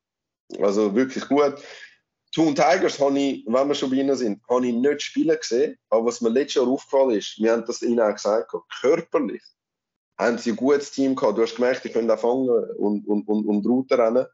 also 0.60 0.96
wirklich 0.96 1.28
gut. 1.28 1.56
Toon 2.34 2.56
Tigers 2.56 3.00
habe 3.00 3.18
ich, 3.20 3.44
wenn 3.48 3.68
wir 3.68 3.76
schon 3.76 3.90
bei 3.90 3.98
ihnen 3.98 4.16
sind, 4.16 4.42
habe 4.50 4.68
ich 4.68 4.74
nicht 4.74 5.02
spielen 5.02 5.38
gesehen. 5.38 5.78
Aber 5.90 6.06
was 6.06 6.22
mir 6.22 6.30
letztes 6.30 6.56
Jahr 6.56 6.68
aufgefallen 6.68 7.18
ist, 7.18 7.38
wir 7.40 7.52
haben 7.52 7.66
das 7.66 7.82
ihnen 7.82 8.00
auch 8.00 8.14
gesagt, 8.14 8.52
körperlich 8.80 9.44
haben 10.18 10.38
sie 10.38 10.52
ein 10.52 10.56
gutes 10.56 10.92
Team 10.92 11.16
gehabt. 11.16 11.38
Du 11.38 11.44
hast 11.44 11.56
gemerkt, 11.56 11.84
die 11.84 11.90
können 11.90 12.10
auch 12.10 12.20
fangen 12.20 12.50
und, 12.78 13.08
und, 13.08 13.28
und, 13.28 13.46
und 13.46 13.66
Routen 13.66 14.00
rennen. 14.00 14.26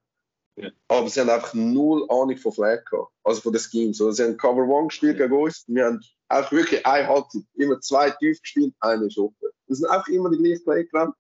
Ja. 0.56 0.70
Aber 0.88 1.10
sie 1.10 1.20
haben 1.20 1.30
einfach 1.30 1.54
null 1.54 2.06
Ahnung 2.10 2.38
von 2.38 2.52
Flag 2.52 2.86
gehabt, 2.86 3.12
also 3.24 3.42
von 3.42 3.54
den 3.54 3.60
Schemes. 3.60 4.00
Also 4.00 4.12
sie 4.12 4.24
haben 4.24 4.38
Cover 4.38 4.68
One 4.68 4.88
gespielt 4.88 5.20
ja. 5.20 5.26
gegen 5.26 5.42
uns. 5.42 5.64
Wir 5.68 5.86
haben 5.86 6.00
auch 6.30 6.52
wirklich 6.52 6.86
eine 6.86 7.08
Halbzeit, 7.08 7.44
immer 7.56 7.80
zwei 7.82 8.12
tief 8.12 8.40
gespielt, 8.42 8.74
eine 8.80 9.08
ist 9.08 9.18
offen. 9.18 9.50
Das 9.68 9.80
sind 9.80 9.90
einfach 9.90 10.08
immer 10.10 10.30
die 10.30 10.38
gleichen 10.38 10.64
Play 10.64 10.86
gerannt 10.86 11.16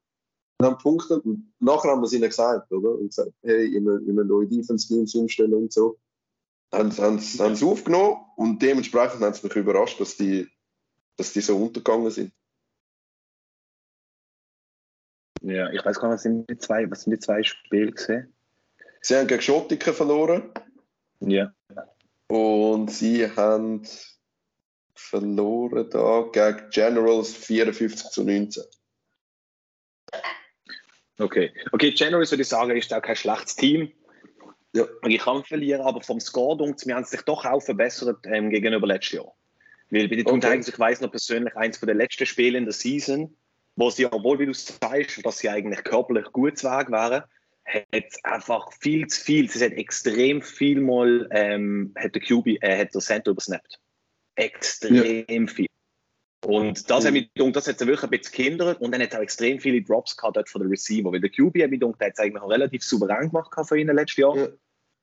und 0.59 0.65
haben 0.67 0.77
Punkte. 0.77 1.19
Und 1.21 1.51
nachher 1.59 1.91
haben 1.91 2.01
wir 2.01 2.05
es 2.05 2.13
ihnen 2.13 2.29
gesagt, 2.29 2.71
oder? 2.71 2.91
Und 2.91 3.07
gesagt, 3.07 3.31
hey, 3.41 3.75
immer, 3.75 3.99
immer 4.07 4.23
neue 4.23 4.47
Defense-Schemes 4.47 5.15
umstellen 5.15 5.53
und 5.53 5.73
so 5.73 5.97
haben, 6.73 6.91
haben, 6.97 7.19
haben 7.19 7.55
sie 7.55 7.65
aufgenommen 7.65 8.17
und 8.35 8.61
dementsprechend 8.61 9.21
haben 9.21 9.33
sie 9.33 9.45
mich 9.45 9.55
überrascht, 9.55 9.99
dass 9.99 10.17
die, 10.17 10.49
dass 11.17 11.33
die 11.33 11.41
so 11.41 11.57
untergegangen 11.57 12.11
sind. 12.11 12.33
Ja, 15.41 15.69
ich 15.71 15.85
weiß 15.85 15.99
gar 15.99 16.07
nicht, 16.07 16.15
was 16.15 16.23
sind 16.23 16.49
die 16.49 16.57
zwei, 16.57 16.89
was 16.89 17.01
sind 17.03 17.11
die 17.11 17.19
zwei 17.19 17.43
Spiele 17.43 17.91
gesehen? 17.91 18.33
Sie 19.05 19.17
haben 19.17 19.27
gegen 19.27 19.41
Schottiken 19.41 19.93
verloren. 19.93 20.49
Ja. 21.19 21.53
Und 22.27 22.89
sie 22.89 23.29
haben 23.29 23.85
verloren 24.95 25.89
da 25.89 26.29
gegen 26.31 26.69
Generals 26.69 27.33
54 27.33 28.11
zu 28.11 28.23
19. 28.23 28.63
Okay. 31.19 31.53
Okay, 31.73 31.91
Generals 31.91 32.31
würde 32.31 32.43
ich 32.43 32.47
sagen, 32.47 32.77
ist 32.77 32.93
auch 32.93 33.01
kein 33.01 33.17
schlechtes 33.17 33.57
Team. 33.57 33.91
Ja. 34.73 34.87
Ich 35.05 35.19
kann 35.19 35.43
verlieren, 35.43 35.81
aber 35.81 36.01
vom 36.01 36.19
Score 36.19 36.57
dunkt 36.57 36.85
wir 36.87 36.95
haben 36.95 37.05
sich 37.05 37.21
doch 37.23 37.45
auch 37.45 37.61
verbessert 37.61 38.19
ähm, 38.25 38.49
gegenüber 38.49 38.87
letztes 38.87 39.17
Jahr. 39.17 39.35
Weil 39.91 40.07
bei 40.07 40.15
den 40.15 40.25
okay. 40.25 40.39
Tigers, 40.39 40.69
ich 40.69 40.79
weiß 40.79 41.01
noch 41.01 41.11
persönlich, 41.11 41.55
eins 41.57 41.77
von 41.77 41.87
den 41.87 41.97
letzten 41.97 42.25
Spielen 42.25 42.55
in 42.55 42.65
der 42.65 42.73
Season, 42.73 43.35
wo 43.75 43.89
sie, 43.89 44.05
obwohl 44.05 44.39
wie 44.39 44.45
du 44.45 44.53
sagst, 44.53 45.23
dass 45.25 45.39
sie 45.39 45.49
eigentlich 45.49 45.83
körperlich 45.83 46.31
gut 46.31 46.57
zu 46.57 46.67
Weg 46.67 46.89
waren, 46.89 47.23
hat 47.65 48.05
einfach 48.23 48.71
viel 48.79 49.07
zu 49.07 49.21
viel, 49.21 49.49
sie 49.49 49.63
hat 49.63 49.73
extrem 49.73 50.41
viel 50.41 50.81
mal, 50.81 51.27
ähm, 51.31 51.93
hat 51.97 52.15
der 52.15 52.21
QB, 52.21 52.61
äh, 52.61 52.77
hat 52.77 52.93
der 52.93 53.01
Center 53.01 53.31
übersnappt. 53.31 53.79
Extrem 54.35 55.47
ja. 55.47 55.47
viel. 55.47 55.67
Und 56.45 56.89
das, 56.89 57.03
mhm. 57.03 57.07
hat 57.07 57.13
mich 57.13 57.29
das 57.53 57.67
hat 57.67 57.79
sie 57.79 57.87
wirklich 57.87 58.03
ein 58.03 58.09
bisschen 58.09 58.35
gehindert 58.35 58.81
und 58.81 58.91
dann 58.91 59.01
hat 59.01 59.13
er 59.13 59.19
auch 59.19 59.23
extrem 59.23 59.59
viele 59.59 59.81
Drops 59.81 60.17
gehabt 60.17 60.35
dort 60.35 60.49
von 60.49 60.61
der 60.61 60.69
Receiver, 60.69 61.11
weil 61.11 61.21
der 61.21 61.29
QB 61.29 61.63
hat 61.63 61.69
mich 61.69 61.79
gedacht, 61.79 62.01
der 62.01 62.07
hat 62.07 62.13
es 62.13 62.19
eigentlich 62.19 62.43
relativ 62.43 62.83
souverän 62.83 63.29
gemacht 63.29 63.51
von 63.53 63.77
ihnen 63.77 63.95
letztes 63.95 64.17
Jahr. 64.17 64.35
Ja. 64.35 64.47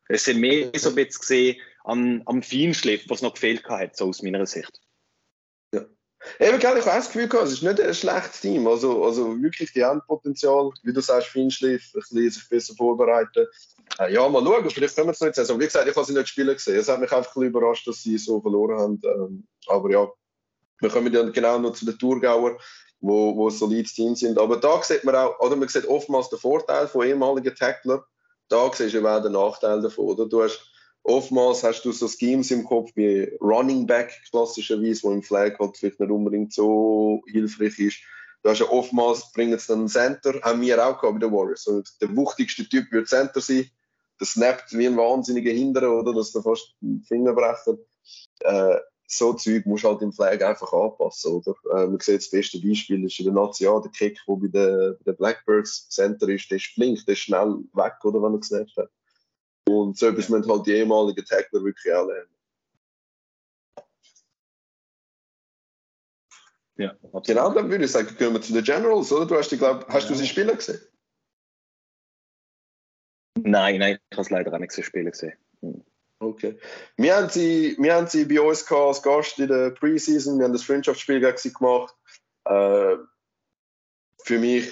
Es 0.09 0.25
sind 0.25 0.41
mehr 0.41 0.71
so 0.75 0.91
ein 0.91 0.97
bisschen 0.97 1.21
gesehen 1.21 1.61
am, 1.85 2.23
am 2.27 2.43
Feinschliff, 2.43 3.09
was 3.09 3.23
noch 3.23 3.35
gefehlt 3.35 3.65
hat, 3.69 3.97
so 3.97 4.09
aus 4.09 4.23
meiner 4.23 4.45
Sicht. 4.45 4.81
Eben, 6.39 6.59
ich 6.59 6.67
habe 6.67 6.81
das 6.81 7.07
Gefühl 7.07 7.29
gehabt, 7.29 7.49
es 7.49 7.55
ist 7.55 7.63
nicht 7.63 7.81
ein 7.81 7.95
schlechtes 7.95 8.41
Team. 8.41 8.67
Also, 8.67 9.05
also 9.05 9.41
wirklich, 9.41 9.73
die 9.73 9.85
haben 9.85 10.03
Potenzial, 10.07 10.71
wie 10.83 10.93
du 10.93 11.01
sagst, 11.01 11.29
Feinschliff, 11.29 11.93
ein 11.95 12.01
bisschen 12.01 12.31
sich 12.31 12.49
besser 12.49 12.75
vorbereiten. 12.75 13.47
Äh, 13.99 14.13
ja, 14.13 14.29
mal 14.29 14.45
schauen, 14.45 14.69
vielleicht 14.69 14.95
können 14.95 15.09
wir 15.09 15.13
es 15.13 15.21
nicht 15.21 15.35
sagen. 15.35 15.61
Wie 15.61 15.65
gesagt, 15.65 15.89
ich 15.89 15.97
habe 15.97 16.07
sie 16.07 16.13
nicht 16.13 16.29
spielen 16.29 16.55
gesehen. 16.55 16.79
Es 16.79 16.89
hat 16.89 17.01
mich 17.01 17.11
einfach 17.11 17.31
ein 17.31 17.41
bisschen 17.41 17.49
überrascht, 17.49 17.87
dass 17.87 18.03
sie 18.03 18.19
so 18.19 18.41
verloren 18.41 18.79
haben. 18.79 19.01
Ähm, 19.05 19.47
aber 19.67 19.91
ja, 19.91 20.09
wir 20.81 20.91
kommen 20.91 21.13
dann 21.13 21.33
genau 21.33 21.59
noch 21.59 21.73
zu 21.73 21.87
den 21.87 21.99
Thurgauer, 21.99 22.59
wo, 23.01 23.37
wo 23.37 23.49
solides 23.49 23.95
Team 23.95 24.15
sind. 24.15 24.39
Aber 24.39 24.59
da 24.59 24.83
sieht 24.83 25.05
man 25.05 25.15
auch, 25.15 25.39
oder 25.41 25.57
man 25.57 25.69
sieht 25.69 25.87
oftmals 25.87 26.29
den 26.29 26.39
Vorteil 26.39 26.87
von 26.87 27.07
ehemaligen 27.07 27.55
Tacklern. 27.55 28.03
Da 28.49 28.71
siehst 28.73 28.95
du 28.95 29.07
auch 29.07 29.23
den 29.23 29.33
Nachteil 29.33 29.81
davon, 29.81 30.07
oder? 30.07 30.27
Du 30.27 30.43
hast, 30.43 30.70
oftmals 31.03 31.63
hast 31.63 31.83
du 31.83 31.93
so 31.93 32.09
Schemes 32.09 32.51
im 32.51 32.65
Kopf 32.65 32.91
wie 32.95 33.31
Running 33.41 33.87
Back 33.87 34.21
klassischerweise, 34.31 35.03
wo 35.05 35.13
im 35.13 35.23
Flag 35.23 35.59
halt 35.59 35.77
vielleicht 35.77 36.01
nicht 36.01 36.11
unbedingt 36.11 36.53
so 36.53 37.23
hilfreich 37.27 37.79
ist. 37.79 37.99
Du 38.43 38.49
hast 38.49 38.61
ja 38.61 38.69
oftmals, 38.71 39.33
bringen 39.33 39.59
sie 39.59 39.67
dann 39.69 39.81
einen 39.81 39.89
Center, 39.89 40.41
haben 40.43 40.63
wir 40.63 40.85
auch 40.85 40.99
gehabt 40.99 41.21
bei 41.21 41.27
den 41.27 41.33
Warriors. 41.33 41.67
Und 41.67 41.91
der 42.01 42.15
wuchtigste 42.17 42.67
Typ 42.67 42.91
wird 42.91 43.09
Center 43.09 43.41
sein. 43.41 43.71
Der 44.19 44.27
snappt 44.27 44.73
wie 44.73 44.87
ein 44.87 44.97
wahnsinniger 44.97 45.53
Hinderer, 45.53 45.99
oder? 45.99 46.15
Dass 46.15 46.33
der 46.33 46.43
fast 46.43 46.75
den 46.81 47.03
Finger 47.03 47.35
brechen. 47.35 47.79
Äh, 48.41 48.77
so 49.07 49.33
Zeug 49.33 49.67
musst 49.67 49.85
du 49.85 49.89
halt 49.89 50.03
im 50.03 50.13
Flag 50.13 50.43
einfach 50.43 50.73
anpassen, 50.73 51.33
oder? 51.33 51.55
Äh, 51.73 51.87
man 51.89 51.99
sieht 52.01 52.21
das 52.21 52.31
beste 52.31 52.61
Beispiel 52.61 53.05
ist 53.05 53.19
in 53.19 53.27
der 53.27 53.35
Nazi, 53.35 53.65
ja, 53.65 53.79
der 53.81 53.91
Kick, 53.91 54.19
der 54.27 54.35
bei 54.37 54.47
den, 54.47 54.97
bei 54.99 55.13
den 55.13 55.17
Blackbirds 55.17 55.89
Center 55.89 56.29
ist, 56.29 56.51
der 56.51 56.57
ist 56.57 56.67
flink, 56.67 57.05
der 57.07 57.15
ist 57.15 57.21
schnell 57.21 57.57
weg, 57.75 57.95
oder, 58.05 58.23
wenn 58.23 58.35
er 58.35 58.39
gesnappt 58.39 58.77
hat. 58.77 58.91
Und 59.79 59.99
so 59.99 60.09
etwas 60.09 60.29
müssen 60.29 60.51
halt 60.51 60.67
die 60.67 60.73
ehemaligen 60.73 61.25
Tackler 61.25 61.65
wirklich 61.65 61.93
auch 61.95 62.07
lernen. 62.07 62.31
Ja, 66.77 66.93
absolut. 67.03 67.27
Genau, 67.27 67.53
dann 67.53 67.71
würde 67.71 67.85
ich 67.85 67.91
sagen, 67.91 68.17
gehen 68.17 68.33
wir 68.33 68.41
zu 68.41 68.55
den 68.55 68.65
Generals, 68.65 69.13
oder? 69.13 69.27
Du 69.27 69.37
hast, 69.37 69.51
die, 69.51 69.59
glaub, 69.59 69.87
hast 69.89 70.05
ja. 70.05 70.09
du 70.09 70.15
sie 70.15 70.27
spielen 70.27 70.57
gesehen? 70.57 70.81
Nein, 73.43 73.79
nein, 73.79 73.99
ich 74.11 74.17
habe 74.17 74.23
es 74.23 74.31
leider 74.31 74.53
auch 74.53 74.59
nicht 74.59 74.73
so 74.73 74.83
spielen 74.83 75.11
gesehen. 75.11 75.35
Hm. 75.61 75.85
Okay. 76.21 76.59
Wir 76.97 77.17
haben, 77.17 77.29
sie, 77.29 77.77
wir 77.79 77.95
haben 77.95 78.07
sie 78.07 78.25
bei 78.25 78.41
uns 78.41 78.71
als 78.71 79.03
Gast 79.03 79.39
in 79.39 79.49
der 79.49 79.71
Preseason. 79.71 80.39
Wir 80.39 80.45
haben 80.45 80.53
das 80.53 80.65
Freundschaftsspiel 80.65 81.21
gegen 81.21 81.37
sie 81.37 81.53
gemacht. 81.53 81.95
Äh, 82.45 82.97
für 84.25 84.39
mich 84.39 84.71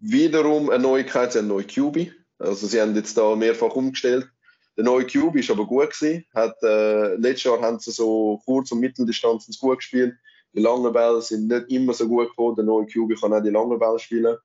wiederum 0.00 0.70
eine 0.70 0.82
Neuigkeit, 0.82 1.32
sie 1.32 1.38
haben 1.38 1.50
eine 1.50 1.54
neue 1.54 1.66
QB. 1.66 2.12
Also 2.38 2.66
sie 2.66 2.80
haben 2.80 2.94
jetzt 2.94 3.16
da 3.16 3.34
mehrfach 3.34 3.74
umgestellt. 3.74 4.28
Der 4.76 4.84
neue 4.84 5.06
QB 5.06 5.36
ist 5.36 5.50
aber 5.50 5.66
gut 5.66 5.90
gewesen. 5.90 6.24
Hat, 6.34 6.54
äh, 6.62 7.14
letztes 7.16 7.44
Jahr 7.44 7.60
haben 7.62 7.78
sie 7.78 7.90
so 7.90 8.40
kurz- 8.44 8.72
und 8.72 8.80
Mitteldistanzen 8.80 9.54
gut 9.58 9.78
gespielt. 9.78 10.14
Die 10.52 10.60
langen 10.60 10.92
Bälle 10.92 11.22
sind 11.22 11.48
nicht 11.48 11.70
immer 11.70 11.94
so 11.94 12.06
gut 12.06 12.28
gekommen. 12.28 12.56
Der 12.56 12.64
neue 12.64 12.86
QB 12.86 13.18
kann 13.20 13.32
auch 13.32 13.42
die 13.42 13.50
langen 13.50 13.78
Bälle 13.78 13.98
spielen. 13.98 14.36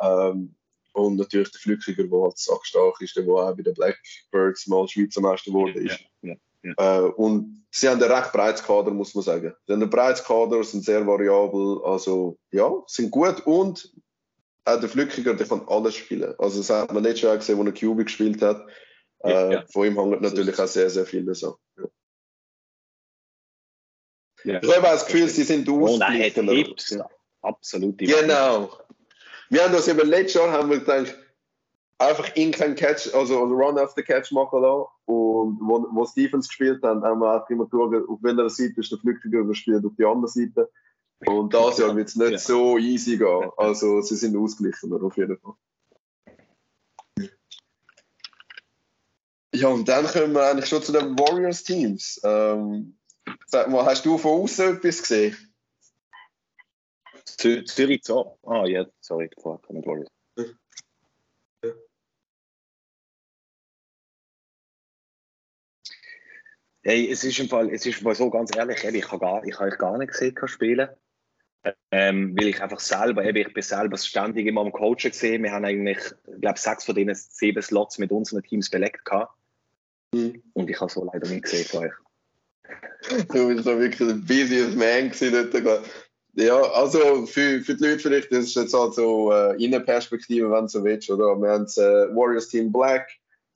Ähm, 0.00 0.54
und 0.92 1.16
natürlich 1.16 1.50
der 1.52 1.60
Flückiger, 1.60 2.04
der 2.04 2.20
halt 2.20 2.38
sackstark 2.38 3.00
ist, 3.00 3.16
der 3.16 3.28
auch 3.28 3.54
bei 3.54 3.62
den 3.62 3.74
Blackbirds 3.74 4.66
mal 4.66 4.88
Schweizer 4.88 5.20
Meister 5.20 5.50
geworden 5.50 5.86
ist. 5.86 6.00
Ja, 6.22 6.30
ja, 6.30 6.74
ja. 6.76 6.98
Äh, 6.98 7.10
und 7.10 7.64
sie 7.70 7.88
haben 7.88 8.02
ein 8.02 8.10
recht 8.10 8.32
breites 8.32 8.64
Kader, 8.64 8.90
muss 8.90 9.14
man 9.14 9.22
sagen. 9.22 9.54
Sie 9.66 9.72
haben 9.72 9.82
ein 9.82 9.90
breites 9.90 10.24
Kader, 10.24 10.64
sind 10.64 10.84
sehr 10.84 11.06
variabel, 11.06 11.80
also 11.84 12.36
ja, 12.50 12.72
sind 12.86 13.10
gut 13.12 13.46
und 13.46 13.92
auch 14.68 14.80
der 14.80 14.88
Flückiger, 14.88 15.34
der 15.34 15.46
kann 15.46 15.66
alles 15.66 15.96
spielen. 15.96 16.34
Also 16.38 16.58
das 16.58 16.70
hat 16.70 16.92
man 16.92 17.02
letztes 17.02 17.22
Jahr 17.22 17.36
gesehen, 17.36 17.58
wo 17.58 17.64
er 17.64 17.72
QB 17.72 18.04
gespielt 18.04 18.42
hat. 18.42 18.66
Äh, 19.24 19.52
ja, 19.52 19.64
Von 19.72 19.86
ihm 19.86 19.98
hängt 19.98 20.20
natürlich 20.20 20.58
auch 20.58 20.66
sehr, 20.66 20.90
sehr 20.90 21.06
viel 21.06 21.34
so. 21.34 21.58
Ja. 24.44 24.60
Ich 24.62 24.76
habe 24.76 24.86
auch 24.86 24.92
das 24.92 25.06
Gefühl, 25.06 25.28
sie 25.28 25.42
sind 25.42 25.68
ausgeglichen. 25.68 26.48
Oh, 27.00 27.04
absolut. 27.42 27.98
Genau. 27.98 28.70
Wir 29.50 29.64
haben 29.64 29.72
das 29.72 29.88
eben 29.88 30.08
letztes 30.08 30.34
Jahr 30.34 30.52
haben 30.52 30.70
wir 30.70 30.78
gedacht, 30.78 31.18
einfach 31.98 32.36
in 32.36 32.52
kein 32.52 32.74
Catch, 32.76 33.12
also 33.14 33.42
Run 33.42 33.78
after 33.78 34.02
Catch 34.02 34.30
machen 34.30 34.62
lassen. 34.62 34.86
Und 35.06 35.58
wo, 35.60 35.86
wo 35.90 36.06
Stevens 36.06 36.48
gespielt 36.48 36.82
haben, 36.82 37.02
haben 37.02 37.20
wir 37.20 37.42
auch 37.42 37.50
immer 37.50 37.66
geschaut, 37.66 38.08
auf 38.08 38.18
welcher 38.22 38.48
Seite 38.48 38.80
ist 38.80 38.92
der 38.92 38.98
Flüchtiger 38.98 39.38
überspielt, 39.40 39.84
auf 39.84 39.92
die 39.98 40.04
andere 40.04 40.28
Seite. 40.28 40.70
Und 41.26 41.52
das 41.52 41.78
Jahr 41.78 41.96
wird 41.96 42.08
es 42.08 42.16
nicht 42.16 42.30
ja. 42.30 42.38
so 42.38 42.78
easy 42.78 43.16
gehen. 43.18 43.50
Also 43.56 44.00
sie 44.02 44.16
sind 44.16 44.36
ausgeglichener 44.36 45.02
auf 45.02 45.16
jeden 45.16 45.36
Fall. 45.38 45.54
Ja, 49.54 49.68
und 49.68 49.88
dann 49.88 50.06
kommen 50.06 50.34
wir 50.34 50.48
eigentlich 50.48 50.66
schon 50.66 50.82
zu 50.82 50.92
den 50.92 51.18
Warriors-Teams. 51.18 52.20
Ähm, 52.22 52.96
sag 53.46 53.68
mal, 53.68 53.84
hast 53.84 54.06
du 54.06 54.16
von 54.16 54.42
außen 54.42 54.76
etwas 54.76 55.00
gesehen? 55.00 55.36
Zürich 57.24 58.04
so. 58.04 58.38
Ah, 58.42 58.66
ja, 58.66 58.86
sorry, 59.00 59.30
vorher 59.40 59.60
kommt 59.62 59.86
Warriors. 59.86 60.08
Hey, 66.82 67.10
es 67.10 67.24
ist 67.24 67.38
im 67.38 67.48
Fall, 67.48 67.70
es 67.70 67.84
ist 67.84 67.98
im 67.98 68.04
Fall 68.04 68.14
so 68.14 68.30
ganz 68.30 68.56
ehrlich, 68.56 68.82
ich 68.82 69.10
habe 69.10 69.20
gar, 69.20 69.44
ich 69.44 69.58
habe 69.58 69.76
gar 69.76 69.98
nicht 69.98 70.12
gesehen 70.12 70.34
spielen, 70.46 70.88
ähm, 71.90 72.36
weil 72.38 72.48
ich 72.48 72.62
einfach 72.62 72.80
selber, 72.80 73.24
ich 73.24 73.52
bin 73.52 73.62
selber 73.62 73.96
ständig 73.96 74.46
immer 74.46 74.60
am 74.60 74.72
Coachen 74.72 75.10
gesehen. 75.10 75.42
Wir 75.42 75.52
haben 75.52 75.64
eigentlich, 75.64 75.98
ich 75.98 76.40
glaube, 76.40 76.58
sechs 76.58 76.84
von 76.84 76.94
diesen 76.94 77.14
sieben 77.14 77.62
Slots 77.62 77.98
mit 77.98 78.12
unseren 78.12 78.42
Teams 78.42 78.70
belegt 78.70 79.04
gehabt. 79.04 79.32
Mhm. 80.14 80.42
Und 80.54 80.70
ich 80.70 80.80
habe 80.80 80.90
so 80.90 81.04
leider 81.04 81.28
nicht 81.28 81.44
gesehen 81.44 81.64
von 81.64 81.84
euch. 81.84 81.92
Du 83.32 83.48
bist 83.48 83.66
da 83.66 83.78
wirklich 83.78 84.08
ein 84.08 84.24
busiest 84.24 84.76
Man 84.76 85.10
gewesen 85.10 85.84
Ja, 86.34 86.60
also 86.60 87.26
für, 87.26 87.60
für 87.60 87.74
die 87.74 87.84
Leute 87.84 87.98
vielleicht, 88.00 88.32
das 88.32 88.46
ist 88.46 88.56
jetzt 88.56 88.74
halt 88.74 88.94
so 88.94 89.32
äh, 89.32 89.62
Innenperspektive, 89.62 90.50
wenn 90.50 90.62
du 90.62 90.68
so 90.68 90.84
willst, 90.84 91.10
oder? 91.10 91.36
Wir 91.40 91.50
haben 91.50 91.64
das 91.64 91.78
äh, 91.78 92.14
Warriors 92.14 92.48
Team 92.48 92.72
Black, 92.72 93.08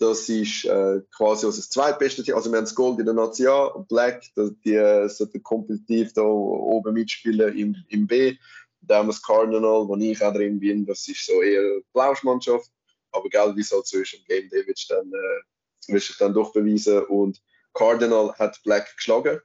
das 0.03 0.29
ist 0.29 0.65
äh, 0.65 1.01
quasi 1.17 1.47
unser 1.47 1.63
zweitbeste 1.63 2.25
Team. 2.25 2.35
Also 2.35 2.51
wir 2.51 2.57
haben 2.57 2.65
das 2.65 2.75
Gold 2.75 2.99
in 2.99 3.05
der 3.05 3.15
Nation, 3.15 3.87
Black, 3.87 4.25
das, 4.35 4.51
die 4.65 4.75
äh, 4.75 5.09
sollten 5.09 5.43
kompetitiv 5.43 6.13
da 6.13 6.23
oben 6.23 6.95
mitspielen 6.95 7.57
im, 7.57 7.77
im 7.89 8.07
B. 8.07 8.37
Da 8.81 8.99
haben 8.99 9.07
wir 9.07 9.13
das 9.13 9.23
Cardinal, 9.23 9.87
wo 9.87 9.97
ich 9.97 10.23
auch 10.23 10.35
drin 10.35 10.59
bin, 10.59 10.85
das 10.85 11.07
ist 11.07 11.25
so 11.25 11.41
eher 11.41 11.81
Blauschmannschaft. 11.93 12.69
Aber 13.13 13.29
gell, 13.29 13.55
wie 13.55 13.61
es 13.61 13.71
halt 13.71 13.87
so 13.87 13.99
ist 13.99 14.15
im 14.15 14.25
Game 14.25 14.49
Day, 14.49 14.65
willst 14.67 14.91
du 14.91 14.95
dann 14.95 15.13
äh, 15.13 15.99
du 15.99 16.15
dann 16.19 16.35
doch 16.35 16.53
beweisen. 16.53 17.05
Und 17.05 17.41
Cardinal 17.73 18.35
hat 18.39 18.61
Black 18.65 18.97
geschlagen. 18.97 19.41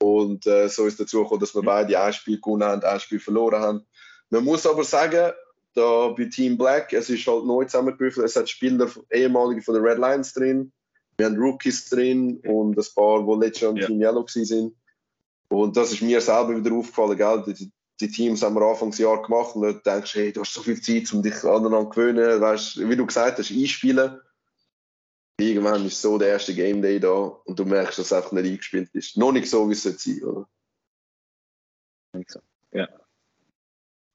Und 0.00 0.46
äh, 0.46 0.68
so 0.68 0.86
ist 0.86 0.98
dazu 0.98 1.22
gekommen, 1.22 1.40
dass 1.40 1.54
wir 1.54 1.62
beide 1.62 2.00
ein 2.00 2.12
Spiel 2.12 2.40
gewonnen 2.40 2.64
haben, 2.64 2.82
ein 2.82 3.00
Spiel 3.00 3.20
verloren 3.20 3.60
haben. 3.60 3.86
Man 4.30 4.44
muss 4.44 4.66
aber 4.66 4.84
sagen, 4.84 5.32
da 5.74 6.08
bei 6.08 6.24
Team 6.26 6.56
Black, 6.56 6.92
es 6.92 7.10
ist 7.10 7.26
halt 7.26 7.44
neu 7.44 7.64
zusammengewürfelt, 7.64 8.26
es 8.26 8.36
hat 8.36 8.48
Spieler, 8.48 8.90
ehemalige 9.10 9.62
von 9.62 9.74
den 9.74 9.84
Red 9.84 9.98
Lions 9.98 10.32
drin, 10.32 10.72
wir 11.16 11.26
haben 11.26 11.36
Rookies 11.36 11.88
drin 11.88 12.40
und 12.46 12.78
ein 12.78 12.84
paar, 12.94 13.24
die 13.24 13.44
letztes 13.44 13.60
Jahr 13.62 13.70
im 13.72 13.76
ja. 13.76 13.86
Team 13.86 14.00
Yellow 14.00 14.26
sind. 14.26 14.74
Und 15.48 15.76
das 15.76 15.92
ist 15.92 16.02
mir 16.02 16.20
selber 16.20 16.56
wieder 16.56 16.74
aufgefallen, 16.74 17.16
gell? 17.16 17.44
Die, 17.46 17.70
die 18.00 18.08
Teams 18.08 18.42
haben 18.42 18.56
wir 18.56 18.62
Anfangsjahr 18.62 19.22
gemacht 19.22 19.54
und 19.54 19.62
du 19.62 19.72
denkst, 19.74 20.14
hey, 20.14 20.32
du 20.32 20.40
hast 20.40 20.54
so 20.54 20.62
viel 20.62 20.80
Zeit, 20.80 21.12
um 21.12 21.22
dich 21.22 21.44
aneinander 21.44 21.82
zu 21.82 21.88
gewöhnen, 21.90 22.40
weißt, 22.40 22.88
wie 22.88 22.96
du 22.96 23.06
gesagt 23.06 23.38
hast, 23.38 23.52
einspielen 23.52 24.20
irgendwann 25.38 25.86
ist 25.86 26.00
so 26.00 26.18
der 26.18 26.28
erste 26.28 26.54
Game 26.54 26.82
Day 26.82 27.00
da 27.00 27.10
und 27.10 27.58
du 27.58 27.64
merkst, 27.64 27.98
dass 27.98 28.06
es 28.06 28.12
einfach 28.12 28.32
nicht 28.32 28.46
eingespielt 28.46 28.90
ist. 28.94 29.16
Noch 29.16 29.32
nicht 29.32 29.48
so, 29.48 29.68
wie 29.68 29.72
es 29.72 29.82
sein 29.82 30.22
oder? 30.22 30.48
So. 32.28 32.40
Ja. 32.72 32.88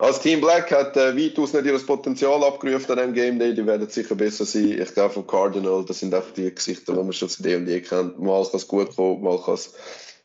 Als 0.02 0.22
Team 0.22 0.40
Black 0.40 0.72
hat 0.72 0.96
äh, 0.96 1.16
weitaus 1.16 1.52
nicht 1.52 1.66
ihr 1.66 1.78
Potenzial 1.86 2.42
abgerufen 2.44 2.92
an 2.94 3.00
dem 3.00 3.14
Game 3.14 3.38
Day. 3.38 3.54
Die 3.54 3.66
werden 3.66 3.90
sicher 3.90 4.16
besser 4.16 4.46
sein. 4.46 4.82
Ich 4.82 4.94
glaube, 4.94 5.14
vom 5.14 5.28
Cardinal, 5.28 5.84
das 5.84 6.00
sind 6.00 6.14
einfach 6.14 6.32
die 6.32 6.56
Gesichter, 6.56 6.94
die 6.94 7.04
man 7.04 7.12
schon 7.12 7.28
zu 7.28 7.44
dem 7.44 7.66
kennt. 7.66 8.18
Mal 8.18 8.44
kann 8.46 8.56
es 8.56 8.68
gut 8.68 8.96
kommen, 8.96 9.22
mal 9.22 9.42
kann 9.44 9.56
es 9.56 9.76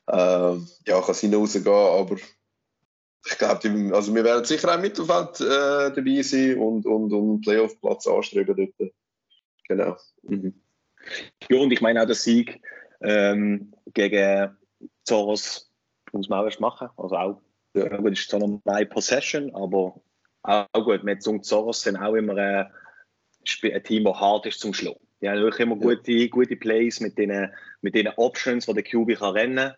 äh, 0.06 0.56
ja, 0.86 1.14
hinausgehen. 1.14 1.66
Aber 1.66 2.16
ich 2.16 3.38
glaube, 3.38 3.96
also 3.96 4.14
wir 4.14 4.22
werden 4.22 4.44
sicher 4.44 4.70
auch 4.70 4.76
im 4.76 4.82
Mittelfeld 4.82 5.40
äh, 5.40 5.92
dabei 5.92 6.22
sein 6.22 6.56
und, 6.56 6.86
und, 6.86 7.12
und 7.12 7.40
Playoff-Platz 7.40 8.06
anstreben 8.06 8.54
dort. 8.56 8.92
Genau. 9.66 9.96
Mhm. 10.22 10.54
Ja, 11.50 11.58
und 11.58 11.72
ich 11.72 11.80
meine 11.80 12.00
auch 12.00 12.06
der 12.06 12.14
Sieg 12.14 12.60
ähm, 13.00 13.74
gegen 13.92 14.56
Zoros 15.02 15.72
muss 16.12 16.28
man 16.28 16.40
auch 16.40 16.44
erst 16.44 16.60
machen. 16.60 16.90
Also 16.96 17.16
auch, 17.16 17.40
ja. 17.74 17.96
gut, 17.96 18.12
ist 18.12 18.28
zwar 18.28 18.40
noch 18.40 18.60
eine 18.64 18.86
Possession, 18.86 19.54
aber 19.54 20.00
auch 20.42 20.84
gut. 20.84 21.04
Mit 21.04 21.22
Zoros 21.22 21.82
sind 21.82 21.96
auch 21.96 22.14
immer 22.14 22.36
äh, 22.36 22.64
ein 23.62 23.84
Team, 23.84 24.04
das 24.04 24.16
hart 24.16 24.46
ist 24.46 24.60
zum 24.60 24.74
Schlagen. 24.74 25.00
Die 25.20 25.28
haben 25.28 25.40
wirklich 25.40 25.66
immer 25.66 25.76
gute, 25.76 26.28
gute 26.28 26.56
Plays 26.56 27.00
mit 27.00 27.16
den, 27.16 27.50
mit 27.80 27.94
den 27.94 28.08
Options, 28.08 28.66
die 28.66 28.74
der 28.74 28.82
QB 28.82 29.18
kann 29.18 29.32
rennen 29.32 29.72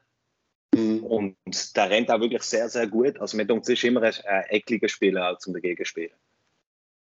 mhm. 0.75 1.05
Und 1.05 1.37
der 1.77 1.91
rennt 1.91 2.11
auch 2.11 2.21
wirklich 2.21 2.43
sehr, 2.43 2.69
sehr 2.69 2.87
gut. 2.87 3.21
Also, 3.21 3.37
mit 3.37 3.51
uns 3.51 3.69
ist 3.69 3.85
immer 3.85 4.03
ein, 4.03 4.15
ein 4.25 4.45
ekliger 4.51 4.89
Spieler 4.89 5.31
auch 5.31 5.39
zum 5.39 5.55
dagegen 5.55 5.85
spielen. 5.85 6.15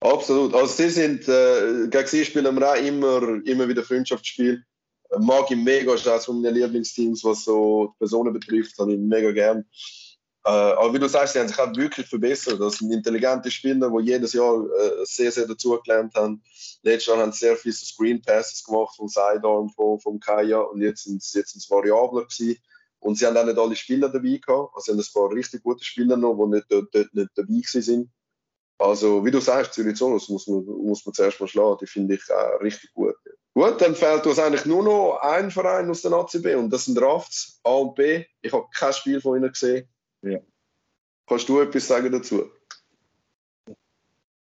Absolut. 0.01 0.53
Also 0.53 0.73
sie 0.73 0.89
sind, 0.89 1.27
äh, 1.27 1.87
gegen 1.87 2.07
sie 2.07 2.25
spielen 2.25 2.55
wir 2.55 2.69
auch 2.69 2.75
immer, 2.75 3.41
immer 3.45 3.67
wieder 3.67 3.83
Freundschaftsspiel. 3.83 4.63
Mag 5.19 5.49
ich 5.49 5.57
mega, 5.57 5.93
ist 5.93 6.07
eines 6.07 6.27
meiner 6.27 6.51
Lieblingsteams, 6.51 7.23
was 7.23 7.45
so 7.45 7.87
die 7.87 7.97
Personen 7.99 8.33
betrifft, 8.33 8.77
habe 8.77 8.93
ich 8.93 8.99
mega 8.99 9.31
gern. 9.31 9.65
Äh, 10.45 10.49
aber 10.49 10.93
wie 10.93 10.99
du 10.99 11.09
sagst, 11.09 11.33
sie 11.33 11.39
haben 11.39 11.47
sich 11.47 11.57
auch 11.57 11.75
wirklich 11.75 12.07
verbessert. 12.07 12.61
Das 12.61 12.75
sind 12.77 12.91
intelligente 12.91 13.49
Spieler, 13.49 13.89
die 13.89 14.05
jedes 14.05 14.33
Jahr 14.33 14.63
äh, 14.63 15.03
sehr, 15.03 15.31
sehr 15.31 15.47
dazugelernt 15.47 16.13
haben. 16.13 16.43
Letztes 16.83 17.07
Jahr 17.07 17.17
haben 17.17 17.31
sie 17.31 17.39
sehr 17.39 17.57
viele 17.57 17.73
Screen 17.73 18.21
Passes 18.21 18.63
gemacht 18.63 18.95
vom 18.95 19.07
Sidearm, 19.07 19.69
vom, 19.71 19.99
vom 19.99 20.19
Kaya 20.19 20.59
und 20.59 20.81
jetzt 20.81 21.05
sind 21.05 21.23
es 21.23 21.33
jetzt 21.33 21.69
variabler 21.71 22.25
gewesen. 22.25 22.59
Und 22.99 23.17
sie 23.17 23.25
haben 23.25 23.37
auch 23.37 23.45
nicht 23.45 23.57
alle 23.57 23.75
Spieler 23.75 24.09
dabei 24.09 24.39
gehabt. 24.45 24.71
Also 24.75 24.85
sie 24.85 24.91
haben 24.91 24.99
ein 24.99 25.13
paar 25.13 25.35
richtig 25.35 25.63
gute 25.63 25.83
Spieler 25.83 26.15
noch, 26.15 26.35
die 26.35 26.55
nicht, 26.55 26.65
dort, 26.69 26.93
dort 26.93 27.13
nicht 27.13 27.29
dabei 27.35 27.61
sind. 27.63 28.09
Also, 28.77 29.23
wie 29.23 29.31
du 29.31 29.39
sagst, 29.39 29.73
Zürich 29.73 29.95
Zonos 29.95 30.27
muss 30.29 30.47
man, 30.47 30.65
muss 30.65 31.05
man 31.05 31.13
zuerst 31.13 31.39
mal 31.39 31.47
schlagen. 31.47 31.77
Die 31.81 31.87
finde 31.87 32.15
ich 32.15 32.21
auch 32.31 32.61
richtig 32.61 32.93
gut. 32.93 33.15
Gut, 33.53 33.79
dann 33.79 33.95
fehlt 33.95 34.27
uns 34.27 34.37
eigentlich 34.37 34.65
nur 34.65 34.83
noch 34.83 35.19
ein 35.21 35.49
Verein 35.49 35.89
aus 35.89 36.01
der 36.01 36.11
ACB 36.11 36.55
und 36.55 36.69
das 36.71 36.85
sind 36.85 37.01
Rafts, 37.01 37.61
A 37.63 37.71
und 37.71 37.95
B. 37.95 38.25
Ich 38.41 38.51
habe 38.51 38.65
kein 38.73 38.91
Spiel 38.93 39.21
von 39.21 39.37
ihnen 39.37 39.51
gesehen. 39.51 39.87
Ja. 40.25 40.39
Kannst 41.27 41.49
du 41.49 41.59
etwas 41.61 41.87
sagen 41.87 42.11
dazu? 42.11 42.51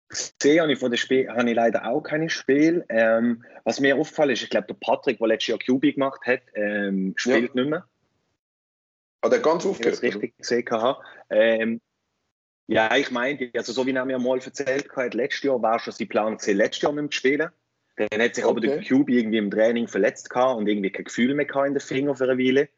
Gesehen 0.08 0.60
habe 0.60 0.72
ich 0.72 0.78
von 0.78 0.90
dem 0.90 0.98
Spiel 0.98 1.28
habe 1.28 1.48
ich 1.48 1.56
leider 1.56 1.86
auch 1.86 2.02
kein 2.02 2.28
Spiel. 2.28 2.84
Ähm, 2.90 3.44
was 3.64 3.80
mir 3.80 3.96
aufgefallen 3.96 4.30
ist, 4.30 4.42
ich 4.42 4.50
glaube, 4.50 4.66
der 4.66 4.74
Patrick, 4.74 5.18
der 5.18 5.28
letztes 5.28 5.48
Jahr 5.48 5.58
QB 5.58 5.94
gemacht 5.94 6.20
hat, 6.26 6.42
ähm, 6.54 7.14
spielt 7.16 7.54
ja. 7.54 7.62
nicht 7.62 7.70
mehr. 7.70 7.88
Hat 9.24 9.32
er 9.32 9.38
ganz 9.38 9.64
aufgehört? 9.64 9.94
Ich 9.94 10.00
das 10.00 10.22
richtig 10.22 10.36
gesehen 10.36 10.70
habe. 10.70 11.02
Ähm, 11.30 11.80
ja, 12.66 12.94
ich 12.96 13.10
meine, 13.10 13.50
also 13.54 13.72
so 13.72 13.86
wie 13.86 13.92
er 13.92 14.04
mir 14.04 14.18
mal 14.18 14.38
erzählt 14.38 14.88
hat, 14.94 15.14
letztes 15.14 15.44
Jahr 15.44 15.62
war 15.62 15.78
schon 15.78 15.92
sein 15.92 16.08
Plan, 16.08 16.38
letztes 16.44 16.82
Jahr 16.82 16.92
mit 16.92 17.04
dem 17.04 17.10
Spielen. 17.10 17.50
Dann 17.96 18.22
hat 18.22 18.34
sich 18.34 18.44
okay. 18.44 18.50
aber 18.50 18.60
der 18.60 18.84
Cube 18.84 19.12
irgendwie 19.12 19.38
im 19.38 19.50
Training 19.50 19.88
verletzt 19.88 20.30
gehabt 20.30 20.58
und 20.58 20.66
irgendwie 20.66 20.90
kein 20.90 21.04
Gefühl 21.04 21.34
mehr 21.34 21.46
in 21.66 21.74
den 21.74 21.80
Finger 21.80 22.14
für 22.14 22.24
eine 22.24 22.38
Weile. 22.38 22.68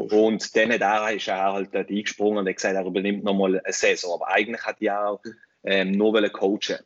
Und 0.00 0.56
dann 0.56 0.70
er, 0.70 1.12
ist 1.12 1.28
er 1.28 1.52
halt 1.52 1.74
eingesprungen 1.74 2.38
und 2.38 2.48
hat 2.48 2.56
gesagt, 2.56 2.74
er 2.74 2.84
übernimmt 2.84 3.24
nochmal 3.24 3.60
eine 3.60 3.72
Saison. 3.72 4.14
Aber 4.14 4.28
eigentlich 4.28 4.64
hat 4.64 4.80
er 4.80 5.08
auch 5.08 5.22
ähm, 5.64 5.92
nur 5.92 6.28
coachen 6.30 6.78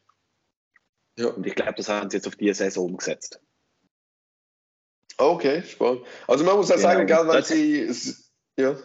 ja. 1.16 1.28
Und 1.28 1.46
ich 1.46 1.54
glaube, 1.54 1.74
das 1.74 1.88
haben 1.88 2.10
sie 2.10 2.16
jetzt 2.16 2.26
auf 2.26 2.36
diese 2.36 2.54
Saison 2.54 2.86
umgesetzt. 2.86 3.40
Okay, 5.16 5.62
spannend. 5.62 6.02
Also 6.26 6.44
man 6.44 6.56
muss 6.56 6.72
auch 6.72 6.78
sagen, 6.78 7.06
gell, 7.06 7.28
wenn 7.28 7.42
sie... 7.44 8.14
Ja. 8.58 8.76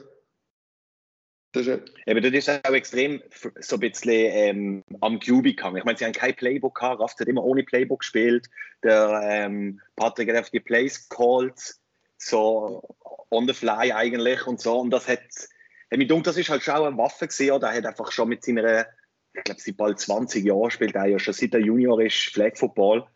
Das 1.51 1.65
ist 1.65 1.91
Eben, 2.05 2.21
das 2.21 2.32
ist 2.32 2.49
auch 2.49 2.73
extrem 2.73 3.23
so 3.59 3.77
ein 3.77 3.80
bisschen 3.80 4.11
ähm, 4.13 4.84
am 5.01 5.19
QB 5.19 5.43
gegangen. 5.43 5.77
Ich 5.77 5.84
meine, 5.84 5.97
sie 5.97 6.05
haben 6.05 6.13
kein 6.13 6.36
Playbook 6.36 6.75
gehabt. 6.75 7.01
Raft 7.01 7.19
hat 7.19 7.27
immer 7.27 7.43
ohne 7.43 7.63
Playbook 7.63 8.01
gespielt. 8.01 8.47
Der 8.84 9.19
ähm, 9.23 9.82
Patrick 9.95 10.30
hat 10.30 10.43
auf 10.43 10.51
die 10.51 10.59
Plays 10.59 11.09
called, 11.09 11.78
so 12.22 12.84
on 13.32 13.47
the 13.47 13.53
fly 13.53 13.91
eigentlich 13.93 14.45
und 14.47 14.59
so. 14.59 14.80
Und 14.80 14.91
das 14.91 15.07
hat, 15.07 15.20
hat 15.20 15.97
mich 15.97 16.07
gedacht, 16.07 16.28
das 16.28 16.38
ist 16.38 16.49
halt 16.49 16.63
schon 16.63 16.76
eine 16.76 16.97
Waffe 16.97 17.28
gesehen. 17.28 17.53
Oder? 17.53 17.70
Er 17.70 17.78
hat 17.78 17.86
einfach 17.86 18.11
schon 18.11 18.30
mit 18.30 18.43
seiner, 18.43 18.86
ich 19.34 19.43
glaube, 19.43 19.61
seit 19.61 19.78
bald 19.78 19.99
20 19.99 20.45
Jahren 20.45 20.72
spielt 20.72 20.95
er 20.95 21.05
ja 21.05 21.20
schon 21.20 21.34
seit 21.34 21.53
er 21.53 21.59
Junior 21.59 22.01
ist, 22.01 22.15
Flag 22.15 22.57
Football. 22.57 23.07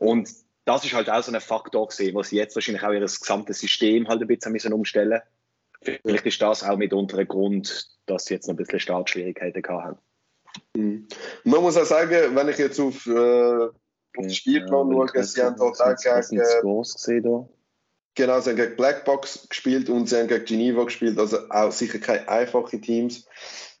Und 0.00 0.30
das 0.64 0.84
ist 0.84 0.94
halt 0.94 1.10
auch 1.10 1.22
so 1.22 1.32
ein 1.32 1.40
Faktor 1.40 1.88
gesehen, 1.88 2.14
was 2.14 2.30
sie 2.30 2.36
jetzt 2.36 2.54
wahrscheinlich 2.54 2.82
auch 2.82 2.92
ihr 2.92 3.00
gesamtes 3.00 3.60
System 3.60 4.08
halt 4.08 4.20
ein 4.20 4.28
bisschen 4.28 4.52
müssen 4.52 4.72
umstellen 4.72 5.20
Vielleicht 5.82 6.26
ist 6.26 6.42
das 6.42 6.62
auch 6.62 6.76
mitunter 6.76 7.18
ein 7.18 7.28
Grund, 7.28 7.88
dass 8.06 8.26
sie 8.26 8.34
jetzt 8.34 8.46
noch 8.46 8.54
ein 8.54 8.58
bisschen 8.58 8.80
Startschwierigkeiten 8.80 9.62
haben. 9.66 9.98
Mhm. 10.76 11.08
Man 11.44 11.62
muss 11.62 11.76
auch 11.76 11.84
sagen, 11.84 12.34
wenn 12.34 12.48
ich 12.48 12.58
jetzt 12.58 12.78
auf, 12.80 13.06
äh, 13.06 13.64
auf 13.64 13.72
den 14.18 14.30
Spielplan 14.30 14.92
ja, 14.92 15.08
schaue, 15.08 15.24
sie 15.24 15.42
haben 15.42 15.56
dort 15.56 15.80
auch 15.80 15.96
gegen. 15.96 16.42
Groß 16.60 16.94
gesehen, 16.94 17.22
da. 17.22 17.48
Genau, 18.14 18.40
sie 18.40 18.50
haben 18.50 18.56
gegen 18.56 18.76
Blackbox 18.76 19.48
gespielt 19.48 19.88
und 19.88 20.08
sie 20.08 20.18
haben 20.18 20.28
gegen 20.28 20.44
Geneva 20.44 20.84
gespielt, 20.84 21.18
also 21.18 21.38
auch 21.50 21.72
sicher 21.72 21.98
keine 21.98 22.28
einfachen 22.28 22.82
Teams. 22.82 23.26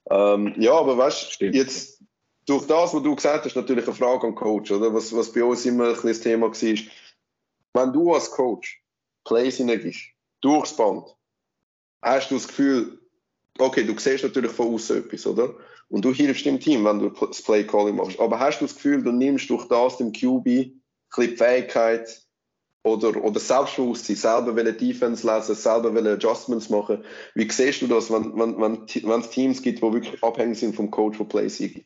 Ähm, 0.08 0.54
ja, 0.56 0.72
aber 0.72 0.96
weißt 0.96 1.40
du, 1.40 1.46
jetzt 1.46 2.02
durch 2.46 2.66
das, 2.66 2.94
was 2.94 3.02
du 3.02 3.14
gesagt 3.14 3.44
hast, 3.44 3.56
natürlich 3.56 3.86
eine 3.86 3.94
Frage 3.94 4.26
an 4.26 4.32
den 4.32 4.34
Coach, 4.34 4.70
oder? 4.70 4.92
Was, 4.94 5.14
was 5.14 5.32
bei 5.32 5.44
uns 5.44 5.66
immer 5.66 5.88
ein 5.88 5.92
bisschen 5.92 6.08
das 6.08 6.20
Thema 6.20 6.46
war. 6.48 6.78
Wenn 7.72 7.92
du 7.92 8.14
als 8.14 8.30
Coach 8.30 8.82
Plays 9.24 9.58
hineingibst, 9.58 10.00
durchs 10.40 10.74
Band, 10.74 11.04
hast 12.02 12.30
du 12.30 12.34
das 12.34 12.48
Gefühl, 12.48 12.98
okay, 13.58 13.84
du 13.84 13.96
siehst 13.98 14.24
natürlich 14.24 14.52
von 14.52 14.74
außen 14.74 15.04
etwas, 15.04 15.26
oder? 15.26 15.54
Und 15.88 16.04
du 16.04 16.12
hilfst 16.12 16.44
dem 16.44 16.60
Team, 16.60 16.84
wenn 16.84 17.00
du 17.00 17.10
das 17.10 17.42
Play 17.42 17.64
Calling 17.64 17.96
machst. 17.96 18.18
Aber 18.18 18.38
hast 18.38 18.60
du 18.60 18.64
das 18.64 18.74
Gefühl, 18.74 19.02
du 19.02 19.12
nimmst 19.12 19.50
durch 19.50 19.66
das 19.66 19.98
dem 19.98 20.12
QB 20.12 20.46
ein 20.46 20.82
bisschen 21.08 21.30
die 21.30 21.36
Fähigkeit 21.36 22.22
oder, 22.82 23.22
oder 23.22 23.40
Selbstbewusstsein, 23.40 24.16
selber 24.16 24.58
eine 24.58 24.72
Defense 24.72 25.26
lesen, 25.26 25.54
selber 25.54 25.90
eine 25.90 26.12
Adjustments 26.12 26.70
machen. 26.70 27.04
Wie 27.34 27.50
siehst 27.50 27.82
du 27.82 27.86
das, 27.86 28.10
wenn, 28.10 28.38
wenn, 28.38 28.60
wenn, 28.60 28.86
wenn 28.86 29.20
es 29.20 29.30
Teams 29.30 29.62
gibt, 29.62 29.78
die 29.78 29.92
wirklich 29.92 30.22
abhängig 30.22 30.58
sind 30.58 30.74
vom 30.74 30.90
Coach 30.90 31.18
von 31.18 31.28
Play 31.28 31.48
Sieg? 31.48 31.84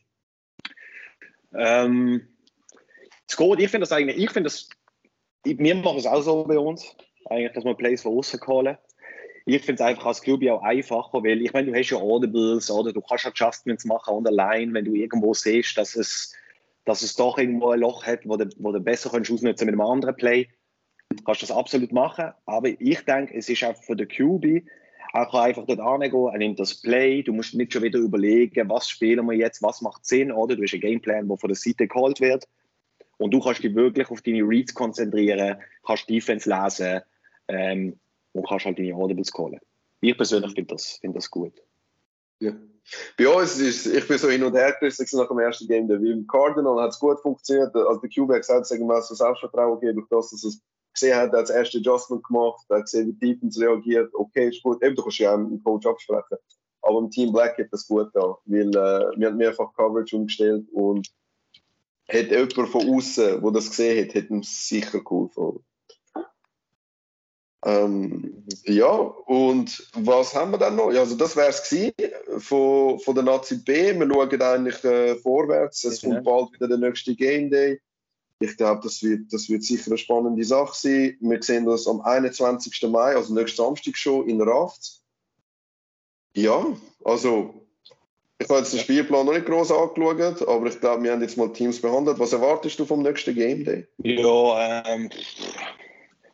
Ähm, 1.55 2.29
es 3.29 3.37
geht, 3.37 3.61
ich 3.61 3.71
finde 3.71 3.87
das 3.87 3.93
eigentlich, 3.93 4.19
ich 4.19 4.31
finde 4.31 4.49
das, 4.49 4.69
wir 5.45 5.75
machen 5.75 5.99
es 5.99 6.07
auch 6.07 6.23
so 6.23 6.45
bei 6.45 6.59
uns, 6.59 6.97
eigentlich, 7.27 7.53
dass 7.53 7.65
wir 7.65 7.75
Plays 7.75 8.03
von 8.03 8.17
außen 8.17 8.41
callen 8.41 8.77
ich 9.47 9.63
finde 9.63 9.83
es 9.83 9.89
einfach 9.89 10.07
als 10.07 10.23
Club 10.23 10.43
auch 10.49 10.63
einfacher, 10.63 11.23
weil 11.23 11.43
ich 11.43 11.53
meine, 11.53 11.71
du 11.71 11.79
hast 11.79 11.91
ja 11.91 11.99
Audibles 11.99 12.71
oder 12.71 12.93
du 12.93 13.01
kannst 13.03 13.27
Adjustments 13.27 13.85
machen 13.85 14.25
the 14.25 14.33
line, 14.33 14.73
wenn 14.73 14.87
du 14.87 14.95
irgendwo 14.95 15.35
siehst, 15.35 15.77
dass 15.77 15.97
es, 15.97 16.33
dass 16.87 17.03
es 17.03 17.15
doch 17.15 17.37
irgendwo 17.37 17.71
ein 17.71 17.81
Loch 17.81 18.07
hat, 18.07 18.21
wo 18.25 18.37
du, 18.37 18.49
wo 18.59 18.73
du 18.73 18.81
besser 18.81 19.11
kannst 19.11 19.31
ausnutzen 19.31 19.67
mit 19.67 19.75
einem 19.75 19.81
anderen 19.83 20.17
Play. 20.17 20.49
Kannst 21.25 21.43
das 21.43 21.51
absolut 21.51 21.93
machen, 21.93 22.33
aber 22.45 22.69
ich 22.69 23.01
denke, 23.03 23.35
es 23.35 23.49
ist 23.49 23.63
auch 23.65 23.77
für 23.77 23.97
den 23.97 24.09
QB 24.09 24.65
er 25.15 25.27
kann 25.27 25.43
einfach 25.43 25.65
dort 25.65 25.79
angehen, 25.79 26.27
er 26.33 26.39
nimmt 26.39 26.59
das 26.59 26.75
Play, 26.75 27.23
du 27.23 27.33
musst 27.33 27.55
nicht 27.55 27.73
schon 27.73 27.85
wieder 27.85 28.01
überlegen, 28.01 28.69
was 28.69 28.89
spielen 28.89 29.25
wir 29.27 29.35
jetzt, 29.35 29.63
was 29.63 29.81
macht 29.81 30.05
Sinn, 30.05 30.33
oder? 30.33 30.57
Du 30.57 30.63
hast 30.65 30.73
einen 30.73 30.81
Gameplan, 30.81 31.29
der 31.29 31.37
von 31.37 31.49
der 31.49 31.57
Seite 31.57 31.87
geholt 31.87 32.21
wird 32.21 32.49
und 33.19 33.33
du 33.33 33.39
kannst 33.39 33.63
dich 33.63 33.73
wirklich 33.77 34.11
auf 34.11 34.23
deine 34.23 34.43
Reads 34.43 34.75
konzentrieren, 34.75 35.57
kannst 35.87 36.11
Defense 36.11 36.51
lesen 36.51 37.01
ähm, 37.47 37.97
und 38.33 38.49
kannst 38.49 38.67
halt 38.67 38.77
deine 38.77 38.97
Audibles 38.97 39.31
callen. 39.33 39.61
Ich 40.01 40.17
persönlich 40.17 40.53
finde 40.53 40.75
das, 40.75 40.99
find 41.01 41.15
das 41.15 41.31
gut. 41.31 41.63
Ja. 42.41 42.53
Bei 43.17 43.29
uns 43.29 43.61
ist 43.61 43.87
ich 43.87 44.09
bin 44.09 44.19
so 44.19 44.29
hin 44.29 44.43
und 44.43 44.55
her 44.55 44.75
gerissen 44.81 45.07
nach 45.17 45.29
dem 45.29 45.39
ersten 45.39 45.69
Game. 45.69 45.89
Wie 45.89 46.11
im 46.11 46.27
Cardinal 46.27 46.83
hat 46.83 46.91
es 46.91 46.99
gut 46.99 47.21
funktioniert. 47.21 47.75
Also 47.75 48.01
der 48.01 48.11
QB 48.11 48.31
hat 48.31 48.41
gesagt, 48.41 48.69
wir 48.69 49.03
so 49.03 49.15
Selbstvertrauen 49.15 49.79
gegeben, 49.79 50.01
durch 50.01 50.09
das, 50.09 50.31
dass 50.33 50.43
es 50.43 50.61
gesehen 50.95 51.17
hat, 51.17 51.33
er 51.33 51.41
das 51.41 51.51
erste 51.51 51.79
Adjustment 51.79 52.25
gemacht, 52.25 52.65
hat 52.71 52.85
gesehen, 52.85 53.09
wie 53.09 53.35
Defense 53.35 53.61
reagiert. 53.61 54.15
Okay, 54.15 54.49
ist 54.49 54.63
gut. 54.63 54.83
Eben, 54.83 54.97
du 54.97 55.03
kannst 55.03 55.19
ja 55.19 55.35
auch 55.35 55.39
mit 55.39 55.51
dem 55.51 55.63
Coach 55.63 55.87
absprechen. 55.87 56.39
Aber 56.83 56.99
im 56.99 57.11
Team 57.11 57.33
Black 57.33 57.59
hat 57.59 57.69
das 57.71 57.87
gut 57.87 58.11
da, 58.13 58.37
weil 58.45 58.69
äh, 58.69 59.19
wir 59.19 59.29
haben 59.29 59.37
mehrfach 59.37 59.73
Coverage 59.75 60.17
umgestellt 60.17 60.67
und 60.73 61.09
hat 62.09 62.31
jemand 62.31 62.69
von 62.69 62.97
außen, 62.97 63.43
der 63.43 63.51
das 63.51 63.71
gesehen 63.71 64.07
hat, 64.07 64.15
hat 64.15 64.31
ihm 64.31 64.43
sicher 64.43 65.01
geholfen. 65.01 65.65
Ähm, 67.65 68.45
ja, 68.65 68.91
und 68.91 69.89
was 69.95 70.35
haben 70.35 70.51
wir 70.51 70.59
dann 70.59 70.77
noch? 70.77 70.93
Ja, 70.93 71.01
also 71.01 71.17
das 71.17 71.35
wäre 71.35 71.49
es 71.49 72.45
von, 72.45 72.99
von 73.01 73.15
der 73.15 73.25
Nazi 73.25 73.57
B. 73.57 73.99
Wir 73.99 74.07
schauen 74.07 74.43
eigentlich 74.43 74.85
äh, 74.85 75.17
vorwärts. 75.17 75.85
Es 75.85 76.03
ja. 76.03 76.11
kommt 76.11 76.25
bald 76.25 76.53
wieder 76.53 76.69
der 76.69 76.77
nächste 76.77 77.15
Game 77.17 77.51
Day. 77.51 77.81
Ich 78.45 78.57
glaube, 78.57 78.81
das 78.83 79.03
wird, 79.03 79.33
das 79.33 79.49
wird 79.49 79.63
sicher 79.63 79.89
eine 79.89 79.99
spannende 79.99 80.45
Sache 80.45 80.75
sein. 80.77 81.17
Wir 81.21 81.43
sehen 81.43 81.67
das 81.67 81.87
am 81.87 82.01
21. 82.01 82.83
Mai, 82.91 83.17
also 83.17 83.35
nächsten 83.35 83.57
Samstag 83.57 83.97
schon 83.97 84.29
in 84.29 84.41
Raft. 84.41 85.01
Ja, 86.37 86.67
also 87.05 87.65
ich 88.39 88.49
habe 88.49 88.59
jetzt 88.61 88.73
den 88.73 88.81
Spielplan 88.81 89.27
noch 89.27 89.33
nicht 89.33 89.47
groß 89.47 89.71
angeschaut, 89.71 90.47
aber 90.47 90.67
ich 90.67 90.81
glaube, 90.81 91.05
wir 91.05 91.13
haben 91.13 91.23
jetzt 91.23 91.37
mal 91.37 91.53
Teams 91.53 91.81
behandelt. 91.81 92.19
Was 92.19 92.33
erwartest 92.33 92.79
du 92.79 92.85
vom 92.85 93.03
nächsten 93.03 93.35
Game 93.35 93.65
Day? 93.65 93.87
Ja, 93.99 94.85
ähm, 94.87 95.09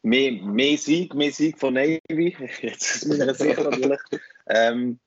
mehr, 0.02 0.32
mehr 0.32 0.78
Sieg, 0.78 1.14
mehr 1.14 1.30
Sieg 1.30 1.58
von 1.58 1.74
Navy. 1.74 2.00
Jetzt 2.62 2.96
ist 2.96 3.06
mir 3.06 3.34
sicher 3.34 3.64
natürlich. 3.64 4.00
Ähm, 4.48 4.98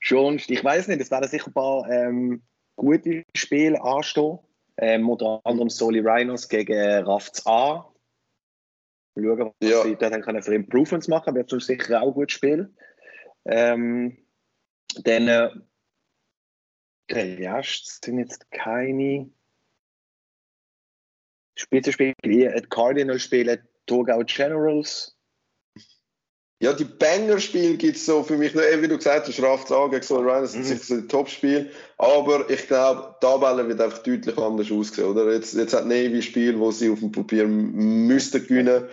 schon, 0.00 0.40
ich 0.46 0.62
weiß 0.62 0.88
nicht, 0.88 1.00
es 1.00 1.10
werden 1.10 1.28
sicher 1.28 1.46
ein 1.46 1.54
paar 1.54 1.90
ähm, 1.90 2.42
gute 2.76 3.24
Spiele 3.34 3.82
anstehen. 3.82 4.38
Ähm, 4.78 5.08
unter 5.08 5.40
anderem 5.44 5.68
Soli 5.68 6.00
Rhinos 6.00 6.48
gegen 6.48 7.04
Rafts 7.04 7.46
A. 7.46 7.92
Schauen, 9.14 9.52
was 9.60 9.70
ja. 9.70 9.82
sie 9.82 9.96
dann 9.96 10.22
können 10.22 10.42
für 10.42 10.54
Improvements 10.54 11.08
machen. 11.08 11.34
Wird 11.34 11.50
sicher 11.50 12.00
auch 12.00 12.08
ein 12.08 12.14
gutes 12.14 12.34
Spiel. 12.34 12.74
Ähm, 13.44 14.16
dann, 15.04 15.28
äh, 15.28 15.50
Rest 17.10 18.04
sind 18.04 18.18
jetzt 18.18 18.50
keine 18.50 19.30
Spitzenspiel, 21.56 22.14
Cardinals 22.70 23.22
spielen 23.22 23.66
Thurgau 23.86 24.22
Generals. 24.24 25.11
Ja, 26.62 26.72
die 26.72 26.84
Banger-Spiele 26.84 27.76
gibt 27.76 27.96
es 27.96 28.06
so 28.06 28.22
für 28.22 28.38
mich 28.38 28.54
noch, 28.54 28.62
wie 28.62 28.86
du 28.86 28.96
gesagt 28.96 29.26
hast, 29.26 29.42
Raft 29.42 29.72
A 29.72 29.88
gegen 29.88 30.04
Sol 30.04 30.22
Ryan, 30.22 30.42
das 30.42 30.52
sind 30.52 30.60
mhm. 30.60 30.66
sicher 30.66 30.84
so 30.84 31.00
die 31.00 31.08
Top-Spiele. 31.08 31.70
Aber 31.98 32.48
ich 32.48 32.68
glaube, 32.68 33.16
die 33.16 33.26
Tabelle 33.26 33.66
wird 33.66 33.80
einfach 33.80 33.98
deutlich 33.98 34.38
anders 34.38 34.70
aussehen. 34.70 35.06
Oder? 35.06 35.32
Jetzt, 35.32 35.54
jetzt 35.54 35.74
hat 35.74 35.86
Navy 35.86 36.22
Spiel, 36.22 36.56
wo 36.60 36.70
sie 36.70 36.88
auf 36.88 37.00
dem 37.00 37.10
Papier 37.10 37.48
müssten 37.48 38.46
gewinnen. 38.46 38.88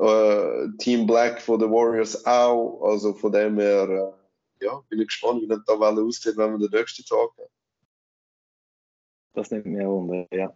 Äh, 0.00 0.68
Team 0.78 1.06
Black 1.06 1.40
von 1.40 1.60
den 1.60 1.70
Warriors 1.70 2.26
auch. 2.26 2.82
Also 2.82 3.14
von 3.14 3.30
dem 3.30 3.60
her, 3.60 4.14
äh, 4.60 4.64
ja, 4.64 4.82
bin 4.88 4.98
ich 4.98 5.06
gespannt, 5.06 5.42
wie 5.42 5.46
die 5.46 5.62
Tabelle 5.64 6.02
aussieht, 6.02 6.36
wenn 6.36 6.58
wir 6.58 6.68
den 6.68 6.76
nächsten 6.76 7.04
Tag 7.04 7.30
haben. 7.38 7.52
Das 9.34 9.52
nimmt 9.52 9.66
mir 9.66 9.86
wunder, 9.88 10.26
ja. 10.32 10.52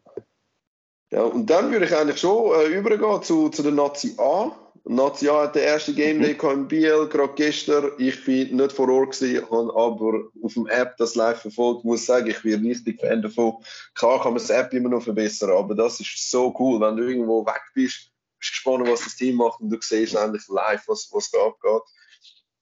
Ja, 1.12 1.22
und 1.22 1.48
dann 1.48 1.70
würde 1.70 1.84
ich 1.86 1.94
eigentlich 1.94 2.18
schon 2.18 2.58
äh, 2.58 2.76
übergehen 2.76 3.22
zu, 3.22 3.50
zu 3.50 3.62
der 3.62 3.70
Nazi 3.70 4.16
A. 4.18 4.63
Nazi 4.86 5.28
A 5.30 5.44
hat 5.44 5.54
den 5.54 5.62
ersten 5.62 5.94
Game 5.94 6.20
Day 6.20 6.36
mhm. 6.40 6.50
in 6.50 6.68
Biel, 6.68 7.08
gerade 7.08 7.32
gestern. 7.34 7.92
Ich 7.96 8.22
bin 8.24 8.56
nicht 8.56 8.72
vor 8.72 8.88
Ort 8.90 9.18
gewesen, 9.18 9.50
habe 9.50 9.74
aber 9.74 10.24
auf 10.42 10.52
dem 10.52 10.66
App 10.66 10.96
das 10.98 11.14
live 11.14 11.40
verfolgt. 11.40 11.80
Ich 11.80 11.84
muss 11.84 12.04
sagen, 12.04 12.28
ich 12.28 12.42
bin 12.42 12.66
richtig 12.66 13.00
Fan 13.00 13.22
davon. 13.22 13.56
Klar 13.94 14.22
kann 14.22 14.34
man 14.34 14.42
das 14.42 14.50
App 14.50 14.74
immer 14.74 14.90
noch 14.90 15.02
verbessern, 15.02 15.50
aber 15.50 15.74
das 15.74 16.00
ist 16.00 16.30
so 16.30 16.54
cool, 16.58 16.80
wenn 16.80 16.96
du 16.96 17.08
irgendwo 17.08 17.46
weg 17.46 17.62
bist, 17.74 18.10
bist 18.38 18.52
gespannt, 18.52 18.86
was 18.86 19.04
das 19.04 19.16
Team 19.16 19.36
macht 19.36 19.60
und 19.60 19.70
du 19.70 19.78
siehst 19.80 20.14
endlich 20.14 20.46
live, 20.48 20.82
was, 20.86 21.08
was 21.12 21.30
da 21.30 21.38
abgeht. 21.46 21.82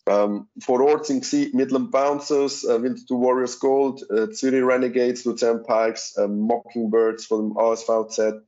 Ähm, 0.07 0.49
vor 0.61 0.81
Ort 0.81 1.07
sind 1.07 1.31
Midland 1.55 1.91
Bouncers, 1.91 2.65
äh, 2.65 2.83
Winterthur 2.83 3.21
Warriors 3.21 3.59
Gold, 3.59 4.09
äh, 4.11 4.31
Zürich 4.31 4.65
Renegades, 4.65 5.25
Luzern 5.25 5.63
Pikes, 5.65 6.17
äh, 6.17 6.27
Mockingbirds 6.27 7.27
von 7.27 7.49
dem 7.49 7.57
ASVZ. 7.57 8.43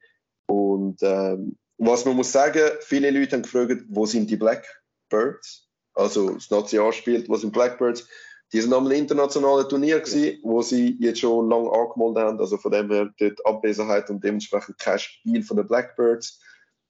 Und 0.47 0.99
ähm, 1.03 1.57
was 1.79 2.05
man 2.05 2.17
muss 2.17 2.33
sagen, 2.33 2.71
viele 2.83 3.11
Leute 3.11 3.37
haben 3.37 3.43
gefragt, 3.43 3.85
wo 3.89 4.07
sind 4.07 4.31
die 4.31 4.37
Blackbirds? 4.37 5.69
Also 5.95 6.35
das 6.35 6.51
National 6.51 6.93
spielt, 6.93 7.29
wo 7.29 7.37
sind 7.37 7.53
Blackbirds? 7.53 8.07
Die 8.53 8.61
sind 8.61 8.73
am 8.73 8.91
internationalen 8.91 9.69
Turnier 9.69 10.01
gewesen, 10.01 10.39
wo 10.43 10.63
sie 10.63 10.97
jetzt 11.01 11.21
schon 11.21 11.49
lange 11.49 11.73
angemeldet 11.73 12.23
haben. 12.23 12.41
Also 12.41 12.57
von 12.57 12.71
dem 12.71 12.91
her 12.91 13.11
dort 13.19 13.45
Abwesenheit 13.47 14.11
und 14.11 14.23
dementsprechend 14.23 14.79
kein 14.79 14.99
Spiel 14.99 15.43
von 15.43 15.57
den 15.57 15.67
Blackbirds. 15.67 16.41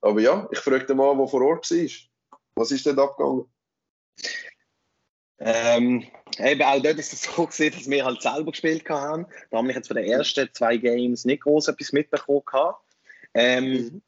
Aber 0.03 0.21
ja, 0.21 0.47
ich 0.53 0.59
fragte 0.59 0.95
mal, 0.95 1.17
wo 1.17 1.27
vor 1.27 1.43
Ort 1.43 1.71
war. 1.71 1.89
Was 2.57 2.71
ist 2.71 2.85
denn 2.85 2.99
abgegangen? 2.99 3.47
Ähm, 5.39 6.07
eben 6.39 6.63
auch 6.63 6.83
dort 6.83 6.99
ist 6.99 7.13
es 7.13 7.23
so 7.23 7.47
gewesen, 7.47 7.77
dass 7.77 7.91
wir 7.91 8.05
halt 8.05 8.23
selber 8.23 8.51
gespielt 8.51 8.89
haben. 8.89 9.27
Da 9.51 9.59
haben 9.59 9.69
wir 9.69 9.75
jetzt 9.75 9.89
von 9.89 9.97
den 9.97 10.07
ersten 10.07 10.49
zwei 10.53 10.77
Games 10.77 11.25
nicht 11.25 11.43
groß 11.43 11.69
etwas 11.69 11.93
mitbekommen. 11.93 12.75
Ähm, 13.35 13.65
mhm. 13.65 14.03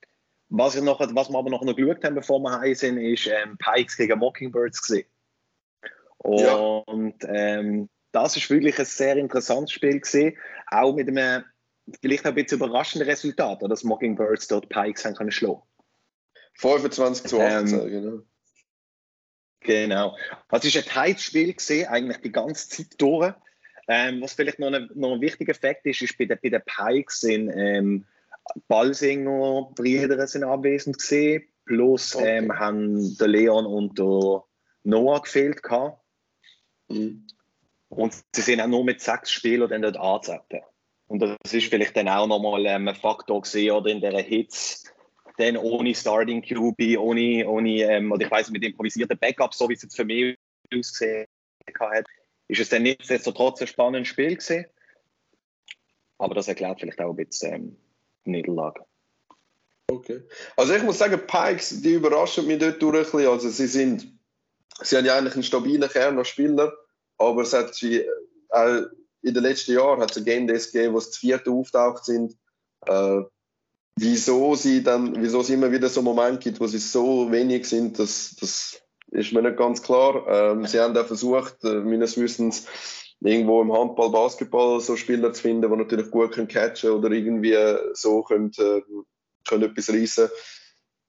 Was, 0.49 0.77
ich 0.77 0.83
noch, 0.83 1.01
was 1.01 1.29
wir 1.29 1.39
aber 1.39 1.51
noch, 1.51 1.65
geschaut 1.65 2.05
haben, 2.05 2.15
bevor 2.15 2.39
wir 2.41 2.61
heim 2.61 2.75
sind, 2.75 2.99
ist 2.99 3.27
ähm, 3.27 3.59
Pikes 3.59 3.97
gegen 3.97 4.19
Mockingbirds 4.19 4.83
gesehen. 4.83 5.07
Und 6.19 6.41
ja. 7.23 7.29
ähm, 7.29 7.89
das 8.13 8.37
ist 8.37 8.49
wirklich 8.49 8.79
ein 8.79 8.85
sehr 8.85 9.17
interessantes 9.17 9.73
Spiel 9.73 10.01
gesehen, 10.01 10.37
auch 10.69 10.95
mit 10.95 11.09
einem 11.09 11.45
vielleicht 12.01 12.27
ein 12.27 12.35
bisschen 12.35 12.59
überraschenden 12.59 13.09
Resultat, 13.09 13.63
dass 13.63 13.85
Mockingbirds 13.85 14.49
dort 14.49 14.69
Pikes 14.69 15.05
haben 15.05 15.15
können 15.15 15.33
schlagen. 15.33 15.63
25 16.55 17.27
zu 17.27 17.41
18, 17.41 17.81
ähm, 17.81 17.89
genau. 17.89 18.23
Genau. 19.61 20.17
Also 20.49 20.69
es 20.69 20.75
ist 20.75 20.87
ein 20.87 20.93
tightes 20.93 21.25
Spiel 21.25 21.53
gesehen, 21.53 21.89
eigentlich 21.89 22.19
die 22.19 22.33
ganze 22.33 22.69
Zeit 22.69 22.95
durch. 22.99 23.35
Ähm, 23.89 24.21
was 24.21 24.33
vielleicht 24.33 24.59
noch, 24.59 24.69
eine, 24.69 24.89
noch 24.95 25.13
ein 25.13 25.21
wichtiger 25.21 25.55
Fakt 25.55 25.87
ist, 25.87 26.03
ist 26.03 26.19
bei 26.19 26.25
den, 26.25 26.39
bei 26.43 26.49
den 26.49 26.63
Pikes 26.65 27.21
sind 27.21 27.51
ähm, 27.55 28.07
Ballsinger 28.69 29.71
Brüder 29.75 30.27
sind 30.27 30.45
abwesend 30.45 30.99
gesehen, 30.99 31.45
plus 31.65 32.15
okay. 32.15 32.39
ähm, 32.39 32.59
haben 32.59 33.17
der 33.19 33.29
Leon 33.29 33.67
und 33.67 33.99
der 33.99 34.45
Noah 34.85 35.23
gefehlt 35.23 35.63
gehabt. 35.63 36.01
Mhm. 36.89 37.27
Und 37.89 38.15
sie 38.35 38.43
sind 38.43 38.61
auch 38.61 38.67
nur 38.67 38.85
mit 38.85 39.01
sechs 39.01 39.31
Spielern 39.31 39.71
dann 39.71 39.83
dort 39.83 39.97
angetreten. 39.97 40.65
Und 41.09 41.21
das 41.21 41.53
ist 41.53 41.69
vielleicht 41.69 41.97
dann 41.97 42.09
auch 42.09 42.27
nochmal 42.27 42.67
ähm, 42.67 42.89
ein 42.89 42.95
Faktor 42.95 43.43
gesehen 43.43 43.73
oder 43.73 43.91
in 43.91 44.01
der 44.01 44.19
Hitze, 44.23 44.89
dann 45.39 45.57
ohne 45.57 45.95
Starting 45.95 46.43
QB, 46.43 46.99
ohne, 46.99 47.47
ohne 47.49 47.83
ähm, 47.83 48.11
oder 48.11 48.25
ich 48.25 48.31
weiß 48.31 48.51
mit 48.51 48.65
improvisierten 48.65 49.19
Backup, 49.19 49.55
so 49.55 49.69
wie 49.69 49.75
es 49.75 49.83
jetzt 49.83 49.97
für 49.97 50.05
mich 50.05 50.37
ausgesehen 50.75 51.27
hat, 51.79 52.07
ist 52.49 52.61
es 52.61 52.69
dann 52.69 52.83
nichtsdestotrotz 52.83 53.61
ein 53.61 53.67
spannendes 53.67 54.09
Spiel 54.09 54.37
gewesen. 54.37 54.67
Aber 56.19 56.35
das 56.35 56.49
erklärt 56.49 56.81
vielleicht 56.81 57.01
auch 57.01 57.11
ein 57.11 57.17
bisschen 57.17 57.53
ähm, 57.53 57.77
Niederlage. 58.27 58.85
Okay. 59.89 60.23
Also 60.57 60.75
ich 60.75 60.83
muss 60.83 60.99
sagen, 60.99 61.21
Pikes, 61.27 61.81
die 61.81 61.95
überraschen 61.95 62.47
mich 62.47 62.59
dort 62.59 62.83
durch 62.83 62.95
ein 62.97 63.03
bisschen. 63.05 63.29
Also 63.29 63.49
sie 63.49 63.67
sind, 63.67 64.13
sie 64.83 64.97
haben 64.97 65.05
ja 65.05 65.17
eigentlich 65.17 65.35
einen 65.35 65.43
stabilen 65.43 65.89
Kern 65.89 66.19
als 66.19 66.29
Spieler, 66.29 66.73
aber 67.19 67.43
es 67.43 67.53
hat 67.53 67.75
sie, 67.75 68.05
äh, 68.51 68.83
in 69.23 69.35
den 69.35 69.43
letzten 69.43 69.73
Jahren 69.73 70.01
hat 70.01 70.17
es 70.17 70.25
Game 70.25 70.47
Days 70.47 70.73
gegeben, 70.73 70.95
wo 70.95 70.99
es 70.99 71.13
zu 71.13 71.21
vierte 71.21 71.51
auftaucht 71.51 72.05
sind. 72.05 72.37
Äh, 72.87 73.23
wieso 73.97 74.55
sie 74.55 74.83
dann, 74.83 75.23
wieso 75.23 75.41
es 75.41 75.51
immer 75.51 75.71
wieder 75.73 75.89
so 75.89 76.03
Momente 76.03 76.41
gibt, 76.41 76.61
wo 76.61 76.67
sie 76.67 76.79
so 76.79 77.31
wenig 77.31 77.69
sind, 77.69 77.99
das, 77.99 78.37
das 78.41 78.83
ist 79.11 79.33
mir 79.33 79.43
nicht 79.43 79.57
ganz 79.57 79.83
klar. 79.83 80.27
Ähm, 80.29 80.67
sie 80.67 80.81
haben 80.81 80.95
da 80.95 81.05
versucht, 81.05 81.65
äh, 81.65 81.81
meines 81.81 82.17
Wissens, 82.17 82.67
irgendwo 83.21 83.63
im 83.63 83.73
Handball, 83.73 84.11
Basketball 84.11 84.81
so 84.81 84.97
Spieler 84.97 85.33
zu 85.33 85.43
finden, 85.43 85.71
die 85.71 85.77
natürlich 85.77 86.11
gut 86.11 86.33
können 86.33 86.49
catchen 86.49 86.91
oder 86.91 87.11
irgendwie 87.11 87.57
so 87.95 88.23
können, 88.23 88.53
äh, 88.59 88.83
können 89.49 89.71
etwas 89.71 89.89
reissen. 89.89 90.29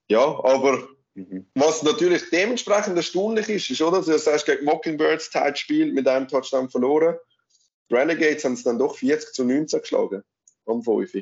Ja, 0.10 0.24
aber 0.24 0.88
mhm. 1.16 1.48
was 1.56 1.84
natürlich 1.84 2.30
dementsprechend 2.32 2.96
erstaunlich 2.96 3.50
ist, 3.50 3.70
ist, 3.70 3.82
oder? 3.82 4.02
Du 4.02 4.18
sagst, 4.18 4.46
gegen 4.46 4.66
Mockingbirds 4.66 5.32
Zeit 5.32 5.58
Spiel 5.60 5.92
mit 5.92 6.08
einem 6.08 6.28
Touchdown 6.28 6.70
verloren. 6.70 7.18
Die 7.90 7.96
Renegades 7.96 8.44
haben 8.44 8.54
es 8.54 8.64
dann 8.64 8.80
doch 8.80 8.98
40 8.98 9.34
zu 9.34 9.44
19 9.44 9.82
geschlagen 9.82 10.24
am 10.66 10.82
5. 10.82 11.14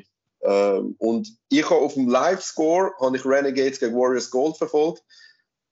Ähm, 0.42 0.94
und 0.98 1.36
ich 1.48 1.64
habe 1.68 1.80
auf 1.80 1.94
dem 1.94 2.08
Live-Score 2.08 2.92
habe 3.00 3.16
ich 3.16 3.24
Renegades 3.24 3.80
gegen 3.80 3.96
Warriors 3.96 4.30
Gold 4.30 4.56
verfolgt. 4.56 5.02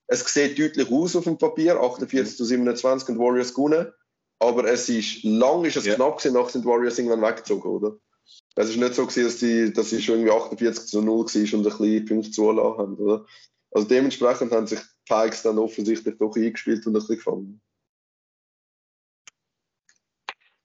Es 0.07 0.21
sieht 0.33 0.59
deutlich 0.59 0.91
aus 0.91 1.17
auf 1.17 1.25
dem 1.25 1.39
Papier, 1.39 1.81
48 1.81 2.37
zu 2.37 2.45
27 2.45 3.11
und 3.11 3.19
Warriors 3.19 3.55
gewonnen. 3.55 3.93
Aber 4.39 4.65
es 4.65 4.89
ist 4.89 5.23
lang 5.23 5.65
ist 5.65 5.77
es 5.77 5.87
ja. 5.87 5.95
knapp 5.95 6.19
gewesen, 6.19 6.35
nachher 6.35 6.51
sind 6.51 6.65
Warriors 6.65 6.99
irgendwann 6.99 7.23
weggezogen, 7.23 7.69
oder? 7.71 7.97
Es 8.57 8.69
ist 8.69 8.77
nicht 8.77 8.95
so 8.95 9.07
gewesen, 9.07 9.25
dass, 9.25 9.39
die, 9.39 9.73
dass 9.73 9.91
sie 9.91 10.03
schon 10.03 10.17
irgendwie 10.17 10.33
48 10.33 10.87
zu 10.87 11.03
0 11.03 11.07
war 11.07 11.25
und 11.25 11.35
ein 11.35 11.63
bisschen 11.63 12.05
Punkte 12.05 12.31
zulassen 12.31 12.79
haben, 12.79 12.97
oder? 12.97 13.27
Also 13.71 13.89
dementsprechend 13.89 14.53
haben 14.53 14.67
sich 14.67 14.79
die 14.79 15.13
Pikes 15.13 15.43
dann 15.43 15.59
offensichtlich 15.59 16.17
doch 16.19 16.37
eingespielt 16.37 16.87
und 16.87 16.93
ein 16.93 17.01
bisschen 17.01 17.17
gefangen. 17.17 17.61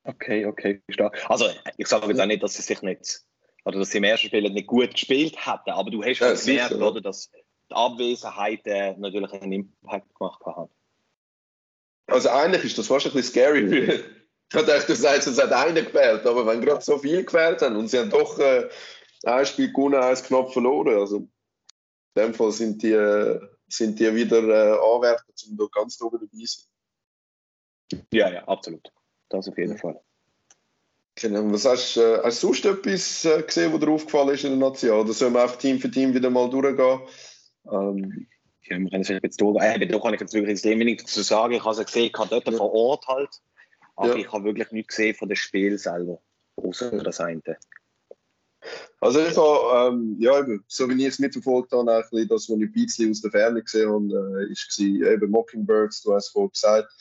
Okay, 0.03 0.45
okay, 0.45 0.81
stark. 0.89 1.29
Also 1.29 1.49
ich 1.77 1.87
sage 1.87 2.07
jetzt 2.07 2.19
auch 2.19 2.25
nicht, 2.25 2.41
dass 2.41 2.55
sie 2.55 2.61
sich 2.61 2.81
nicht, 2.81 3.21
oder 3.65 3.79
dass 3.79 3.91
sie 3.91 3.97
im 3.97 4.03
ersten 4.05 4.27
Spiel 4.27 4.49
nicht 4.49 4.67
gut 4.67 4.91
gespielt 4.91 5.35
hätten, 5.45 5.71
aber 5.71 5.91
du 5.91 6.03
hast 6.03 6.19
ja, 6.19 6.33
gemerkt, 6.33 6.69
sicher, 6.69 6.87
oder, 6.87 7.01
dass 7.01 7.29
die 7.29 7.75
Abwesenheit 7.75 8.61
äh, 8.65 8.95
natürlich 8.97 9.31
einen 9.33 9.51
Impact 9.51 10.13
gemacht 10.15 10.41
hat. 10.45 10.69
Also 12.09 12.29
eigentlich 12.29 12.65
ist 12.65 12.77
das 12.77 12.87
fast 12.87 13.05
ein 13.05 13.13
bisschen 13.13 13.31
scary. 13.31 14.03
Ich 14.51 14.65
dachte, 14.65 14.87
du 14.87 14.95
sagst, 14.95 15.27
es 15.27 15.39
hat 15.39 15.51
einer 15.51 15.81
gefällt, 15.83 16.25
aber 16.25 16.45
wenn 16.47 16.61
gerade 16.61 16.81
so 16.81 16.97
viel 16.97 17.23
gefällt 17.23 17.61
haben 17.61 17.75
und 17.75 17.87
sie 17.87 17.99
haben 17.99 18.09
doch 18.09 18.39
äh, 18.39 18.67
ein 19.23 19.45
Spiel 19.45 19.71
gewonnen, 19.71 20.01
eins 20.01 20.23
knapp 20.23 20.51
verloren. 20.51 20.97
Also 20.97 21.17
in 21.17 21.29
dem 22.15 22.33
Fall 22.33 22.51
sind 22.51 22.81
die, 22.81 22.93
äh, 22.93 23.39
sind 23.67 23.99
die 23.99 24.13
wieder 24.15 24.39
äh, 24.39 24.71
Anwärter, 24.71 25.23
um 25.49 25.57
da 25.57 25.65
ganz 25.71 26.01
oben 26.01 26.19
dabei 26.19 26.45
zu 26.45 26.61
sein. 27.91 28.03
Ja, 28.11 28.31
ja, 28.31 28.43
absolut. 28.47 28.91
Das 29.29 29.47
auf 29.47 29.57
jeden 29.57 29.77
Fall. 29.77 29.99
Genau. 31.15 31.51
Was 31.51 31.65
hast, 31.65 31.97
äh, 31.97 32.19
hast 32.23 32.41
du 32.41 32.47
sonst 32.47 32.65
etwas 32.65 33.25
äh, 33.25 33.43
gesehen, 33.43 33.73
was 33.73 33.79
dir 33.79 33.89
aufgefallen 33.89 34.29
ist 34.29 34.45
in 34.45 34.59
der 34.59 34.69
Nation? 34.69 35.01
Oder 35.01 35.13
sollen 35.13 35.33
wir 35.33 35.43
einfach 35.43 35.57
Team 35.57 35.79
für 35.79 35.91
Team 35.91 36.13
wieder 36.13 36.29
mal 36.29 36.49
durchgehen? 36.49 37.01
Ähm, 37.71 38.27
ja, 38.63 38.77
wir 38.77 38.89
können 38.89 39.01
es 39.01 39.07
jetzt 39.07 39.41
durch. 39.41 39.61
Äh, 39.63 39.85
da 39.85 39.99
kann 39.99 40.13
ich 40.13 40.19
jetzt 40.19 40.33
wirklich 40.33 40.61
dem 40.61 40.79
wenig 40.79 41.01
dazu 41.01 41.21
sagen. 41.21 41.53
Ich 41.53 41.63
habe 41.63 41.79
es 41.79 41.85
gesehen, 41.85 42.11
ich 42.13 42.19
habe 42.19 42.29
dort 42.29 42.47
ja. 42.47 42.57
vor 42.57 42.73
Ort 42.73 43.07
halt. 43.07 43.29
Aber 43.95 44.09
ja. 44.09 44.15
ich 44.15 44.31
habe 44.31 44.45
wirklich 44.45 44.71
nichts 44.71 44.95
gesehen 44.95 45.15
von 45.15 45.27
dem 45.27 45.35
Spiel 45.35 45.77
selber. 45.77 46.21
Außer 46.55 46.91
das 47.03 47.19
eine. 47.19 47.41
Also 48.99 49.21
ich 49.21 49.37
habe, 49.37 49.93
ähm, 49.93 50.17
ja 50.19 50.39
eben, 50.39 50.63
so 50.67 50.89
wie 50.89 51.01
ich 51.01 51.07
es 51.07 51.19
mitverfolgt 51.19 51.71
habe, 51.71 52.03
bisschen 52.09 52.27
das, 52.27 52.49
was 52.49 52.57
ich 52.57 52.63
ein 52.63 52.71
bisschen 52.71 53.11
aus 53.11 53.21
der 53.21 53.31
Ferne 53.31 53.63
gesehen 53.63 53.89
habe, 53.89 54.41
äh, 54.41 54.51
ist 54.51 54.77
eben 54.79 55.31
Mockingbirds, 55.31 56.01
du 56.03 56.13
hast 56.13 56.27
es 56.27 56.31
vorhin 56.31 56.51
gesagt, 56.51 56.91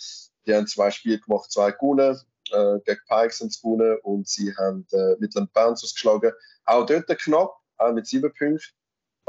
die 0.46 0.54
haben 0.54 0.66
zwei 0.66 0.90
Spiele 0.90 1.18
gemacht, 1.18 1.50
zwei 1.50 1.72
gewonnen, 1.72 2.16
äh, 2.52 2.78
gegen 2.84 3.00
Pikes 3.08 3.40
haben 3.40 3.50
sie 3.50 3.60
gewonnen 3.60 3.98
und 4.02 4.28
sie 4.28 4.54
haben 4.56 4.86
äh, 4.92 5.16
Midland 5.18 5.52
Bouncers 5.52 5.94
geschlagen. 5.94 6.32
Auch 6.64 6.86
dort 6.86 7.06
knapp, 7.18 7.56
auch 7.76 7.92
mit 7.92 8.06
sieben 8.06 8.32
Punkten. 8.32 8.60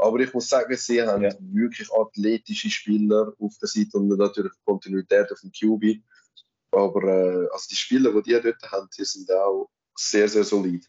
Aber 0.00 0.18
ich 0.20 0.32
muss 0.32 0.48
sagen, 0.48 0.74
sie 0.76 1.02
haben 1.02 1.22
ja. 1.22 1.34
wirklich 1.40 1.92
athletische 1.92 2.70
Spieler 2.70 3.32
auf 3.38 3.58
der 3.60 3.68
Seite 3.68 3.98
und 3.98 4.08
natürlich 4.08 4.52
Kontinuität 4.64 5.30
auf 5.30 5.40
dem 5.40 5.52
QB. 5.52 6.02
Aber 6.72 7.02
äh, 7.04 7.48
also 7.52 7.66
die 7.70 7.76
Spieler, 7.76 8.12
die 8.12 8.22
die 8.22 8.40
dort 8.40 8.72
haben, 8.72 8.88
die 8.96 9.04
sind 9.04 9.30
auch 9.30 9.68
sehr, 9.94 10.28
sehr 10.28 10.44
solid. 10.44 10.88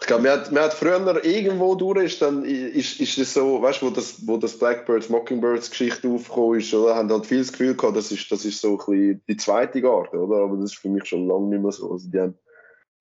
Ich 0.00 0.06
glaube, 0.06 0.24
man 0.24 0.32
hat, 0.32 0.52
man 0.52 0.64
hat 0.64 0.74
früher 0.74 1.24
irgendwo 1.24 1.74
durch, 1.74 2.04
ist, 2.04 2.20
dann 2.20 2.44
ist, 2.44 3.00
ist 3.00 3.16
es 3.16 3.32
so, 3.32 3.62
weißt 3.62 3.80
du, 3.80 3.86
wo 3.86 3.90
das, 3.90 4.26
wo 4.26 4.36
das 4.36 4.58
Blackbirds, 4.58 5.08
Mockingbirds 5.08 5.70
Geschichte 5.70 6.08
aufgekommen 6.08 6.60
ist, 6.60 6.74
oder? 6.74 6.94
haben 6.94 7.10
halt 7.10 7.24
viel 7.24 7.38
das 7.38 7.52
Gefühl 7.52 7.74
gehabt, 7.74 7.96
das 7.96 8.12
ist, 8.12 8.30
das 8.30 8.44
ist 8.44 8.60
so 8.60 8.72
ein 8.72 8.76
bisschen 8.76 9.22
die 9.26 9.36
zweite 9.38 9.80
Garde, 9.80 10.18
oder? 10.18 10.42
Aber 10.44 10.56
das 10.56 10.72
ist 10.72 10.78
für 10.78 10.90
mich 10.90 11.06
schon 11.06 11.26
lange 11.26 11.48
nicht 11.48 11.62
mehr 11.62 11.72
so. 11.72 11.90
Also 11.90 12.10
die 12.10 12.20
haben, 12.20 12.38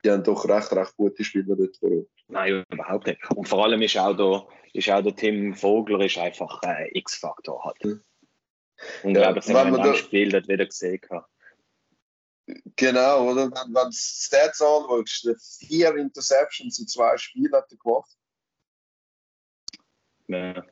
die 0.03 0.11
haben 0.11 0.23
doch 0.23 0.47
recht, 0.47 0.71
recht 0.73 0.95
gute 0.97 1.23
Spieler 1.23 1.55
dort 1.55 1.77
vor 1.77 1.91
Ort. 1.91 2.09
Nein, 2.27 2.65
überhaupt 2.69 3.07
nicht. 3.07 3.19
Und 3.31 3.47
vor 3.47 3.63
allem 3.63 3.81
ist 3.81 3.97
auch 3.97 4.15
der, 4.15 4.47
ist 4.73 4.89
auch 4.89 5.01
der 5.01 5.15
Tim 5.15 5.53
Vogler 5.55 6.05
ist 6.05 6.17
einfach 6.17 6.61
ein 6.63 6.89
X-Faktor 6.93 7.63
halt. 7.63 7.83
Mhm. 7.83 8.03
Unglaublich, 9.03 9.45
ja, 9.45 9.65
wenn 9.65 9.71
man 9.71 9.83
das 9.83 9.97
Spiel 9.99 10.29
dort 10.29 10.47
wieder 10.47 10.65
gesehen 10.65 10.99
hat. 11.09 11.25
Genau, 12.75 13.31
oder? 13.31 13.45
Wenn, 13.45 13.73
wenn 13.73 13.85
du 13.85 13.91
Stats 13.93 14.61
anschaust, 14.61 15.29
vier 15.59 15.95
Interceptions 15.95 16.79
in 16.79 16.87
zwei 16.87 17.17
Spielen 17.17 17.53
hat 17.53 17.71
er 17.71 17.77
gemacht. 17.77 18.11
Ja. 20.27 20.65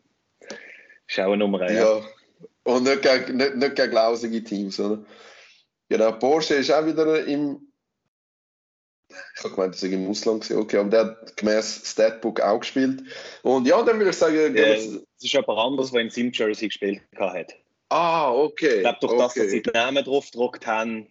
Schauen 1.08 1.40
Nummer 1.40 1.62
1. 1.62 1.74
Ja. 1.74 2.02
Und 2.64 2.84
nicht 2.84 3.02
gegen, 3.02 3.38
nicht, 3.38 3.56
nicht 3.56 3.76
gegen 3.76 3.94
lausige 3.94 4.44
Teams, 4.44 4.80
oder? 4.80 5.04
Genau, 5.90 6.12
Porsche 6.14 6.56
ist 6.56 6.72
auch 6.72 6.86
wieder 6.86 7.26
im. 7.26 7.71
Ich 9.36 9.44
habe 9.44 9.56
gemeint, 9.56 9.74
dass 9.74 9.84
er 9.84 9.92
im 9.92 10.10
Ausland 10.10 10.50
war. 10.50 10.58
Okay, 10.58 10.78
aber 10.78 10.90
der 10.90 11.00
hat 11.06 11.38
gemäß 11.38 11.82
Statbook 11.86 12.42
auch 12.42 12.60
gespielt. 12.60 13.04
Und 13.44 13.68
ja, 13.68 13.82
dann 13.84 13.98
würde 13.98 14.12
ich 14.12 14.16
sagen. 14.16 14.56
Ja, 14.56 14.64
es 14.64 14.86
ist 14.86 15.34
jemand 15.34 15.60
anderes, 15.60 15.92
der 15.92 16.02
in 16.02 16.10
seinem 16.10 16.32
Jersey 16.32 16.68
gespielt 16.68 17.02
hat. 17.18 17.54
Ah, 17.90 18.32
okay. 18.32 18.76
Ich 18.76 18.82
glaube, 18.82 18.98
durch 19.02 19.14
okay. 19.14 19.22
das, 19.22 19.34
dass 19.34 19.52
sie 19.52 19.62
die 19.62 19.72
Namen 19.72 20.04
drauf 20.04 20.32
gedruckt 20.32 20.66
haben, 20.66 21.08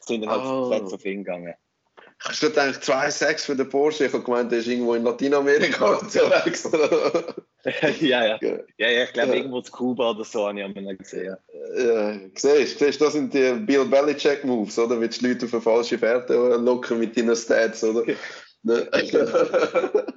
sind 0.00 0.22
dann 0.22 0.30
halt 0.30 0.42
komplett 0.42 0.92
auf 0.92 1.04
ihn 1.04 1.24
gegangen. 1.24 1.54
Hast 2.22 2.42
du 2.42 2.48
eigentlich 2.48 2.80
zwei 2.80 3.10
Sex 3.10 3.46
für 3.46 3.56
den 3.56 3.70
Porsche? 3.70 4.04
Ich 4.04 4.12
habe 4.12 4.22
gemeint, 4.22 4.52
der 4.52 4.58
ist 4.58 4.66
irgendwo 4.66 4.92
in 4.94 5.04
Lateinamerika 5.04 5.94
unterwegs. 6.00 6.68
ja, 8.00 8.26
ja. 8.26 8.38
Ja, 8.42 8.58
ja 8.76 9.04
ich 9.04 9.12
glaube, 9.14 9.30
ja. 9.30 9.36
irgendwo 9.36 9.62
zu 9.62 9.72
Kuba 9.72 10.10
oder 10.10 10.24
so 10.24 10.46
habe 10.46 10.60
ich 10.60 10.74
mal 10.74 10.96
gesehen. 10.96 11.34
Ja, 11.78 12.18
siehst, 12.34 12.78
siehst, 12.78 13.00
das 13.00 13.14
sind 13.14 13.32
die 13.32 13.54
Bill 13.54 13.86
Belichick-Moves, 13.86 14.78
oder? 14.78 15.00
Willst 15.00 15.22
du 15.22 15.28
Leute 15.28 15.46
auf 15.46 15.54
eine 15.54 15.62
falsche 15.62 15.96
Fährte 15.96 16.34
locken 16.34 16.98
mit 16.98 17.16
deinen 17.16 17.34
Stats, 17.34 17.82
oder? 17.84 18.04
ne? 18.62 18.86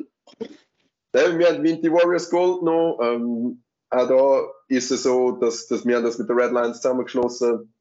wir 1.13 1.47
haben 1.47 1.63
Vinti 1.63 1.89
Warriors 1.89 2.29
Gold 2.29 2.63
noch. 2.63 2.99
Ähm, 3.01 3.63
auch 3.91 4.07
da 4.09 4.45
ist 4.67 4.91
es 4.91 5.03
so, 5.03 5.31
dass, 5.31 5.67
dass 5.67 5.85
wir 5.85 6.01
das 6.01 6.17
mit 6.17 6.27
den 6.27 6.37
Red 6.37 6.51
Lions 6.51 6.81
zusammengeschlossen 6.81 7.49
haben 7.49 7.72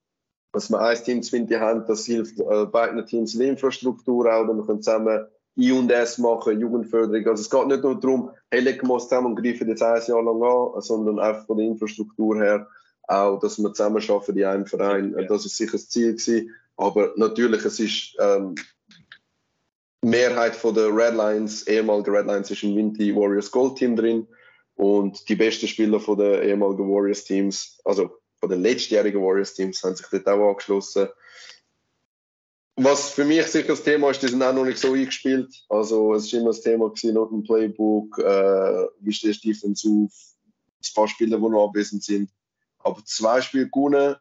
dass 0.53 0.71
wir 0.71 0.81
ein 0.81 0.97
Team 1.03 1.23
zu 1.23 1.31
finden 1.31 1.59
haben, 1.61 1.85
das 1.87 2.05
hilft 2.05 2.39
äh, 2.39 2.67
beiden 2.67 3.05
Teams 3.07 3.35
in 3.35 3.41
der 3.41 3.49
Infrastruktur 3.51 4.33
auch, 4.33 4.47
und 4.47 4.59
wir 4.59 4.67
können 4.67 4.83
zusammen 4.83 5.27
I&S 5.59 6.19
machen, 6.19 6.61
Jugendförderung. 6.61 7.27
Also 7.27 7.43
es 7.43 7.51
geht 7.51 7.67
nicht 7.67 7.83
nur 7.83 7.99
darum, 7.99 8.31
hey, 8.51 8.61
legen 8.61 8.87
wir 8.87 8.95
uns 8.95 9.05
zusammen 9.05 9.29
und 9.29 9.43
greifen 9.43 9.69
jetzt 9.69 9.83
ein 9.83 10.01
Jahr 10.07 10.23
lang 10.23 10.43
an, 10.43 10.81
sondern 10.81 11.19
einfach 11.19 11.47
von 11.47 11.59
der 11.59 11.67
Infrastruktur 11.67 12.37
her 12.39 12.67
auch, 13.09 13.39
dass 13.39 13.59
wir 13.59 13.73
zusammen 13.73 14.03
arbeiten 14.09 14.39
in 14.39 14.45
einem 14.45 14.67
Verein. 14.67 15.15
Ja. 15.17 15.27
Das 15.27 15.45
ist 15.45 15.57
sicher 15.57 15.73
das 15.73 15.89
Ziel 15.89 16.13
gewesen. 16.13 16.55
Aber 16.77 17.13
natürlich, 17.17 17.65
es 17.65 17.81
ist 17.81 18.17
ähm, 18.19 18.55
Mehrheit 20.03 20.57
von 20.57 20.75
der 20.75 20.95
Redlines, 20.95 21.67
ehemaligen 21.67 22.15
Redlines, 22.15 22.51
ist 22.51 22.63
im 22.63 22.75
Winter 22.75 23.05
Warriors 23.15 23.51
Gold 23.51 23.77
Team 23.77 23.97
drin. 23.97 24.27
Und 24.75 25.29
die 25.29 25.37
besten 25.37 25.69
Spieler 25.69 26.01
von 26.01 26.19
den 26.19 26.43
ehemaligen 26.43 26.91
Warriors 26.91 27.25
Teams, 27.25 27.79
also 27.85 28.22
von 28.43 28.51
den 28.51 28.63
letztjährigen 28.63 29.23
Warriors 29.23 29.55
Teams, 29.55 29.85
haben 29.85 29.95
sich 29.95 30.07
dort 30.11 30.27
auch 30.27 30.51
angeschlossen. 30.51 31.09
Was 32.75 33.11
für 33.11 33.25
mich 33.25 33.47
sicher 33.47 33.69
das 33.69 33.85
Thema 33.85 34.11
ist, 34.11 34.21
die 34.21 34.27
sind 34.27 34.43
auch 34.43 34.53
noch 34.53 34.65
nicht 34.65 34.79
so 34.79 34.95
eingespielt. 34.95 35.55
Also 35.69 36.15
es 36.15 36.33
war 36.33 36.41
immer 36.41 36.51
das 36.51 36.63
Thema 36.63 36.89
gewesen, 36.89 37.15
noch 37.15 37.31
im 37.31 37.45
Playbook, 37.45 38.19
äh, 38.19 38.87
wie 38.99 39.13
stehst 39.13 39.45
du 39.45 39.49
Defense 39.49 39.89
auf, 39.89 40.11
ein 40.81 40.95
paar 40.95 41.07
Spieler, 41.07 41.39
die 41.39 41.49
noch 41.49 41.69
anwesend 41.69 42.03
sind. 42.03 42.31
Aber 42.81 43.01
zwei 43.05 43.41
Spiele 43.41 43.71
gewonnen, 43.71 44.17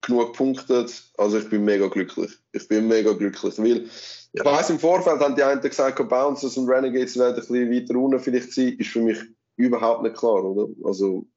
genug 0.00 0.32
Punkte. 0.32 0.86
Also 1.16 1.38
ich 1.38 1.48
bin 1.48 1.64
mega 1.64 1.86
glücklich. 1.86 2.32
Ich 2.50 2.66
bin 2.66 2.88
mega 2.88 3.12
glücklich, 3.12 3.58
weil 3.58 3.88
ich 4.32 4.44
weiß 4.44 4.70
im 4.70 4.80
Vorfeld 4.80 5.20
haben 5.20 5.36
die 5.36 5.44
einen 5.44 5.60
gesagt, 5.60 6.08
Bouncers 6.08 6.56
und 6.56 6.68
Renegades 6.68 7.16
werden 7.16 7.34
ein 7.34 7.40
bisschen 7.40 7.70
weiter 7.70 7.94
unten 7.94 8.18
vielleicht 8.18 8.52
sein. 8.52 8.76
Ist 8.78 8.90
für 8.90 9.02
mich 9.02 9.18
überhaupt 9.54 10.02
nicht 10.02 10.16
klar, 10.16 10.42
oder? 10.42 10.68
Also 10.82 11.28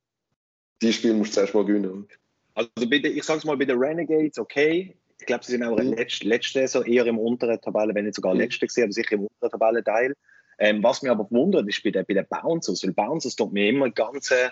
die 0.81 0.93
Spiele 0.93 1.13
musst 1.13 1.31
du 1.31 1.35
zuerst 1.35 1.53
mal 1.53 1.65
gewinnen. 1.65 2.07
Also 2.53 2.69
bitte, 2.87 3.07
ich 3.07 3.23
sage 3.23 3.39
es 3.39 3.45
mal 3.45 3.57
bei 3.57 3.65
den 3.65 3.77
Renegades, 3.77 4.39
okay. 4.39 4.95
Ich 5.19 5.25
glaube, 5.25 5.43
sie 5.43 5.53
sind 5.53 5.63
auch 5.63 5.77
mhm. 5.77 5.93
letzte, 5.93 6.27
letzte 6.27 6.59
Saison 6.59 6.85
eher 6.85 7.05
im 7.05 7.17
unteren 7.17 7.59
Tabelle, 7.59 7.95
wenn 7.95 8.05
nicht 8.05 8.15
sogar 8.15 8.33
mhm. 8.33 8.41
letzte 8.41 8.67
gesehen, 8.67 8.85
aber 8.85 8.93
sicher 8.93 9.13
im 9.13 9.27
unteren 9.27 9.51
Tabellenteil. 9.51 10.15
Ähm, 10.57 10.83
was 10.83 11.01
mich 11.01 11.11
aber 11.11 11.27
wundert, 11.31 11.67
ist 11.67 11.83
bei 11.83 11.91
den, 11.91 12.05
bei 12.05 12.13
den 12.13 12.25
Bouncers, 12.27 12.83
weil 12.83 12.93
Bouncers 12.93 13.35
tut 13.35 13.51
mir 13.51 13.69
immer 13.69 13.89
ganz 13.89 14.31
äh, 14.31 14.49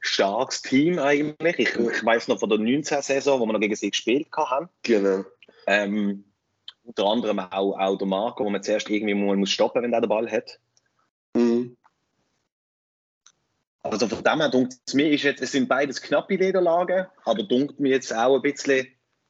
starkes 0.00 0.62
Team 0.62 0.98
eigentlich. 0.98 1.58
Ich, 1.58 1.76
ich 1.76 2.04
weiß 2.04 2.28
noch 2.28 2.40
von 2.40 2.48
der 2.48 2.58
19-Saison, 2.58 3.40
wo 3.40 3.46
wir 3.46 3.52
noch 3.52 3.60
gegen 3.60 3.76
sie 3.76 3.90
gespielt 3.90 4.28
haben. 4.36 4.68
Genau. 4.82 5.24
Ähm, 5.66 6.24
unter 6.84 7.04
anderem 7.06 7.38
auch, 7.38 7.78
auch 7.78 7.98
der 7.98 8.06
Marco, 8.06 8.44
wo 8.44 8.50
man 8.50 8.62
zuerst 8.62 8.88
irgendwie 8.88 9.14
mal 9.14 9.36
muss 9.36 9.50
stoppen, 9.50 9.82
wenn 9.82 9.90
der 9.90 10.00
den 10.00 10.08
Ball 10.08 10.30
hat. 10.30 10.58
Mhm. 11.34 11.76
Also 13.90 14.08
von 14.08 14.22
dem 14.22 14.40
her 14.40 14.50
dunkt 14.50 14.74
es 14.86 14.94
mir, 14.94 15.10
ist 15.10 15.22
jetzt, 15.22 15.42
es 15.42 15.52
sind 15.52 15.68
beides 15.68 16.02
knappe 16.02 16.36
Niederlagen, 16.36 17.06
aber 17.24 17.42
dunkt 17.42 17.80
mir 17.80 17.90
jetzt 17.90 18.12
auch 18.14 18.36
ein 18.36 18.42
bisschen, 18.42 18.86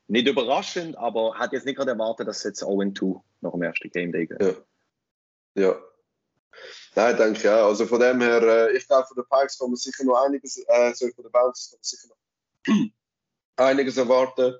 nicht 0.08 0.26
überraschend, 0.26 0.96
aber 0.96 1.34
hat 1.34 1.52
jetzt 1.52 1.66
nicht 1.66 1.76
gerade 1.76 1.92
erwartet, 1.92 2.28
dass 2.28 2.38
es 2.38 2.44
jetzt 2.44 2.62
0-2 2.62 3.20
nach 3.40 3.52
dem 3.52 3.62
ersten 3.62 3.90
Game 3.90 4.12
Day 4.12 4.26
geht. 4.26 4.42
Ja. 4.42 4.54
ja. 5.62 5.76
Nein, 6.94 7.16
denke 7.16 7.38
ich. 7.38 7.48
Also 7.48 7.86
von 7.86 8.00
dem 8.00 8.20
her, 8.20 8.42
äh, 8.42 8.76
ich 8.76 8.86
glaube, 8.88 9.06
von 9.06 9.16
den 9.16 9.24
Pikes 9.30 9.58
kann 9.58 9.68
man 9.68 9.76
sicher 9.76 10.04
noch 10.04 10.24
einiges, 10.24 10.56
äh, 10.56 10.94
sorry, 10.94 11.12
von 11.12 11.24
den 11.24 11.32
Bouncers 11.32 11.70
kann 11.70 11.78
man 11.78 11.84
sicher 11.84 12.08
noch 12.08 12.90
einiges 13.56 13.96
erwarten. 13.96 14.54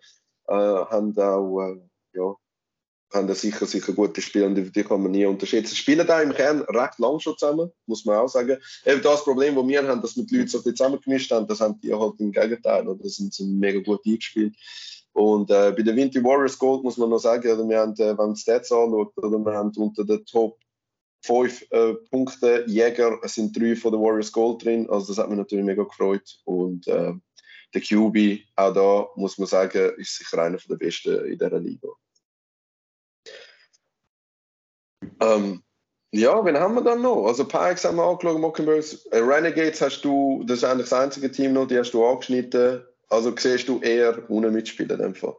Äh, 0.47 0.53
haben 0.53 1.19
auch, 1.19 1.61
äh, 1.63 1.81
ja, 2.13 2.35
haben 3.13 3.27
da 3.27 3.35
sicher, 3.35 3.67
sicher 3.67 3.93
gute 3.93 4.21
Spiele 4.21 4.47
und 4.47 4.55
die 4.55 4.85
kann 4.85 5.03
man 5.03 5.13
nie 5.13 5.25
unterschätzen. 5.25 5.75
Spielen 5.75 6.07
da 6.07 6.21
im 6.21 6.33
Kern 6.33 6.61
recht 6.63 6.99
lang 6.99 7.19
schon 7.21 7.37
zusammen, 7.39 7.71
muss 7.87 8.05
man 8.05 8.17
auch 8.17 8.29
sagen. 8.29 8.59
Eben 8.85 9.03
das 9.03 9.25
Problem, 9.25 9.55
das 9.55 9.67
wir 9.67 9.89
haben, 9.89 10.03
dass 10.03 10.17
wir 10.17 10.25
die 10.25 10.37
Leute 10.37 10.51
so 10.51 10.61
zusammengemischt 10.61 11.31
haben, 11.31 11.47
das 11.47 11.61
haben 11.61 11.81
die 11.81 11.95
halt 11.95 12.21
im 12.21 12.33
Gegenteil, 12.33 12.87
oder? 12.87 13.03
Das 13.03 13.17
sind, 13.17 13.33
sind 13.33 13.59
mega 13.59 13.81
gut 13.81 14.05
eingespielt. 14.07 14.55
Und 15.13 15.51
äh, 15.51 15.73
bei 15.77 15.83
den 15.83 15.97
Winter 15.97 16.23
Warriors 16.23 16.59
Gold 16.59 16.85
muss 16.85 16.97
man 16.99 17.11
noch 17.11 17.19
sagen, 17.19 17.51
oder 17.51 17.69
wir 17.69 17.79
haben, 17.79 17.95
äh, 17.95 18.11
wenn 18.11 18.17
man 18.17 18.35
die 18.35 18.41
Stats 18.41 18.71
anschaut, 18.71 19.17
oder 19.17 19.39
wir 19.39 19.53
haben 19.53 19.73
unter 19.77 20.05
den 20.05 20.25
Top 20.27 20.59
5 21.23 21.67
äh, 21.71 21.95
Punkte 22.11 22.65
Jäger, 22.69 23.19
sind 23.25 23.59
drei 23.59 23.75
von 23.75 23.93
den 23.93 24.01
Warriors 24.01 24.31
Gold 24.31 24.65
drin, 24.65 24.89
also 24.89 25.09
das 25.09 25.19
hat 25.19 25.29
mich 25.29 25.39
natürlich 25.39 25.65
mega 25.65 25.83
gefreut. 25.83 26.39
Und 26.45 26.87
äh, 26.87 27.15
der 27.75 27.81
QB, 27.81 28.45
auch 28.57 28.73
da 28.73 29.09
muss 29.17 29.39
man 29.39 29.49
sagen, 29.49 29.93
ist 29.97 30.19
sicher 30.19 30.43
einer 30.43 30.59
der 30.59 30.77
besten 30.77 31.25
in 31.25 31.39
dieser 31.39 31.59
Liga. 31.59 31.89
Ähm, 35.21 35.63
ja, 36.11 36.43
wen 36.45 36.57
haben 36.57 36.75
wir 36.75 36.83
dann 36.83 37.03
noch? 37.03 37.27
Also 37.27 37.47
Pikes 37.47 37.85
haben 37.85 37.97
wir 37.97 38.05
angeschaut, 38.05 38.41
Mockingbirds. 38.41 39.07
Äh, 39.07 39.19
Renegades 39.19 39.81
hast 39.83 40.03
du, 40.03 40.43
das 40.47 40.59
ist 40.59 40.65
eigentlich 40.65 40.89
das 40.89 40.99
einzige 40.99 41.31
Team 41.31 41.53
noch, 41.53 41.67
die 41.67 41.79
hast 41.79 41.93
du 41.93 42.05
angeschnitten. 42.05 42.83
Also 43.11 43.35
siehst 43.37 43.69
du 43.69 43.81
eher 43.81 44.29
ohne 44.31 44.51
mitspielen 44.51 44.91
in 44.91 44.99
dem 44.99 45.15
Fall. 45.15 45.37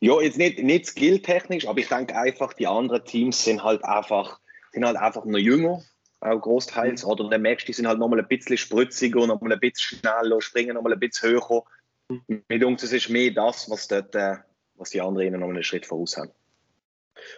Ja, 0.00 0.20
jetzt 0.20 0.36
nicht, 0.36 0.58
nicht 0.58 0.86
skilltechnisch, 0.86 1.66
aber 1.66 1.78
ich 1.78 1.88
denke 1.88 2.14
einfach, 2.14 2.52
die 2.52 2.66
anderen 2.66 3.04
Teams 3.04 3.42
sind 3.42 3.64
halt 3.64 3.82
einfach, 3.84 4.40
sind 4.72 4.84
halt 4.84 4.96
einfach 4.96 5.24
noch 5.24 5.38
jünger, 5.38 5.82
auch 6.20 6.38
großteils. 6.38 7.02
Mhm. 7.02 7.10
Oder 7.10 7.30
dann 7.30 7.42
merkst 7.42 7.66
du, 7.66 7.68
die 7.68 7.76
sind 7.76 7.88
halt 7.88 7.98
nochmal 7.98 8.20
ein 8.20 8.28
bisschen 8.28 8.58
spritziger, 8.58 9.26
nochmal 9.26 9.54
ein 9.54 9.60
bisschen 9.60 9.98
schneller, 9.98 10.40
springen 10.42 10.74
nochmal 10.74 10.92
ein 10.92 11.00
bisschen 11.00 11.30
höher. 11.30 11.64
Mhm. 12.08 12.42
Mit 12.48 12.62
uns 12.62 12.82
ist 12.82 13.08
mehr 13.08 13.30
das, 13.30 13.70
was, 13.70 13.88
dort, 13.88 14.14
äh, 14.14 14.36
was 14.74 14.90
die 14.90 15.00
anderen 15.00 15.40
noch 15.40 15.48
einen 15.48 15.62
Schritt 15.62 15.86
voraus 15.86 16.18
haben. 16.18 16.30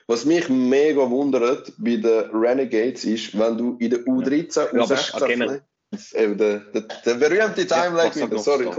Was 0.07 0.24
mich 0.24 0.49
mega 0.49 1.09
wundert 1.09 1.72
bei 1.78 1.97
den 1.97 2.30
Renegades 2.30 3.05
ist, 3.05 3.39
wenn 3.39 3.59
du 3.59 3.76
in 3.78 3.91
der 3.91 4.01
U13, 4.01 4.76
ja. 4.76 4.84
U16, 4.84 5.61
ja, 5.93 6.20
äh, 6.20 6.36
der, 6.36 6.59
der, 6.61 6.82
der 7.05 7.14
berühmte 7.14 7.66
Timeline 7.66 8.12
ja, 8.14 8.26
wieder, 8.26 8.39
sorry. 8.39 8.70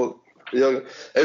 Ja, 0.51 0.71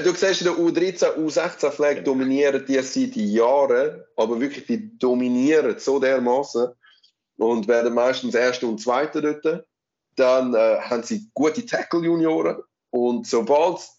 du 0.00 0.14
siehst 0.14 0.42
in 0.42 0.46
der 0.46 0.56
U13, 0.56 1.16
U16 1.16 1.70
Flag 1.70 1.94
genau. 1.94 2.04
dominieren 2.04 2.64
die 2.66 2.80
seit 2.82 3.16
Jahren, 3.16 4.02
aber 4.16 4.38
wirklich 4.40 4.66
die 4.66 4.98
dominieren 4.98 5.78
so 5.78 5.98
dermaßen 5.98 6.68
und 7.38 7.68
werden 7.68 7.94
meistens 7.94 8.34
Erste 8.34 8.66
und 8.66 8.80
Zweite 8.80 9.22
dort. 9.22 9.64
Dann 10.16 10.54
äh, 10.54 10.78
haben 10.80 11.02
sie 11.02 11.28
gute 11.34 11.64
Tackle-Junioren 11.64 12.62
und 12.90 13.26
sobald 13.26 13.78
es 13.78 13.98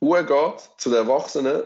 geht 0.00 0.60
zu 0.78 0.90
den 0.90 0.98
Erwachsenen, 0.98 1.64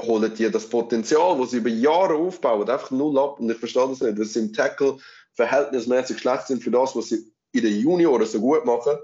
holen 0.00 0.32
die 0.34 0.50
das 0.50 0.68
Potenzial, 0.68 1.38
das 1.38 1.50
sie 1.50 1.58
über 1.58 1.70
Jahre 1.70 2.14
aufbauen, 2.14 2.68
einfach 2.68 2.90
null 2.90 3.18
ab. 3.18 3.40
Und 3.40 3.50
ich 3.50 3.56
verstehe 3.56 3.88
das 3.88 4.00
nicht, 4.00 4.18
dass 4.18 4.32
sie 4.32 4.40
im 4.40 4.52
Tackle 4.52 4.98
verhältnismäßig 5.32 6.18
schlecht 6.18 6.46
sind 6.46 6.62
für 6.62 6.70
das, 6.70 6.94
was 6.94 7.08
sie 7.08 7.24
in 7.52 7.62
den 7.62 7.80
Junioren 7.80 8.26
so 8.26 8.40
gut 8.40 8.64
machen. 8.64 8.96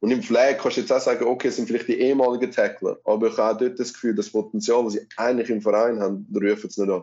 Und 0.00 0.10
im 0.10 0.22
Flag 0.22 0.58
kannst 0.58 0.76
du 0.76 0.82
jetzt 0.82 0.92
auch 0.92 1.00
sagen, 1.00 1.24
okay, 1.24 1.48
es 1.48 1.56
sind 1.56 1.66
vielleicht 1.66 1.88
die 1.88 2.00
ehemaligen 2.00 2.52
Tackler, 2.52 2.98
aber 3.04 3.28
ich 3.28 3.36
habe 3.36 3.56
auch 3.56 3.58
dort 3.58 3.80
das 3.80 3.92
Gefühl, 3.92 4.14
das 4.14 4.30
Potenzial, 4.30 4.84
das 4.84 4.92
sie 4.92 5.06
eigentlich 5.16 5.50
im 5.50 5.60
Verein 5.60 5.98
haben, 5.98 6.26
rufen 6.34 6.68
es 6.68 6.76
nicht 6.76 6.90
an. 6.90 7.02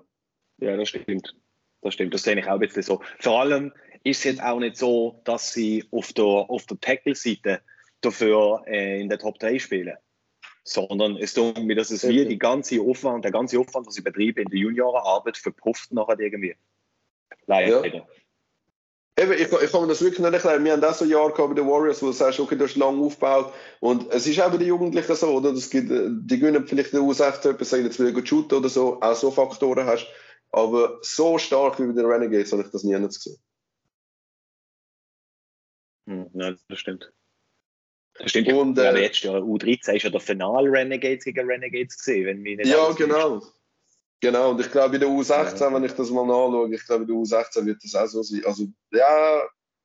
Ja, 0.60 0.78
das 0.78 0.90
stimmt. 0.90 1.36
Das 1.82 1.94
stimmt, 1.94 2.14
das 2.14 2.24
sehe 2.24 2.40
ich 2.40 2.48
auch 2.48 2.54
ein 2.54 2.60
bisschen 2.60 2.84
so. 2.84 3.02
Vor 3.20 3.42
allem 3.42 3.74
ist 4.04 4.20
es 4.20 4.24
jetzt 4.24 4.42
auch 4.42 4.60
nicht 4.60 4.78
so, 4.78 5.22
dass 5.26 5.52
sie 5.52 5.84
auf 5.92 6.14
der, 6.14 6.24
auf 6.24 6.66
der 6.68 6.80
Tackle-Seite 6.80 7.62
dafür 8.02 8.64
äh, 8.66 9.02
in 9.02 9.10
der 9.10 9.20
Top 9.20 9.40
3 9.40 9.60
spielen 9.60 9.96
sondern 10.66 11.18
es 11.18 11.34
tut 11.34 11.64
mir, 11.64 11.76
dass 11.76 11.92
es 11.92 12.08
wie 12.08 12.26
die 12.26 12.40
ganze 12.40 12.82
Aufwand, 12.82 13.24
der 13.24 13.32
ganze 13.32 13.60
Aufwand, 13.60 13.86
was 13.86 13.94
sie 13.94 14.02
betreiben 14.02 14.44
in 14.44 14.50
der 14.50 14.60
Juniorenarbeit, 14.60 15.38
verpufft 15.38 15.94
nachher 15.94 16.20
irgendwie. 16.20 16.56
Leider. 17.46 17.86
Ja. 17.86 18.06
Eben, 19.18 19.32
ich, 19.32 19.50
ich 19.50 19.72
kann 19.72 19.82
mir 19.82 19.88
das 19.88 20.02
wirklich 20.02 20.20
nicht 20.20 20.34
erklären. 20.34 20.66
Wir 20.66 20.74
haben 20.74 20.84
auch 20.84 20.94
so 20.94 21.06
Jahre 21.06 21.32
gehabt 21.32 21.50
bei 21.50 21.56
den 21.56 21.68
Warriors, 21.68 22.02
wo 22.02 22.08
du 22.08 22.12
sagst, 22.12 22.40
okay, 22.40 22.58
du 22.58 22.66
hast 22.66 22.76
lange 22.76 23.02
aufgebaut. 23.02 23.54
Und 23.80 24.12
es 24.12 24.28
ist 24.28 24.42
auch 24.42 24.52
bei 24.52 24.58
den 24.58 24.68
Jugendlichen 24.68 25.16
so, 25.16 25.28
oder? 25.28 25.54
Das 25.54 25.70
gibt, 25.70 25.90
die 25.90 26.40
gewinnen 26.40 26.68
vielleicht 26.68 26.94
U16, 26.94 27.44
jemand 27.44 27.66
sagt, 27.66 27.84
jetzt 27.84 28.00
will 28.00 28.18
ich 28.18 28.28
shooten 28.28 28.58
oder 28.58 28.68
so. 28.68 29.00
Auch 29.00 29.16
so 29.16 29.32
Faktoren 29.32 29.86
hast. 29.86 30.08
Aber 30.52 30.98
so 31.02 31.38
stark 31.38 31.80
wie 31.80 31.86
bei 31.86 31.94
den 31.94 32.06
Renegades 32.06 32.52
habe 32.52 32.64
ich 32.64 32.72
das 32.72 32.84
nie 32.84 33.00
gesehen. 33.00 33.38
Hm, 36.08 36.30
nein, 36.34 36.58
das 36.68 36.80
stimmt. 36.80 37.14
Das 38.18 38.30
stimmt. 38.30 38.52
Und, 38.54 38.78
ja, 38.78 38.92
äh, 38.92 39.02
letztes 39.02 39.24
Jahr 39.24 39.42
U13 39.42 39.96
ist 39.96 40.04
ja 40.04 40.10
der 40.10 40.20
Final 40.20 40.68
Renegades 40.68 41.26
gegen 41.26 41.50
Renegades 41.50 41.98
gesehen, 41.98 42.26
wenn 42.26 42.42
mich 42.42 42.58
nicht 42.58 42.68
Ja, 42.68 42.92
genau. 42.94 43.38
Ist. 43.38 43.54
Genau, 44.22 44.52
und 44.52 44.62
ich 44.62 44.72
glaube, 44.72 44.96
in 44.96 45.02
der 45.02 45.10
U16, 45.10 45.60
ja. 45.60 45.74
wenn 45.74 45.84
ich 45.84 45.92
das 45.92 46.10
mal 46.10 46.26
nachschaue, 46.26 46.74
ich 46.74 46.86
glaube, 46.86 47.04
in 47.04 47.08
der 47.08 47.18
U16 47.18 47.66
wird 47.66 47.84
das 47.84 47.96
auch 47.96 48.08
so 48.08 48.24
sein. 48.24 48.44
Also, 48.46 48.66
ja, 48.92 49.44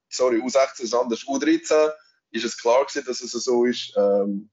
sorry, 0.09 0.37
U16 0.37 0.83
ist 0.83 0.95
anders. 0.95 1.27
U13 1.27 1.91
ist 2.31 2.45
es 2.45 2.57
klar 2.57 2.87
gewesen, 2.87 3.05
dass 3.07 3.21
es 3.21 3.33
so 3.33 3.65
ist. 3.65 3.93
Ähm, 3.97 4.49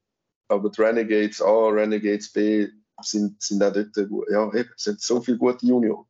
aber 0.47 0.69
die 0.69 0.81
Renegades 0.81 1.41
A, 1.41 1.67
Renegades 1.69 2.31
B 2.31 2.67
sind, 3.01 3.41
sind 3.41 3.63
auch 3.63 3.73
dort, 3.73 3.95
ja, 4.29 4.53
eben, 4.55 4.71
sind 4.75 4.99
so 4.99 5.21
viele 5.21 5.37
gute 5.37 5.65
Junioren. 5.65 6.06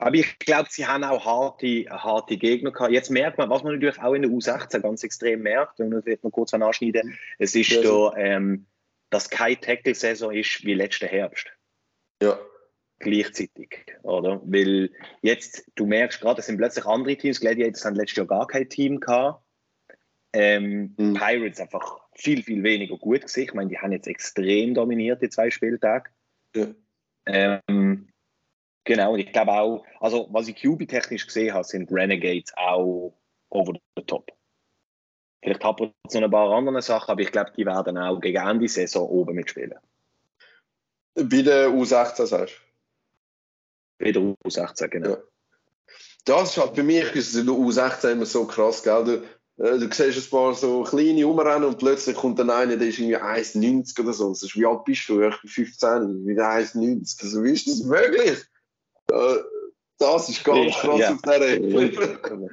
Aber 0.00 0.14
ich 0.14 0.38
glaube, 0.38 0.68
sie 0.70 0.86
haben 0.86 1.04
auch 1.04 1.26
harte, 1.26 1.84
harte 1.90 2.38
Gegner 2.38 2.72
gehabt. 2.72 2.90
Jetzt 2.90 3.10
merkt 3.10 3.36
man, 3.36 3.50
was 3.50 3.62
man 3.62 3.74
natürlich 3.74 4.00
auch 4.00 4.14
in 4.14 4.22
der 4.22 4.30
U16 4.30 4.80
ganz 4.80 5.04
extrem 5.04 5.42
merkt, 5.42 5.78
und 5.78 5.90
das 5.90 6.06
wird 6.06 6.22
man 6.24 6.32
kurz 6.32 6.54
anschneiden, 6.54 7.18
es 7.38 7.54
ist 7.54 7.68
ja, 7.68 7.82
der, 7.82 8.12
ähm, 8.16 8.66
dass 9.10 9.28
keine 9.28 9.60
Tackle-Saison 9.60 10.32
ist 10.32 10.64
wie 10.64 10.72
letzten 10.72 11.06
Herbst. 11.06 11.52
Ja. 12.22 12.38
Gleichzeitig, 12.98 13.84
oder? 14.02 14.40
Weil 14.42 14.90
jetzt, 15.20 15.70
du 15.74 15.84
merkst 15.84 16.22
gerade, 16.22 16.40
es 16.40 16.46
sind 16.46 16.56
plötzlich 16.56 16.86
andere 16.86 17.16
Teams, 17.16 17.40
Gladiators 17.40 17.84
haben 17.84 17.96
letztes 17.96 18.16
Jahr 18.16 18.26
gar 18.26 18.46
kein 18.46 18.70
Team 18.70 19.00
gehabt. 19.00 19.44
Ähm, 20.32 20.94
mhm. 20.96 21.14
Pirates 21.14 21.60
einfach 21.60 22.00
viel, 22.14 22.42
viel 22.42 22.62
weniger 22.62 22.96
gut 22.96 23.22
gesehen. 23.22 23.44
Ich 23.44 23.54
meine, 23.54 23.68
die 23.68 23.78
haben 23.78 23.92
jetzt 23.92 24.06
extrem 24.06 24.72
dominiert, 24.72 25.20
die 25.20 25.28
zwei 25.28 25.50
Spieltage. 25.50 26.10
Ja. 26.56 26.68
Ähm, 27.26 28.10
Genau, 28.84 29.12
und 29.12 29.20
ich 29.20 29.32
glaube 29.32 29.52
auch, 29.52 29.84
also 30.00 30.28
was 30.30 30.48
ich 30.48 30.56
QB-technisch 30.56 31.26
gesehen 31.26 31.54
habe, 31.54 31.64
sind 31.64 31.92
Renegades 31.92 32.52
auch 32.56 33.14
over 33.50 33.74
the 33.96 34.02
top. 34.04 34.32
Vielleicht 35.42 35.64
hat 35.64 35.80
es 35.80 36.14
noch 36.14 36.22
ein 36.22 36.30
paar 36.30 36.50
andere 36.50 36.82
Sachen, 36.82 37.12
aber 37.12 37.20
ich 37.20 37.32
glaube, 37.32 37.52
die 37.56 37.66
werden 37.66 37.96
auch 37.98 38.20
gegen 38.20 38.42
Ende 38.42 38.68
Saison 38.68 39.08
oben 39.08 39.34
mitspielen. 39.34 39.74
Bei 41.14 41.42
der 41.42 41.68
U16 41.68 42.26
sagst 42.26 42.54
du? 42.54 44.04
Bei 44.04 44.12
der 44.12 44.22
U16, 44.22 44.88
genau. 44.88 45.10
Ja. 45.10 45.16
Das 46.24 46.50
ist 46.50 46.58
halt, 46.58 46.74
bei 46.74 46.82
mir 46.82 47.14
ist 47.14 47.34
der 47.34 47.44
U16 47.44 48.12
immer 48.12 48.26
so 48.26 48.46
krass, 48.46 48.82
gell? 48.82 49.04
Du, 49.04 49.64
äh, 49.64 49.78
du 49.78 49.92
siehst 49.92 50.26
ein 50.26 50.30
paar 50.30 50.54
so 50.54 50.82
kleine 50.84 51.24
rumrennen 51.24 51.64
und 51.64 51.78
plötzlich 51.78 52.16
kommt 52.16 52.38
dann 52.38 52.50
einer, 52.50 52.76
der 52.76 52.88
ist 52.88 52.98
irgendwie 52.98 53.16
1,90 53.16 54.00
oder 54.00 54.12
so. 54.12 54.28
Das 54.30 54.42
ist, 54.42 54.56
wie 54.56 54.66
alt 54.66 54.84
bist 54.84 55.08
du? 55.08 55.22
Ich 55.22 55.40
bin 55.40 55.50
15, 55.50 56.26
wie 56.26 56.38
1,90. 56.38 57.22
Also, 57.22 57.44
wie 57.44 57.52
ist 57.52 57.66
das 57.66 57.82
möglich? 57.82 58.38
Das 59.98 60.28
ist 60.28 60.44
ganz 60.44 60.74
krass 60.74 60.98
ja. 60.98 61.12
auf 61.12 61.22
der 61.22 61.42
Ecke. 61.42 62.50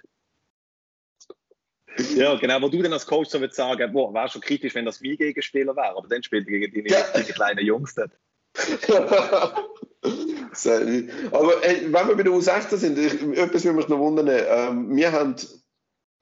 Ja, 2.16 2.36
genau, 2.36 2.62
wo 2.62 2.70
du 2.70 2.82
dann 2.82 2.94
als 2.94 3.08
Coach 3.08 3.30
so 3.30 3.40
würdest 3.40 3.58
sagen, 3.58 3.92
boah, 3.92 4.14
wäre 4.14 4.30
schon 4.30 4.42
kritisch, 4.42 4.76
wenn 4.76 4.86
das 4.86 5.02
wie 5.02 5.18
Gegenspieler 5.18 5.76
wäre, 5.76 5.98
aber 5.98 6.08
dann 6.08 6.22
spielt 6.22 6.48
er 6.48 6.60
gegen 6.60 6.86
die, 6.86 6.92
ja. 6.92 7.04
die 7.16 7.32
kleinen 7.32 7.66
Jungs 7.66 7.96
dort. 7.96 8.12
aber 11.32 11.64
ey, 11.64 11.92
wenn 11.92 12.08
wir 12.08 12.16
bei 12.16 12.24
der 12.24 12.34
U16 12.34 12.78
sind, 12.78 12.98
ich, 12.98 13.14
etwas 13.38 13.66
würde 13.66 13.78
mich 13.78 13.88
noch 13.88 14.00
wundern. 14.00 14.28
Ähm, 14.30 14.96
wir 14.96 15.12
haben, 15.12 15.36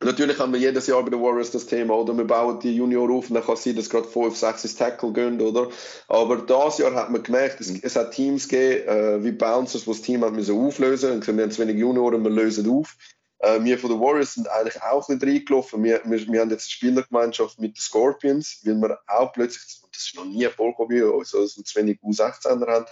natürlich 0.02 0.40
haben 0.40 0.54
wir 0.54 0.60
jedes 0.60 0.88
Jahr 0.88 1.04
bei 1.04 1.10
den 1.10 1.22
Warriors 1.22 1.52
das 1.52 1.66
Thema, 1.66 1.96
oder 1.96 2.16
wir 2.18 2.26
bauen 2.26 2.60
die 2.60 2.76
Junior 2.76 3.10
auf 3.10 3.28
dann 3.30 3.44
kann 3.44 3.56
es 3.56 3.64
sein, 3.64 3.76
dass 3.76 3.90
gerade 3.90 4.08
5, 4.08 4.36
6 4.36 4.64
ins 4.64 4.76
Tackle 4.76 5.14
gehen, 5.14 5.42
oder? 5.42 5.70
Aber 6.08 6.38
das 6.38 6.78
Jahr 6.78 6.94
hat 6.94 7.12
man 7.12 7.24
gemerkt, 7.24 7.62
es, 7.62 7.70
es 7.70 7.96
hat 7.96 8.12
Teams 8.12 8.48
gegeben, 8.48 8.88
äh, 8.88 9.24
wie 9.24 9.32
Bouncers, 9.32 9.84
die 9.84 9.90
das 9.90 10.02
Team 10.02 10.24
hat 10.24 10.34
müssen 10.34 10.58
auflösen 10.58 11.12
und 11.14 11.28
wir 11.28 11.44
haben 11.44 11.52
zu 11.52 11.62
wenig 11.62 11.78
Junioren, 11.78 12.24
wir 12.24 12.32
lösen 12.32 12.70
auf. 12.70 12.96
Äh, 13.40 13.64
wir 13.64 13.78
von 13.78 13.92
den 13.92 14.00
Warriors 14.00 14.34
sind 14.34 14.50
eigentlich 14.50 14.82
auch 14.82 15.08
nicht 15.10 15.24
reingelaufen. 15.24 15.84
Wir, 15.84 16.02
wir, 16.06 16.28
wir 16.28 16.42
haben 16.42 16.50
jetzt 16.50 16.66
eine 16.66 16.72
Spielergemeinschaft 16.72 17.60
mit 17.60 17.78
den 17.78 17.82
Scorpions, 17.82 18.62
weil 18.64 18.76
wir 18.76 19.00
auch 19.08 19.34
plötzlich, 19.34 19.64
das 19.92 20.02
ist 20.02 20.16
noch 20.16 20.26
nie 20.26 20.46
vorgekommen 20.46 21.00
bei 21.00 21.06
uns, 21.06 21.34
also 21.34 21.62
zu 21.62 21.80
wenig 21.80 22.00
U16er 22.02 22.68
haben. 22.68 22.86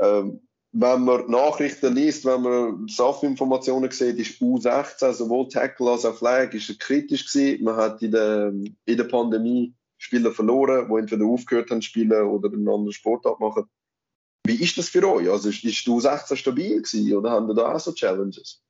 Ähm, 0.00 0.47
wenn 0.72 1.04
man 1.04 1.30
Nachrichten 1.30 1.94
liest, 1.94 2.24
wenn 2.24 2.42
man 2.42 2.88
SAF-Informationen 2.88 3.90
sieht, 3.90 4.18
ist 4.18 4.40
U16, 4.40 5.12
sowohl 5.12 5.48
Tackle 5.48 5.90
als 5.90 6.04
auch 6.04 6.16
Flag, 6.16 6.52
ist 6.52 6.78
kritisch 6.78 7.32
gewesen. 7.32 7.64
Man 7.64 7.76
hat 7.76 8.02
in 8.02 8.12
der, 8.12 8.48
in 8.48 8.96
der 8.96 9.04
Pandemie 9.04 9.74
Spieler 9.96 10.30
verloren, 10.32 10.88
die 10.88 10.98
entweder 10.98 11.24
aufgehört 11.24 11.70
haben 11.70 11.82
zu 11.82 11.88
spielen 11.88 12.26
oder 12.26 12.52
einen 12.52 12.68
anderen 12.68 12.92
Sportart 12.92 13.40
machen. 13.40 13.64
Wie 14.44 14.62
ist 14.62 14.78
das 14.78 14.88
für 14.88 15.06
euch? 15.06 15.28
Also 15.28 15.48
ist, 15.48 15.64
ist 15.64 15.86
U16 15.86 16.36
stabil 16.36 16.76
gewesen 16.76 17.16
oder 17.16 17.30
haben 17.30 17.54
da 17.54 17.74
auch 17.74 17.80
so 17.80 17.92
Challenges? 17.92 18.62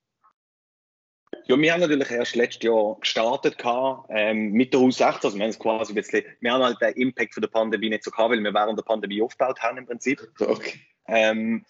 Ja, 1.44 1.59
wir 1.59 1.72
haben 1.72 1.80
natürlich 1.80 2.11
erst 2.11 2.36
letztes 2.36 2.62
Jahr 2.62 2.96
gestartet 3.01 3.57
ähm, 4.11 4.53
mit 4.53 4.72
der 4.72 4.80
U16. 4.80 5.24
Also 5.24 5.36
wir 5.36 5.44
haben 5.44 5.59
quasi 5.59 5.92
bisschen, 5.92 6.24
wir 6.40 6.53
haben 6.53 6.62
halt 6.62 6.80
den 6.80 6.94
Impact 6.94 7.34
von 7.34 7.40
der 7.40 7.49
Pandemie 7.49 7.90
nicht 7.90 8.05
so 8.05 8.11
gehabt, 8.11 8.30
weil 8.30 8.42
wir 8.42 8.55
während 8.55 8.78
der 8.78 8.84
Pandemie 8.84 9.22
aufgebaut 9.22 9.61
haben 9.61 9.78
im 9.78 9.86
Prinzip. 9.86 10.20
Okay. 10.40 10.80
Ähm, 11.07 11.64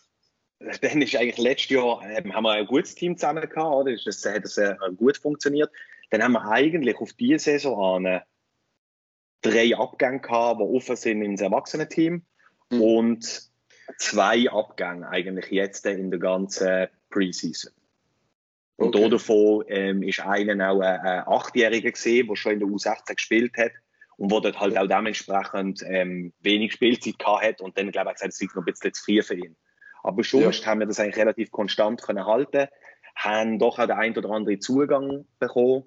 dann 0.83 1.03
ist 1.03 1.15
eigentlich 1.17 1.39
letztes 1.39 1.71
Jahr, 1.71 2.03
ähm, 2.05 2.35
haben 2.35 2.45
wir 2.45 2.53
ein 2.53 2.67
gutes 2.67 2.95
Team 2.95 3.17
zusammen 3.17 3.49
gehabt, 3.49 3.75
oder? 3.75 3.97
Das, 4.05 4.25
hat 4.25 4.45
das 4.45 4.59
äh, 4.59 4.75
gut 4.97 5.17
funktioniert. 5.17 5.71
Dann 6.11 6.23
haben 6.23 6.33
wir 6.33 6.51
eigentlich 6.51 6.97
auf 6.97 7.13
diese 7.13 7.39
Saison 7.39 8.07
an 8.07 8.23
drei 9.43 9.77
Abgänge 9.77 10.21
gehabt, 10.21 10.61
die 10.61 10.65
offen 10.65 10.97
sind 10.97 11.23
ins 11.23 11.41
Erwachsenenteam 11.41 12.23
mhm. 12.71 12.81
und 12.81 13.51
zwei 13.99 14.51
Abgänge 14.51 15.09
eigentlich 15.09 15.51
jetzt 15.51 15.87
in 15.87 16.11
der 16.11 16.21
ganzen 16.21 16.89
Preseason. 17.11 17.73
Und 18.77 18.95
okay. 18.95 19.11
davon 19.11 19.65
ähm, 19.69 20.03
ist 20.03 20.21
einer 20.21 20.71
auch 20.71 20.81
ein, 20.81 21.01
ein 21.01 21.27
Achtjähriger 21.27 21.91
gesehen, 21.91 22.29
der 22.29 22.37
schon 22.37 22.53
in 22.53 22.61
der 22.61 22.69
U16 22.69 23.15
gespielt 23.15 23.57
hat 23.57 23.73
und 24.17 24.31
wo 24.31 24.41
dort 24.41 24.61
halt 24.61 24.79
auch 24.79 24.87
dementsprechend 24.87 25.83
ähm, 25.85 26.33
wenig 26.41 26.73
Spielzeit 26.73 27.19
gehabt 27.19 27.45
hat 27.45 27.61
und 27.61 27.77
dann 27.77 27.91
glaube 27.91 28.11
ich 28.11 28.15
gesagt, 28.15 28.33
es 28.35 28.41
ist 28.41 28.55
noch 28.55 28.63
ein 28.63 28.73
bisschen 28.73 28.95
zu 28.95 29.05
früh 29.05 29.23
für 29.23 29.35
ihn. 29.35 29.57
Aber 30.09 30.25
schon 30.25 30.41
ja. 30.41 30.51
haben 30.51 30.81
wir 30.81 30.87
das 30.87 30.99
eigentlich 31.01 31.19
relativ 31.19 31.51
konstant 31.51 32.01
können 32.01 32.25
halten, 32.25 32.69
haben 33.15 33.59
doch 33.59 33.79
auch 33.79 33.87
den 33.87 33.91
ein 33.91 34.17
oder 34.17 34.31
anderen 34.31 34.59
Zugang 34.59 35.27
bekommen. 35.39 35.85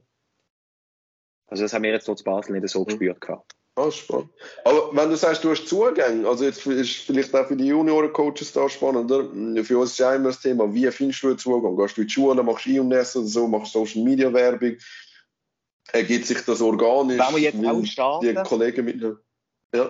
Also 1.48 1.64
das 1.64 1.74
haben 1.74 1.82
wir 1.82 1.90
jetzt 1.90 2.08
dort 2.08 2.20
zu 2.20 2.24
Basel 2.24 2.54
nicht 2.54 2.70
so 2.70 2.82
mhm. 2.82 2.86
gespürt 2.86 3.20
gehabt. 3.20 3.56
Ah, 3.76 3.90
spannend. 3.90 4.30
Aber 4.64 4.96
wenn 4.96 5.10
du 5.10 5.16
sagst, 5.16 5.44
du 5.44 5.50
hast 5.50 5.68
Zugänge, 5.68 6.28
also 6.28 6.44
jetzt 6.44 6.64
ist 6.68 6.98
vielleicht 6.98 7.34
auch 7.34 7.48
für 7.48 7.56
die 7.56 7.66
Junioren-Coaches 7.66 8.54
da 8.54 8.70
spannend, 8.70 9.12
oder? 9.12 9.64
Für 9.64 9.80
uns 9.80 9.94
ist 9.94 9.98
ja 9.98 10.14
immer 10.14 10.28
das 10.28 10.40
Thema, 10.40 10.72
wie 10.72 10.92
findest 10.92 11.24
du 11.24 11.30
einen 11.30 11.40
Zugang? 11.40 11.76
Gehst 11.76 11.98
du 11.98 12.02
in 12.02 12.08
die 12.08 12.14
Schule, 12.14 12.44
machst 12.44 12.68
du 12.68 12.70
I&S 12.70 13.16
oder 13.16 13.26
so, 13.26 13.48
machst 13.48 13.74
Social 13.74 14.04
Media 14.04 14.32
Werbung? 14.32 14.76
Ergibt 15.94 16.28
sich 16.28 16.42
das 16.46 16.62
organisch? 16.62 17.18
Wenn 17.18 17.36
wir 17.36 17.42
jetzt 17.42 17.66
auch 17.66 17.86
starten. 17.86 18.28
Die 18.28 18.44
Kollegen 18.44 18.86
mit, 18.86 19.02
ja. 19.74 19.90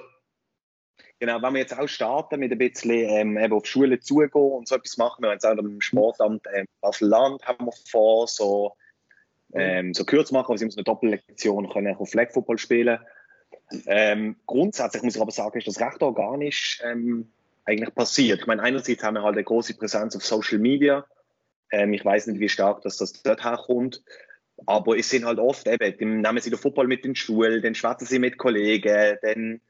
Genau, 1.22 1.41
wenn 1.41 1.53
wir 1.53 1.61
jetzt 1.61 1.78
auch 1.78 1.88
starten 1.88 2.39
mit 2.39 2.51
ein 2.51 2.57
bisschen 2.57 2.89
ähm, 2.91 3.38
eben 3.38 3.53
auf 3.53 3.65
Schulen 3.65 4.01
zugehen 4.01 4.32
und 4.32 4.67
so 4.67 4.76
etwas 4.76 4.97
machen, 4.97 5.22
wir 5.22 5.30
haben 5.30 5.36
jetzt 5.36 5.45
auch 5.45 5.55
im 5.55 5.80
Sportamt 5.80 6.43
ähm, 6.53 6.65
Basel-Land 6.82 7.45
haben 7.45 7.65
wir 7.65 7.74
vor, 7.89 8.28
so, 8.28 8.74
ähm, 9.53 9.93
so 9.93 10.03
kurz 10.03 10.32
machen, 10.32 10.51
also 10.51 10.65
wir 10.65 10.74
eine 10.74 10.84
Doppellektion 10.84 11.69
können 11.69 11.95
auf 11.95 12.09
Flag 12.09 12.32
Football 12.32 12.57
spielen 12.57 12.99
ähm, 13.86 14.36
grundsätzlich 14.45 15.03
muss 15.03 15.15
ich 15.15 15.22
aber 15.22 15.32
sagen, 15.32 15.57
ist 15.57 15.67
das 15.67 15.80
recht 15.80 16.01
organisch 16.01 16.82
ähm, 16.84 17.32
eigentlich 17.65 17.93
passiert. 17.93 18.41
Ich 18.41 18.47
meine, 18.47 18.63
einerseits 18.63 19.03
haben 19.03 19.15
wir 19.15 19.24
halt 19.24 19.36
eine 19.36 19.43
große 19.43 19.76
Präsenz 19.76 20.15
auf 20.15 20.26
Social 20.26 20.59
Media. 20.59 21.05
Ähm, 21.72 21.93
ich 21.93 22.03
weiß 22.03 22.28
nicht, 22.28 22.39
wie 22.39 22.49
stark 22.49 22.82
dass 22.82 22.97
das 22.97 23.22
dort 23.24 23.43
herkommt. 23.43 24.03
Aber 24.65 24.97
es 24.97 25.09
sind 25.09 25.26
halt 25.26 25.39
oft 25.39 25.67
eben, 25.67 25.97
dann 25.97 26.22
nehmen 26.22 26.41
sie 26.41 26.49
den 26.49 26.59
Football 26.59 26.88
mit 26.88 27.05
in 27.05 27.13
die 27.13 27.19
Schule, 27.19 27.61
dann 27.61 27.74
schwätzen 27.74 28.05
sie 28.05 28.19
mit 28.19 28.38
Kollegen, 28.38 29.17
dann 29.22 29.61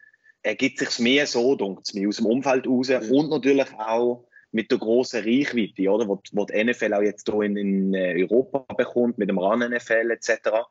ergibt 0.44 0.80
sich 0.80 1.00
mehr 1.00 1.28
so, 1.28 1.56
denkt 1.56 1.94
mir, 1.94 2.08
aus 2.08 2.18
dem 2.18 2.26
Umfeld 2.26 2.68
raus. 2.68 2.90
Mhm. 2.90 3.12
Und 3.12 3.30
natürlich 3.30 3.74
auch 3.78 4.26
mit 4.52 4.70
der 4.70 4.80
großen 4.80 5.24
Reichweite, 5.24 5.90
oder, 5.90 6.08
wo, 6.08 6.22
wo 6.34 6.46
die 6.46 6.64
NFL 6.64 6.94
auch 6.94 7.02
jetzt 7.02 7.30
hier 7.30 7.42
in, 7.42 7.56
in 7.56 7.94
äh, 7.94 8.22
Europa 8.24 8.60
bekommt, 8.74 9.18
mit 9.18 9.30
dem 9.30 9.38
RAN-NFL 9.38 10.12
etc 10.12 10.66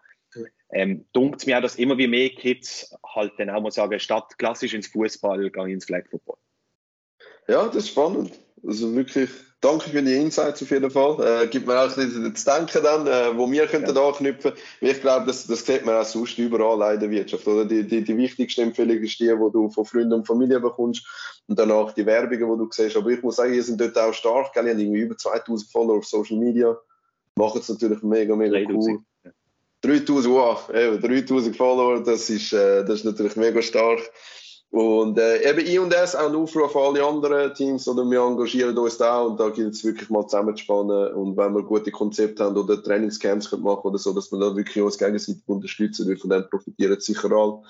ähm, 0.73 1.07
dunkt 1.13 1.47
mir 1.47 1.59
auch, 1.59 1.63
dass 1.63 1.77
immer 1.77 1.99
wie 1.99 2.07
mehr 2.07 2.31
Kids 2.31 2.95
halt 3.15 3.33
dann 3.39 3.51
auch 3.51 3.61
mal 3.61 3.71
sagen, 3.71 3.99
statt 3.99 4.39
klassisch 4.39 4.75
ins 4.75 4.87
Fußball, 4.89 5.51
gehe 5.51 5.67
ich 5.67 5.73
ins 5.73 5.85
Flag 5.85 6.07
Football. 6.09 6.37
Ja, 7.49 7.67
das 7.67 7.77
ist 7.77 7.89
spannend. 7.89 8.39
Also 8.67 8.95
wirklich, 8.95 9.31
danke 9.61 9.91
für 9.91 10.03
die 10.03 10.15
Insights 10.15 10.63
auf 10.63 10.71
jeden 10.71 10.91
Fall. 10.91 11.45
Äh, 11.45 11.47
gibt 11.47 11.67
mir 11.67 11.79
auch 11.79 11.89
ein 11.89 11.95
bisschen 11.95 12.35
zu 12.35 12.45
denken 12.45 12.83
dann, 12.83 13.07
äh, 13.07 13.37
wo 13.37 13.51
wir 13.51 13.67
könnten 13.67 13.95
ja. 13.95 14.07
anknüpfen. 14.07 14.53
Ich 14.81 15.01
glaube, 15.01 15.27
das, 15.27 15.47
das 15.47 15.65
sieht 15.65 15.85
man 15.85 15.97
auch 15.97 16.05
sonst 16.05 16.39
überall 16.39 16.95
in 16.95 17.01
der 17.01 17.11
Wirtschaft. 17.11 17.47
Oder? 17.47 17.65
Die, 17.65 17.87
die, 17.87 18.03
die 18.03 18.17
wichtigste 18.17 18.63
Empfehlung 18.63 18.99
ist 18.99 19.19
die, 19.19 19.27
die 19.27 19.53
du 19.53 19.71
von 19.71 19.85
Freunden 19.85 20.13
und 20.13 20.27
Familie 20.27 20.61
bekommst 20.61 21.07
und 21.47 21.59
danach 21.59 21.93
die 21.93 22.07
Werbungen, 22.07 22.53
die 22.53 22.65
du 22.65 22.69
siehst. 22.71 22.97
Aber 22.97 23.11
ich 23.11 23.23
muss 23.23 23.37
sagen, 23.37 23.55
ihr 23.55 23.63
sind 23.63 23.81
dort 23.81 23.99
auch 23.99 24.13
stark. 24.13 24.53
Gell? 24.53 24.67
Ihr 24.67 24.73
habt 24.73 24.81
irgendwie 24.81 25.01
über 25.01 25.17
2000 25.17 25.71
Follower 25.71 25.99
auf 25.99 26.07
Social 26.07 26.37
Media. 26.37 26.77
Machen 27.37 27.61
es 27.61 27.69
natürlich 27.69 28.03
mega, 28.03 28.37
mega 28.37 28.59
cool. 28.71 28.99
3000, 29.83 30.35
wow, 30.35 30.71
eben, 30.75 31.01
3000 31.01 31.57
Follower, 31.57 32.03
das 32.03 32.29
ist, 32.29 32.53
äh, 32.53 32.85
das 32.85 32.97
ist 32.97 33.05
natürlich 33.05 33.37
mega 33.37 33.63
stark. 33.63 34.01
Und 34.71 35.19
äh, 35.19 35.51
eben 35.51 35.67
I 35.67 35.81
und 35.81 35.93
S 35.93 36.15
auch 36.15 36.29
ein 36.29 36.37
Aufruf 36.37 36.77
an 36.77 36.95
alle 36.95 37.05
anderen 37.05 37.53
Teams, 37.55 37.89
oder 37.89 38.05
wir 38.05 38.21
engagieren 38.21 38.79
uns 38.79 38.99
da 38.99 39.21
und 39.23 39.41
da 39.41 39.49
gilt 39.49 39.75
es 39.75 39.85
wirklich 39.85 40.09
mal 40.11 40.27
zusammenzuspannen 40.29 41.13
und 41.15 41.37
wenn 41.37 41.55
wir 41.55 41.65
gute 41.65 41.91
Konzepte 41.91 42.45
haben 42.45 42.57
oder 42.57 42.81
Trainingscamps 42.81 43.51
können 43.51 43.65
machen 43.65 43.89
oder 43.89 43.99
so, 43.99 44.13
dass 44.13 44.31
wir 44.31 44.39
da 44.39 44.55
wirklich 44.55 44.81
uns 44.83 44.97
gegenseitig 44.97 45.43
unterstützen, 45.47 46.09
weil 46.09 46.17
von 46.17 46.31
denen 46.31 46.49
profitieren 46.49 47.01
sicher 47.01 47.33
alle. 47.33 47.63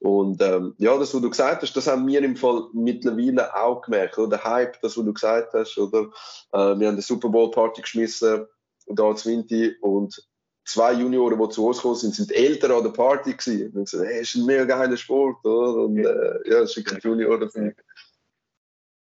Und 0.00 0.42
ähm, 0.42 0.74
ja, 0.78 0.96
das, 0.96 1.14
was 1.14 1.20
du 1.20 1.28
gesagt 1.28 1.60
hast, 1.60 1.76
das 1.76 1.86
haben 1.86 2.06
wir 2.06 2.22
im 2.22 2.36
Fall 2.36 2.64
mittlerweile 2.72 3.54
auch 3.54 3.82
gemerkt, 3.82 4.18
oder? 4.18 4.38
Der 4.38 4.44
Hype, 4.44 4.80
das, 4.80 4.96
was 4.96 5.04
du 5.04 5.12
gesagt 5.12 5.52
hast, 5.52 5.76
oder? 5.76 6.10
Äh, 6.52 6.78
wir 6.78 6.88
haben 6.88 6.94
eine 6.94 7.02
Super 7.02 7.28
Bowl 7.28 7.50
Party 7.50 7.82
geschmissen, 7.82 8.46
da 8.86 9.14
zu 9.14 9.28
Winti 9.28 9.74
und 9.80 10.26
zwei 10.66 10.92
Junioren, 10.92 11.38
die 11.38 11.48
zu 11.48 11.66
uns 11.66 11.78
gekommen 11.78 11.94
sind, 11.94 12.14
sind 12.14 12.32
älter 12.32 12.76
an 12.76 12.82
der 12.82 12.90
Party 12.90 13.32
gewesen. 13.32 13.72
Und 13.74 13.84
gesagt, 13.84 14.04
hey, 14.04 14.20
ist 14.20 14.34
ein 14.34 14.44
mega 14.44 14.64
geiler 14.64 14.96
Sport, 14.96 15.44
oder? 15.44 15.84
Und 15.84 15.98
äh, 15.98 16.50
ja, 16.50 16.60
das 16.60 16.76
ist 16.76 16.92
ein 16.92 17.00
Junior 17.00 17.40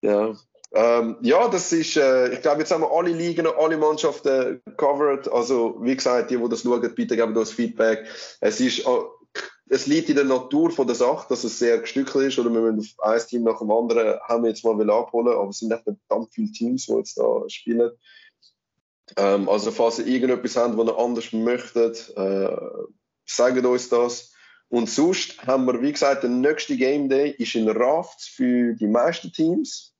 Ja. 0.01 0.33
Ähm, 0.73 1.17
ja, 1.21 1.47
das 1.47 1.71
ist, 1.71 1.95
äh, 1.97 2.33
ich 2.33 2.41
glaube, 2.41 2.59
jetzt 2.59 2.71
haben 2.71 2.81
wir 2.81 2.91
alle 2.91 3.11
Ligen, 3.11 3.47
alle 3.47 3.77
Mannschaften 3.77 4.61
covered. 4.75 5.27
Also, 5.31 5.77
wie 5.81 5.95
gesagt, 5.95 6.29
die, 6.29 6.37
die 6.37 6.49
das 6.49 6.61
schauen, 6.61 6.93
bitte 6.93 7.15
geben 7.15 7.35
uns 7.35 7.51
Feedback. 7.51 8.05
Es 8.41 8.59
ist, 8.59 8.85
äh, 8.85 8.91
es 9.69 9.87
liegt 9.87 10.09
in 10.09 10.15
der 10.15 10.25
Natur 10.25 10.69
von 10.71 10.85
der 10.85 10.95
Sache, 10.95 11.25
dass 11.29 11.43
es 11.43 11.57
sehr 11.59 11.79
gestückelt 11.79 12.27
ist, 12.27 12.39
oder 12.39 12.51
wir 12.51 12.61
müssen 12.61 12.79
auf 12.99 13.07
ein 13.07 13.27
Team 13.27 13.43
nach 13.43 13.59
dem 13.59 13.71
anderen, 13.71 14.19
haben 14.21 14.43
wir 14.43 14.49
jetzt 14.49 14.63
mal 14.63 14.89
abholen, 14.89 15.33
aber 15.33 15.49
es 15.49 15.59
sind 15.59 15.69
nicht 15.69 15.83
verdammt 15.83 16.33
viele 16.33 16.51
Teams, 16.51 16.85
die 16.85 16.93
jetzt 16.93 17.17
da 17.17 17.43
spielen. 17.47 17.91
Ähm, 19.15 19.47
also 19.47 19.71
falls 19.71 19.99
ihr 19.99 20.07
irgendetwas 20.07 20.57
habt, 20.57 20.77
was 20.77 20.87
ihr 20.87 20.97
anders 20.97 21.33
möchtet, 21.33 22.13
äh, 22.17 22.57
sagt 23.25 23.65
uns 23.65 23.89
das. 23.89 24.33
Und 24.69 24.89
sonst 24.89 25.45
haben 25.47 25.65
wir, 25.65 25.81
wie 25.81 25.93
gesagt, 25.93 26.23
der 26.23 26.29
nächste 26.29 26.75
Game 26.75 27.07
Day 27.07 27.31
ist 27.31 27.55
in 27.55 27.69
Rafts 27.69 28.27
für 28.27 28.73
die 28.73 28.87
meisten 28.87 29.31
Teams. 29.31 29.93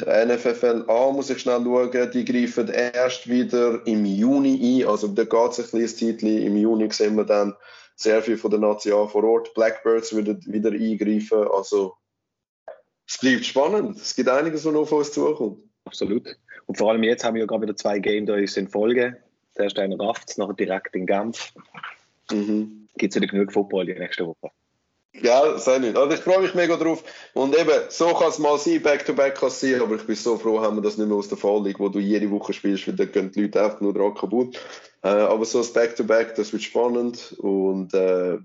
NFFL 0.00 0.84
A 0.88 1.10
muss 1.10 1.30
ich 1.30 1.40
schnell 1.40 1.62
schauen, 1.62 2.10
die 2.12 2.24
greifen 2.24 2.68
erst 2.68 3.28
wieder 3.28 3.86
im 3.86 4.06
Juni 4.06 4.82
ein, 4.82 4.88
also 4.88 5.08
da 5.08 5.24
geht 5.24 5.50
es 5.50 5.58
ein 5.58 5.66
kleines 5.66 5.96
Zeitchen. 5.98 6.28
Im 6.28 6.56
Juni 6.56 6.90
sehen 6.92 7.16
wir 7.16 7.24
dann 7.24 7.54
sehr 7.94 8.22
viel 8.22 8.38
von 8.38 8.50
der 8.50 8.60
Nazi 8.60 8.90
vor 8.90 9.24
Ort. 9.24 9.52
Blackbirds 9.54 10.14
würden 10.14 10.42
wieder 10.46 10.70
eingreifen, 10.70 11.48
also 11.48 11.96
es 13.06 13.18
bleibt 13.18 13.44
spannend. 13.44 13.98
Es 13.98 14.14
gibt 14.14 14.28
einiges, 14.28 14.64
was 14.64 14.72
noch 14.72 14.82
auf 14.82 14.92
uns 14.92 15.12
zukommt. 15.12 15.62
Absolut. 15.86 16.36
Und 16.66 16.76
vor 16.76 16.90
allem 16.90 17.02
jetzt 17.04 17.24
haben 17.24 17.34
wir 17.34 17.40
ja 17.40 17.46
gerade 17.46 17.62
wieder 17.62 17.76
zwei 17.76 17.98
Game 17.98 18.26
Days 18.26 18.56
in 18.56 18.68
Folge. 18.68 19.16
Zuerst 19.54 19.78
in 19.78 19.92
Rafts, 19.94 20.36
nachher 20.36 20.52
direkt 20.52 20.94
in 20.94 21.06
Genf. 21.06 21.54
Mhm. 22.30 22.88
Gibt 22.98 23.14
es 23.14 23.20
wieder 23.20 23.30
genug 23.30 23.52
Football 23.52 23.86
die 23.86 23.94
nächste 23.94 24.26
Woche. 24.26 24.50
Ja, 25.22 25.58
sei 25.58 25.78
nicht. 25.78 25.96
Also 25.96 26.14
ich 26.14 26.20
freue 26.20 26.40
mich 26.40 26.54
mega 26.54 26.76
drauf. 26.76 27.02
Und 27.32 27.56
eben, 27.56 27.72
so 27.88 28.12
kann 28.12 28.28
es 28.28 28.38
mal 28.38 28.58
sein, 28.58 28.82
Back-to-Back 28.82 29.36
kann 29.36 29.48
es 29.48 29.60
sein, 29.60 29.80
aber 29.80 29.96
ich 29.96 30.06
bin 30.06 30.14
so 30.14 30.36
froh, 30.36 30.60
haben 30.60 30.76
wir 30.76 30.82
das 30.82 30.98
nicht 30.98 31.08
mehr 31.08 31.16
aus 31.16 31.28
der 31.28 31.38
Fall 31.38 31.64
liegt, 31.64 31.80
wo 31.80 31.88
du 31.88 31.98
jede 31.98 32.30
Woche 32.30 32.52
spielst, 32.52 32.86
weil 32.86 32.96
dann 32.96 33.12
gehen 33.12 33.32
die 33.32 33.42
Leute 33.42 33.62
einfach 33.64 33.80
nur 33.80 33.94
dran 33.94 34.14
kaputt. 34.14 34.60
Äh, 35.02 35.08
aber 35.08 35.44
so 35.46 35.58
das 35.58 35.72
Back-to-Back, 35.72 36.34
das 36.34 36.52
wird 36.52 36.62
spannend 36.62 37.34
und 37.38 37.94
äh, 37.94 38.38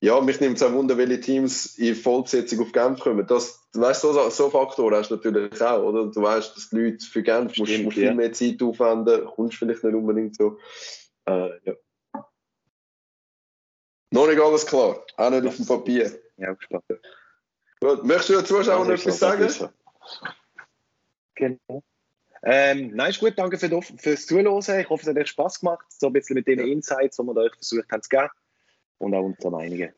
ja, 0.00 0.20
mich 0.20 0.40
nimmt 0.40 0.56
es 0.56 0.62
auch 0.62 0.72
Wunder, 0.72 0.98
welche 0.98 1.20
Teams 1.20 1.78
in 1.78 1.94
Vollbesetzung 1.94 2.60
auf 2.60 2.72
Genf 2.72 3.00
kommen. 3.00 3.26
Das, 3.26 3.66
du 3.72 3.80
weißt, 3.80 4.02
so, 4.02 4.28
so 4.28 4.50
Faktor 4.50 4.92
hast 4.92 5.10
du 5.10 5.16
natürlich 5.16 5.60
auch, 5.62 5.82
oder? 5.82 6.06
Du 6.06 6.22
weißt, 6.22 6.54
dass 6.54 6.68
die 6.68 6.76
Leute 6.76 7.06
für 7.06 7.22
Genf 7.22 7.52
Stimmt, 7.52 7.68
musst, 7.68 7.84
musst 7.84 7.96
ja. 7.96 8.08
viel 8.08 8.14
mehr 8.14 8.32
Zeit 8.32 8.62
aufwenden, 8.62 9.24
kommst 9.24 9.56
vielleicht 9.56 9.84
nicht 9.84 9.94
unbedingt 9.94 10.36
so. 10.36 10.58
Äh, 11.26 11.50
ja. 11.64 11.74
Noch 14.10 14.26
nicht 14.28 14.40
alles 14.40 14.66
klar, 14.66 15.04
auch 15.16 15.30
nicht 15.30 15.46
auf 15.46 15.56
dem 15.56 15.66
Papier. 15.66 16.20
Ja, 16.36 16.52
gespannt. 16.52 16.84
Gut, 17.80 18.04
möchtest 18.04 18.28
du 18.28 18.34
den 18.34 18.46
Zuschauern 18.46 18.90
etwas 18.90 19.18
sagen? 19.18 19.70
Genau. 21.34 21.82
Ähm, 22.42 22.92
nein, 22.94 23.10
ist 23.10 23.18
gut, 23.18 23.34
danke 23.36 23.58
für, 23.58 23.82
fürs 23.82 24.26
Zuhören. 24.26 24.46
Ich 24.46 24.88
hoffe, 24.88 25.02
es 25.02 25.08
hat 25.08 25.16
euch 25.16 25.28
Spaß 25.28 25.60
gemacht, 25.60 25.84
so 25.88 26.06
ein 26.06 26.12
bisschen 26.12 26.34
mit 26.34 26.46
den 26.46 26.60
Insights, 26.60 27.16
die 27.16 27.22
wir 27.22 27.36
euch 27.36 27.54
versucht 27.54 27.90
haben 27.90 28.02
zu 28.02 28.08
geben 28.08 28.28
und 28.98 29.14
auch 29.14 29.24
unsere 29.24 29.50
Meinungen. 29.50 29.92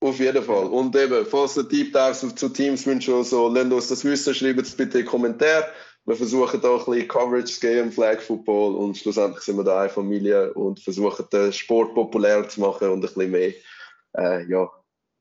Auf 0.00 0.18
jeden 0.18 0.42
Fall. 0.42 0.66
Und 0.66 0.94
eben, 0.96 1.24
falls 1.24 1.56
ihr 1.56 1.64
Deep 1.64 1.92
Dives 1.92 2.34
zu 2.34 2.48
Teams 2.50 2.86
wünscht 2.86 3.08
oder 3.08 3.24
so, 3.24 3.48
lasst 3.48 3.72
uns 3.72 3.88
das 3.88 4.04
wissen, 4.04 4.34
schreibt 4.34 4.60
es 4.60 4.76
bitte 4.76 4.98
in 4.98 5.04
die 5.04 5.10
Kommentare. 5.10 5.66
Wir 6.04 6.16
versuchen 6.16 6.60
da 6.60 6.72
ein 6.72 6.84
bisschen 6.84 7.08
Coverage 7.08 7.46
zu 7.46 7.60
geben 7.60 7.86
im 7.86 7.92
Flag 7.92 8.20
Football 8.20 8.74
und 8.74 8.98
schlussendlich 8.98 9.42
sind 9.42 9.56
wir 9.56 9.64
da 9.64 9.80
eine 9.80 9.88
Familie 9.88 10.52
und 10.52 10.78
versuchen 10.78 11.24
den 11.32 11.52
Sport 11.52 11.94
populär 11.94 12.46
zu 12.46 12.60
machen 12.60 12.90
und 12.90 12.98
ein 12.98 13.00
bisschen 13.00 13.30
mehr, 13.30 13.54
äh, 14.18 14.44
ja, 14.46 14.70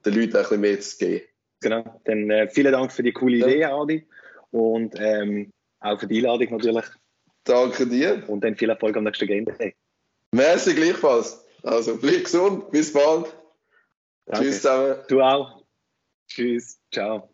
den 0.05 0.13
Leuten 0.13 0.35
ein 0.35 0.41
bisschen 0.41 0.61
mehr 0.61 0.79
zu 0.81 0.97
geben. 0.97 1.25
Genau. 1.61 2.01
Dann 2.03 2.29
äh, 2.29 2.49
vielen 2.49 2.73
Dank 2.73 2.91
für 2.91 3.03
die 3.03 3.13
coole 3.13 3.37
ja. 3.37 3.47
Idee, 3.47 3.65
Adi. 3.65 4.07
Und 4.51 4.95
ähm, 4.99 5.51
auch 5.79 5.97
für 5.97 6.07
die 6.07 6.17
Einladung 6.17 6.51
natürlich. 6.51 6.85
Danke 7.45 7.87
dir. 7.87 8.23
Und 8.27 8.43
dann 8.43 8.57
viel 8.57 8.69
Erfolg 8.69 8.97
am 8.97 9.05
nächsten 9.05 9.27
Game 9.27 9.45
Day. 9.45 9.73
Merci 10.33 10.73
gleichfalls. 10.73 11.42
Also 11.63 11.97
bleib 11.97 12.25
gesund, 12.25 12.71
bis 12.71 12.91
bald. 12.93 13.33
Danke. 14.25 14.45
Tschüss 14.45 14.61
zusammen. 14.61 14.95
Du 15.07 15.21
auch. 15.21 15.63
Tschüss, 16.27 16.79
ciao. 16.91 17.32